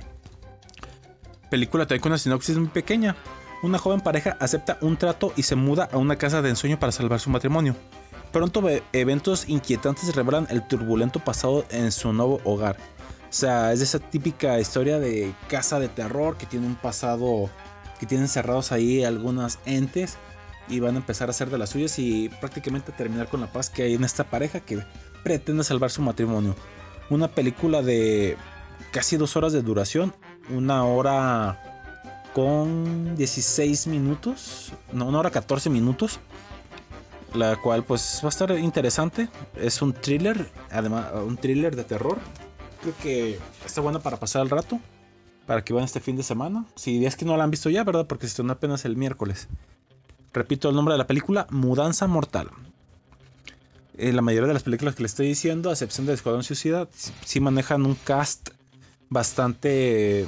[1.51, 3.15] Película también con una sinopsis muy pequeña.
[3.61, 6.91] Una joven pareja acepta un trato y se muda a una casa de ensueño para
[6.91, 7.75] salvar su matrimonio.
[8.35, 12.75] Pronto ve- eventos inquietantes revelan el turbulento pasado en su nuevo hogar.
[12.75, 17.49] O sea, es esa típica historia de casa de terror que tiene un pasado,
[17.97, 20.17] que tienen cerrados ahí algunas entes
[20.67, 23.69] y van a empezar a hacer de las suyas y prácticamente terminar con la paz
[23.69, 24.83] que hay en esta pareja que
[25.23, 26.57] pretende salvar su matrimonio.
[27.09, 28.35] Una película de
[28.91, 30.13] casi dos horas de duración,
[30.49, 31.61] una hora
[32.33, 36.19] con 16 minutos, no, una hora 14 minutos
[37.35, 39.29] la cual pues va a estar interesante.
[39.55, 42.17] Es un thriller, además un thriller de terror.
[42.81, 44.79] Creo que está buena para pasar el rato,
[45.45, 46.65] para que vayan este fin de semana.
[46.75, 48.07] Si es que no la han visto ya, ¿verdad?
[48.07, 49.47] Porque se estrenó apenas el miércoles.
[50.33, 52.49] Repito el nombre de la película, Mudanza Mortal.
[53.97, 56.89] Eh, la mayoría de las películas que le estoy diciendo, a excepción de Escuadrón Suicida,
[57.23, 58.49] sí manejan un cast
[59.09, 60.27] bastante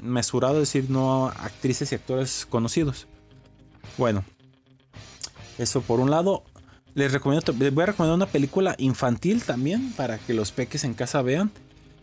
[0.00, 3.08] mesurado, es decir, no actrices y actores conocidos.
[3.98, 4.24] Bueno,
[5.58, 6.44] eso por un lado.
[6.94, 10.92] Les recomiendo, les voy a recomendar una película infantil también para que los peques en
[10.94, 11.50] casa vean.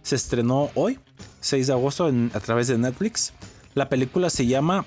[0.01, 0.99] Se estrenó hoy,
[1.41, 3.33] 6 de agosto, en- a través de Netflix.
[3.75, 4.85] La película se llama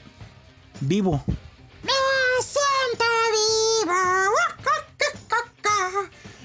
[0.80, 1.22] Vivo.
[1.82, 1.93] Me
[2.43, 3.93] siento vivo.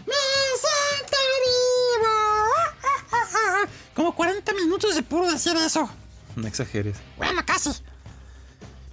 [0.06, 0.14] Me
[0.62, 2.14] siento vivo.
[3.96, 5.90] Como 40 minutos de puro decir eso.
[6.36, 6.98] No exageres.
[7.18, 7.72] Bueno, casi.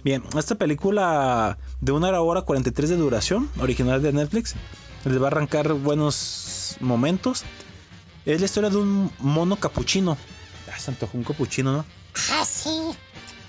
[0.05, 4.53] Bien, esta película de una hora 43 de duración, original de Netflix,
[5.03, 7.43] les va a arrancar buenos momentos.
[8.23, 10.15] Es la historia de un mono capuchino.
[10.71, 11.85] Ah, se antojó un capuchino, ¿no?
[12.31, 12.69] Ah, sí.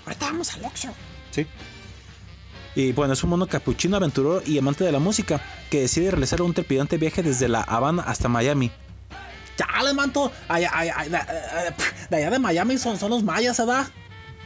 [0.07, 0.87] Ahorita vamos al Oxxo.
[1.29, 1.45] Sí.
[2.73, 5.39] Y bueno, es un mono capuchino aventurero y amante de la música
[5.69, 8.71] que decide realizar un trepidante viaje desde La Habana hasta Miami.
[9.59, 10.31] Ya, les manto.
[10.47, 11.27] Allá, allá, allá,
[12.09, 13.85] de allá de Miami son, son los mayas, ¿verdad?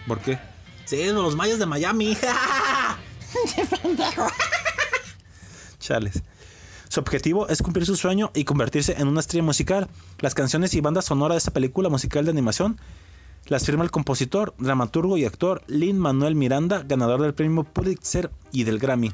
[0.05, 0.50] ¿Por qué?
[0.91, 2.17] Sí, los mayas de Miami.
[5.79, 6.21] Chales.
[6.89, 9.87] Su objetivo es cumplir su sueño y convertirse en una estrella musical.
[10.19, 12.77] Las canciones y banda sonora de esta película musical de animación
[13.45, 18.65] las firma el compositor, dramaturgo y actor Lin Manuel Miranda, ganador del premio Pulitzer y
[18.65, 19.13] del Grammy.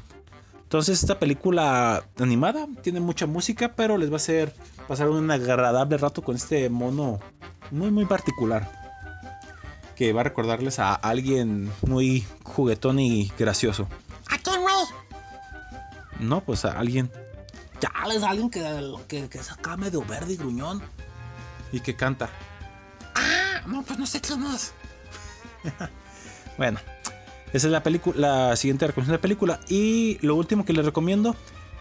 [0.64, 4.52] Entonces esta película animada tiene mucha música, pero les va a hacer
[4.88, 7.20] pasar un agradable rato con este mono
[7.70, 8.87] muy muy particular.
[9.98, 13.88] Que va a recordarles a alguien muy juguetón y gracioso.
[14.30, 14.74] ¿A quién, güey?
[16.20, 17.10] No, pues a alguien.
[17.80, 18.62] Ya, es alguien que,
[19.08, 20.80] que, que es acá medio verde y gruñón.
[21.72, 22.30] Y que canta.
[23.14, 24.72] Ah, no, pues no sé quién es.
[26.56, 26.80] Bueno,
[27.52, 29.60] esa es la película, la siguiente recomendación de película.
[29.68, 31.36] Y lo último que les recomiendo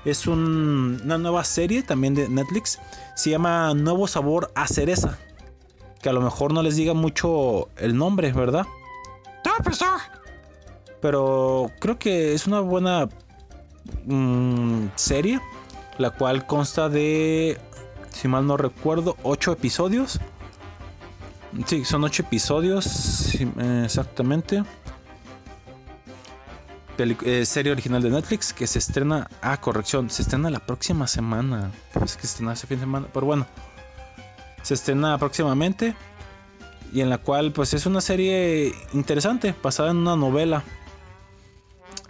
[0.06, 2.78] es un- una nueva serie también de Netflix.
[3.16, 5.18] Se llama Nuevo Sabor a Cereza.
[6.08, 8.66] Que a lo mejor no les diga mucho el nombre, ¿verdad?
[11.02, 13.10] Pero creo que es una buena
[14.06, 15.42] mm, serie.
[15.98, 17.60] La cual consta de,
[18.10, 20.22] si mal no recuerdo, 8 episodios.
[21.66, 23.36] Sí, son 8 episodios.
[23.84, 24.64] exactamente.
[26.98, 29.30] Eh, serie original de Netflix que se estrena.
[29.42, 30.10] Ah, corrección.
[30.10, 31.70] Se estrena la próxima semana.
[31.92, 33.08] Pues que se estrena ese fin de semana.
[33.14, 33.46] Pero bueno.
[34.68, 35.96] Se estrena próximamente.
[36.92, 39.56] Y en la cual, pues es una serie interesante.
[39.64, 40.62] Basada en una novela.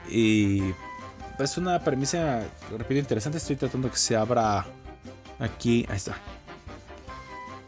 [0.09, 0.73] Y
[1.37, 2.41] es una premisa,
[2.75, 3.37] repito, interesante.
[3.37, 4.65] Estoy tratando que se abra
[5.37, 5.85] aquí.
[5.87, 6.17] Ahí está.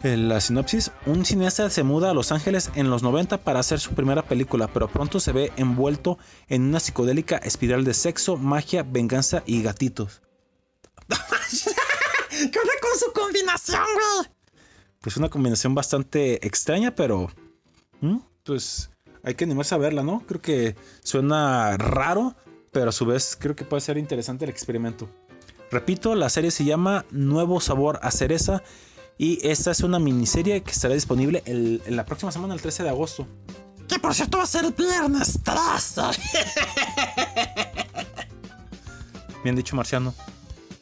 [0.02, 3.94] La sinopsis, un cineasta se muda a Los Ángeles en los 90 para hacer su
[3.94, 6.18] primera película, pero pronto se ve envuelto
[6.48, 10.24] en una psicodélica espiral de sexo, magia, venganza y gatitos.
[12.30, 14.39] ¿Qué onda con su combinación, güey?
[15.02, 17.30] Pues una combinación bastante extraña, pero...
[18.02, 18.18] ¿Mm?
[18.44, 18.90] Pues
[19.24, 20.22] hay que animarse a verla, ¿no?
[20.28, 22.36] Creo que suena raro,
[22.72, 25.10] pero a su vez creo que puede ser interesante el experimento.
[25.72, 28.64] Repito, la serie se llama Nuevo Sabor a Cereza
[29.18, 32.84] y esta es una miniserie que estará disponible el- en la próxima semana, el 13
[32.84, 33.28] de agosto.
[33.88, 36.02] Que por cierto va a ser el viernes 13.
[39.44, 40.14] Bien dicho, Marciano.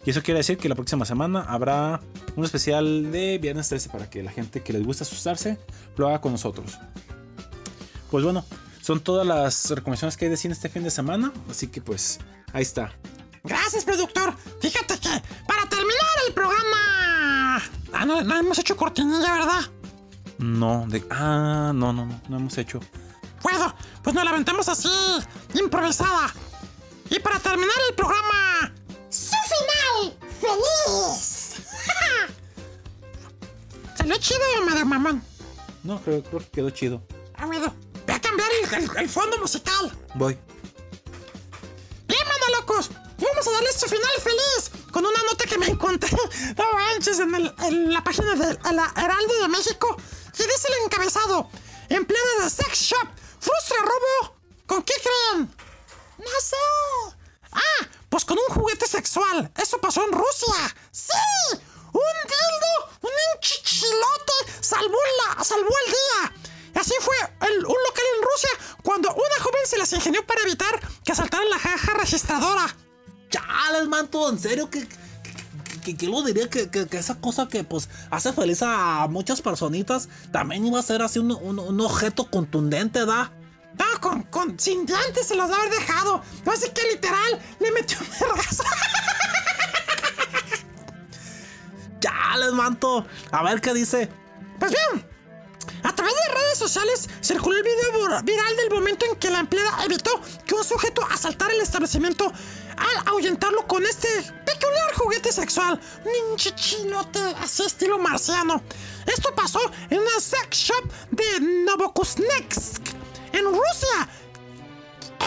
[0.07, 1.99] Y eso quiere decir que la próxima semana habrá
[2.37, 5.59] un especial de Viernes 13 para que la gente que les gusta asustarse
[5.97, 6.79] lo haga con nosotros.
[8.09, 8.45] Pues bueno,
[8.81, 11.33] son todas las recomendaciones que hay de cine este fin de semana.
[11.49, 12.19] Así que pues
[12.53, 12.93] ahí está.
[13.43, 14.33] Gracias, productor.
[14.61, 15.09] Fíjate que
[15.45, 17.61] para terminar el programa.
[17.91, 19.61] Ah, no, no hemos hecho cortinilla, ¿verdad?
[20.37, 21.03] No, de.
[21.09, 22.79] Ah, no, no, no, no hemos hecho.
[23.43, 24.87] Bueno, pues nos la aventamos así,
[25.53, 26.33] improvisada.
[27.09, 28.71] Y para terminar el programa.
[29.57, 30.17] ¡Su final!
[30.41, 31.55] ¡Feliz!
[33.97, 35.23] ¿Salió chido, madre mamón?
[35.83, 37.01] No, creo, creo que quedó chido.
[37.35, 37.73] Ah, bueno.
[38.05, 39.91] Voy a cambiar el, el- el fondo musical.
[40.15, 40.37] Voy.
[42.07, 42.89] Bien, mano locos.
[43.19, 46.09] Vamos a darle su final feliz con una nota que me encontré,
[46.57, 49.97] no manches, en, el- en la página de la Heraldo de México.
[50.35, 51.49] Y dice el encabezado:
[51.89, 53.07] Empleada de sex shop
[53.39, 54.35] frustra robo.
[54.67, 55.49] ¿Con qué creen?
[56.19, 56.55] No sé.
[57.51, 59.51] Ah, pues con un juguete sexual.
[59.61, 60.75] Eso pasó en Rusia.
[60.91, 61.57] ¡Sí!
[61.93, 64.97] Un dildo, un chichilote salvó,
[65.35, 66.81] la, salvó el día.
[66.81, 68.49] Así fue un local en Rusia
[68.83, 72.75] cuando una joven se las ingenió para evitar que asaltaran la caja registradora.
[73.29, 74.69] Chales, manto, en serio.
[74.69, 74.87] Que,
[75.97, 80.09] que lo diría que, que- que esa cosa que pues hace feliz a muchas personitas
[80.33, 83.31] también iba a ser así un, un- un objeto contundente, ¿da?
[83.77, 86.23] No, con, con, sin dientes se los debe haber dejado.
[86.45, 88.63] No así que literal le metió un vergazo.
[91.99, 93.05] Chales, manto.
[93.31, 94.09] A ver qué dice.
[94.59, 95.05] Pues bien,
[95.83, 99.39] a través de redes sociales circuló el video vir- viral del momento en que la
[99.39, 102.31] empleada evitó que un sujeto asaltara el establecimiento
[102.77, 104.07] al ahuyentarlo con este
[104.45, 108.61] peculiar juguete sexual, un chichilote así estilo marciano.
[109.05, 109.59] Esto pasó
[109.89, 112.81] en una sex shop de Novokuznetsk,
[113.33, 114.09] en Rusia.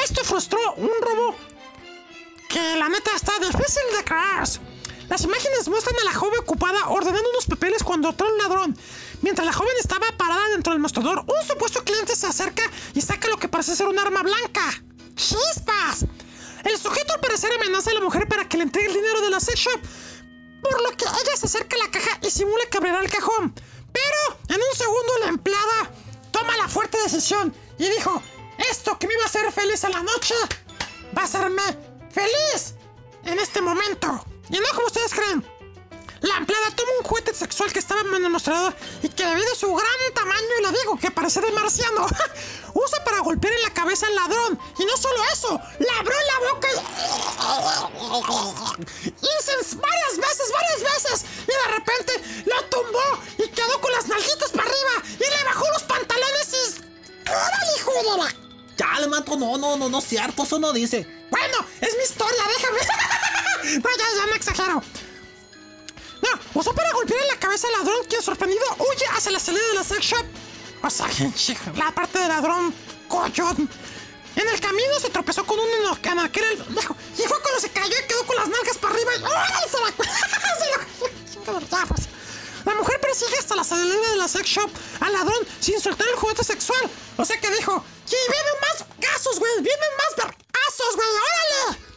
[0.05, 1.37] Esto frustró un robo
[2.49, 4.61] que la neta está difícil de creer.
[5.09, 8.79] Las imágenes muestran a la joven ocupada ordenando unos papeles cuando entró un ladrón.
[9.23, 12.63] Mientras la joven estaba parada dentro del mostrador, un supuesto cliente se acerca
[12.95, 14.83] y saca lo que parece ser un arma blanca.
[15.17, 16.07] ¡Chispas!
[16.65, 19.31] El sujeto al parecer amenaza a la mujer para que le entregue el dinero de
[19.31, 19.81] la sex shop,
[20.63, 23.55] por lo que ella se acerca a la caja y simula que abrirá el cajón.
[23.93, 25.91] Pero en un segundo la empleada
[26.31, 28.23] toma la fuerte decisión y dijo,
[28.71, 30.35] esto que me iba a hacer feliz a la noche,
[31.17, 31.63] va a hacerme
[32.11, 32.75] feliz
[33.25, 34.23] en este momento.
[34.51, 35.43] Y no como ustedes creen.
[36.21, 39.55] La empleada toma un juguete sexual que estaba en el mostrador y que debido a
[39.55, 42.07] su gran tamaño y le digo que parece de marciano,
[42.75, 44.59] usa para golpear en la cabeza al ladrón.
[44.79, 46.77] Y no solo eso, le abrió la boca y...
[49.07, 51.25] Hice varias veces, varias veces.
[51.45, 52.13] Y de repente
[52.45, 56.80] lo tumbó y quedó con las nalguitas para arriba y le bajó los pantalones y...
[57.31, 58.77] ¡Órale, hijo de.
[58.77, 61.07] Chale, manto, no, no, no, no es cierto, eso no dice.
[61.31, 62.79] Bueno, es mi historia, déjame.
[63.79, 64.83] no, ya, ya no exagero.
[66.23, 69.67] No, usó para golpear en la cabeza al ladrón, quien sorprendido huye hacia la salida
[69.69, 70.27] de la sex shop.
[70.83, 71.07] O sea,
[71.77, 72.75] la parte del ladrón,
[73.09, 73.69] collón.
[74.37, 75.69] En el camino se tropezó con un
[76.09, 79.69] anaquel viejo y fue cuando se cayó y quedó con las nalgas para arriba ¡ay!
[79.69, 81.45] Se la...
[81.45, 81.61] se la...
[81.69, 82.09] Ya, pues.
[82.65, 84.71] La mujer persigue hasta la salida de la sex shop
[85.01, 86.91] al ladrón sin soltar el juguete sexual.
[87.17, 89.53] O sea que dijo, ¡y vienen más gasos, güey!
[89.63, 91.09] ¡Vienen más vergazos, güey!
[91.09, 91.91] ¡Órale!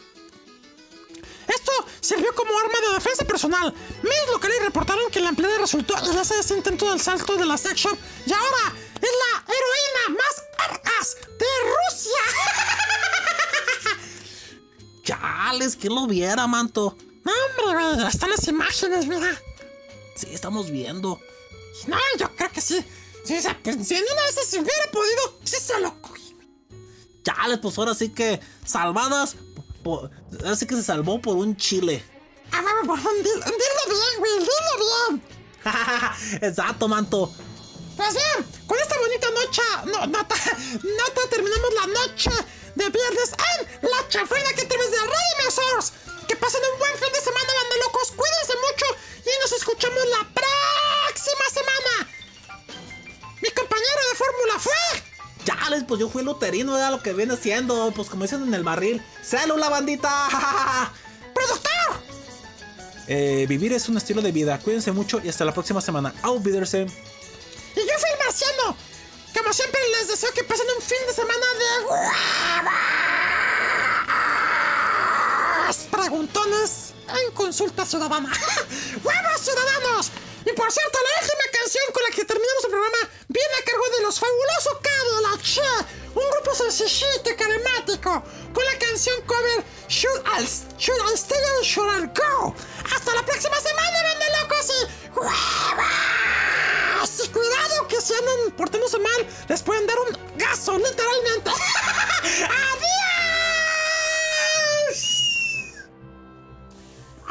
[1.47, 3.73] Esto sirvió como arma de defensa personal.
[4.01, 7.57] Medios locales reportaron que la empleada resultó ilesa de ese intento del salto de la
[7.57, 12.23] sex shop y ahora es la heroína más arcas de Rusia.
[15.03, 16.97] Chales, que lo viera, manto.
[17.23, 17.31] No,
[17.61, 19.37] hombre, güey, están las imágenes, mira.
[20.15, 21.19] Sí, estamos viendo.
[21.87, 22.85] No, yo creo que sí.
[23.25, 26.35] Sí, pues, si en una vez se hubiera podido, sí se lo cogí.
[27.23, 29.35] Chales, pues ahora sí que salvadas.
[29.85, 32.03] ahora sí que se salvó por un chile.
[32.51, 35.21] Ah, vamos, por favor, dilo, bien, güey, dilo bien.
[36.41, 37.33] Exacto, manto.
[37.95, 40.35] Pues bien, con esta bonita noche, no, nota,
[40.73, 42.31] nota, terminamos la noche
[42.75, 45.93] de viernes en La Chafrina que través de Radio Source.
[46.27, 48.85] Que pasen un buen fin de semana, banda locos, cuídense mucho
[49.25, 52.09] y nos escuchamos la próxima semana.
[53.41, 55.03] Mi compañero de fórmula fue...
[55.43, 57.91] Chales, pues yo fui luterino, era lo que viene siendo.
[57.91, 59.03] Pues como dicen en el barril.
[59.21, 60.29] ¡Célula, bandita!
[61.33, 62.03] ¡Productor!
[63.07, 64.57] Eh, vivir es un estilo de vida.
[64.59, 66.13] Cuídense mucho y hasta la próxima semana.
[66.23, 66.87] Wiedersehen.
[66.87, 68.77] Y yo fui el marciano.
[69.37, 73.42] Como siempre les deseo que pasen un fin de semana de
[75.65, 78.29] más preguntones en Consulta Ciudadana.
[79.03, 80.11] ¡Huevos ciudadanos!
[80.45, 82.97] Y por cierto, la última canción con la que terminamos el programa
[83.29, 85.85] viene a cargo de los fabulosos Cadillacs, eh,
[86.15, 88.23] un grupo sencillito y carismático,
[88.53, 90.43] con la canción cover Should I,
[90.77, 92.53] Should I Stay or Should I Go.
[92.93, 94.79] Hasta la próxima semana, banda locos y
[95.17, 95.33] huevos.
[97.23, 101.51] Y cuidado que si andan portándose mal, les pueden dar un gaso, literalmente.
[102.23, 103.12] ¡Adiós!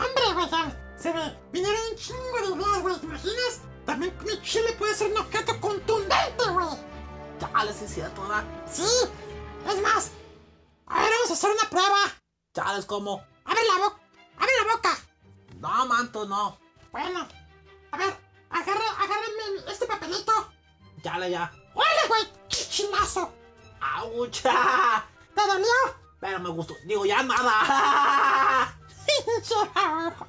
[0.05, 0.49] Hombre, güey,
[0.97, 3.61] se me vinieron un chingo de ideas, güey, ¿te imaginas?
[3.87, 6.67] También mi chile puede ser nocato contundente, güey.
[7.41, 8.45] Ya, les es cierto, ¿verdad?
[8.71, 8.83] Sí,
[9.69, 10.13] es más.
[10.87, 11.99] A ver, vamos a hacer una prueba.
[12.55, 13.25] Ya, les como.
[13.45, 14.01] Abre la boca,
[14.39, 14.99] abre la boca.
[15.59, 16.59] No, manto, no.
[16.91, 17.27] Bueno,
[17.91, 18.17] a ver,
[18.51, 20.33] agarra, agárrame este papelito.
[21.03, 21.53] Ya, la, ya.
[21.75, 22.23] ¡Hola, güey!
[22.49, 23.33] ¡Chilazo!
[23.81, 25.05] ¡Aucha!
[25.35, 25.67] ¿Te dolió?
[26.21, 26.75] Pero me gustó.
[26.87, 28.69] Digo, ya nada.
[29.25, 30.27] 你说啥玩好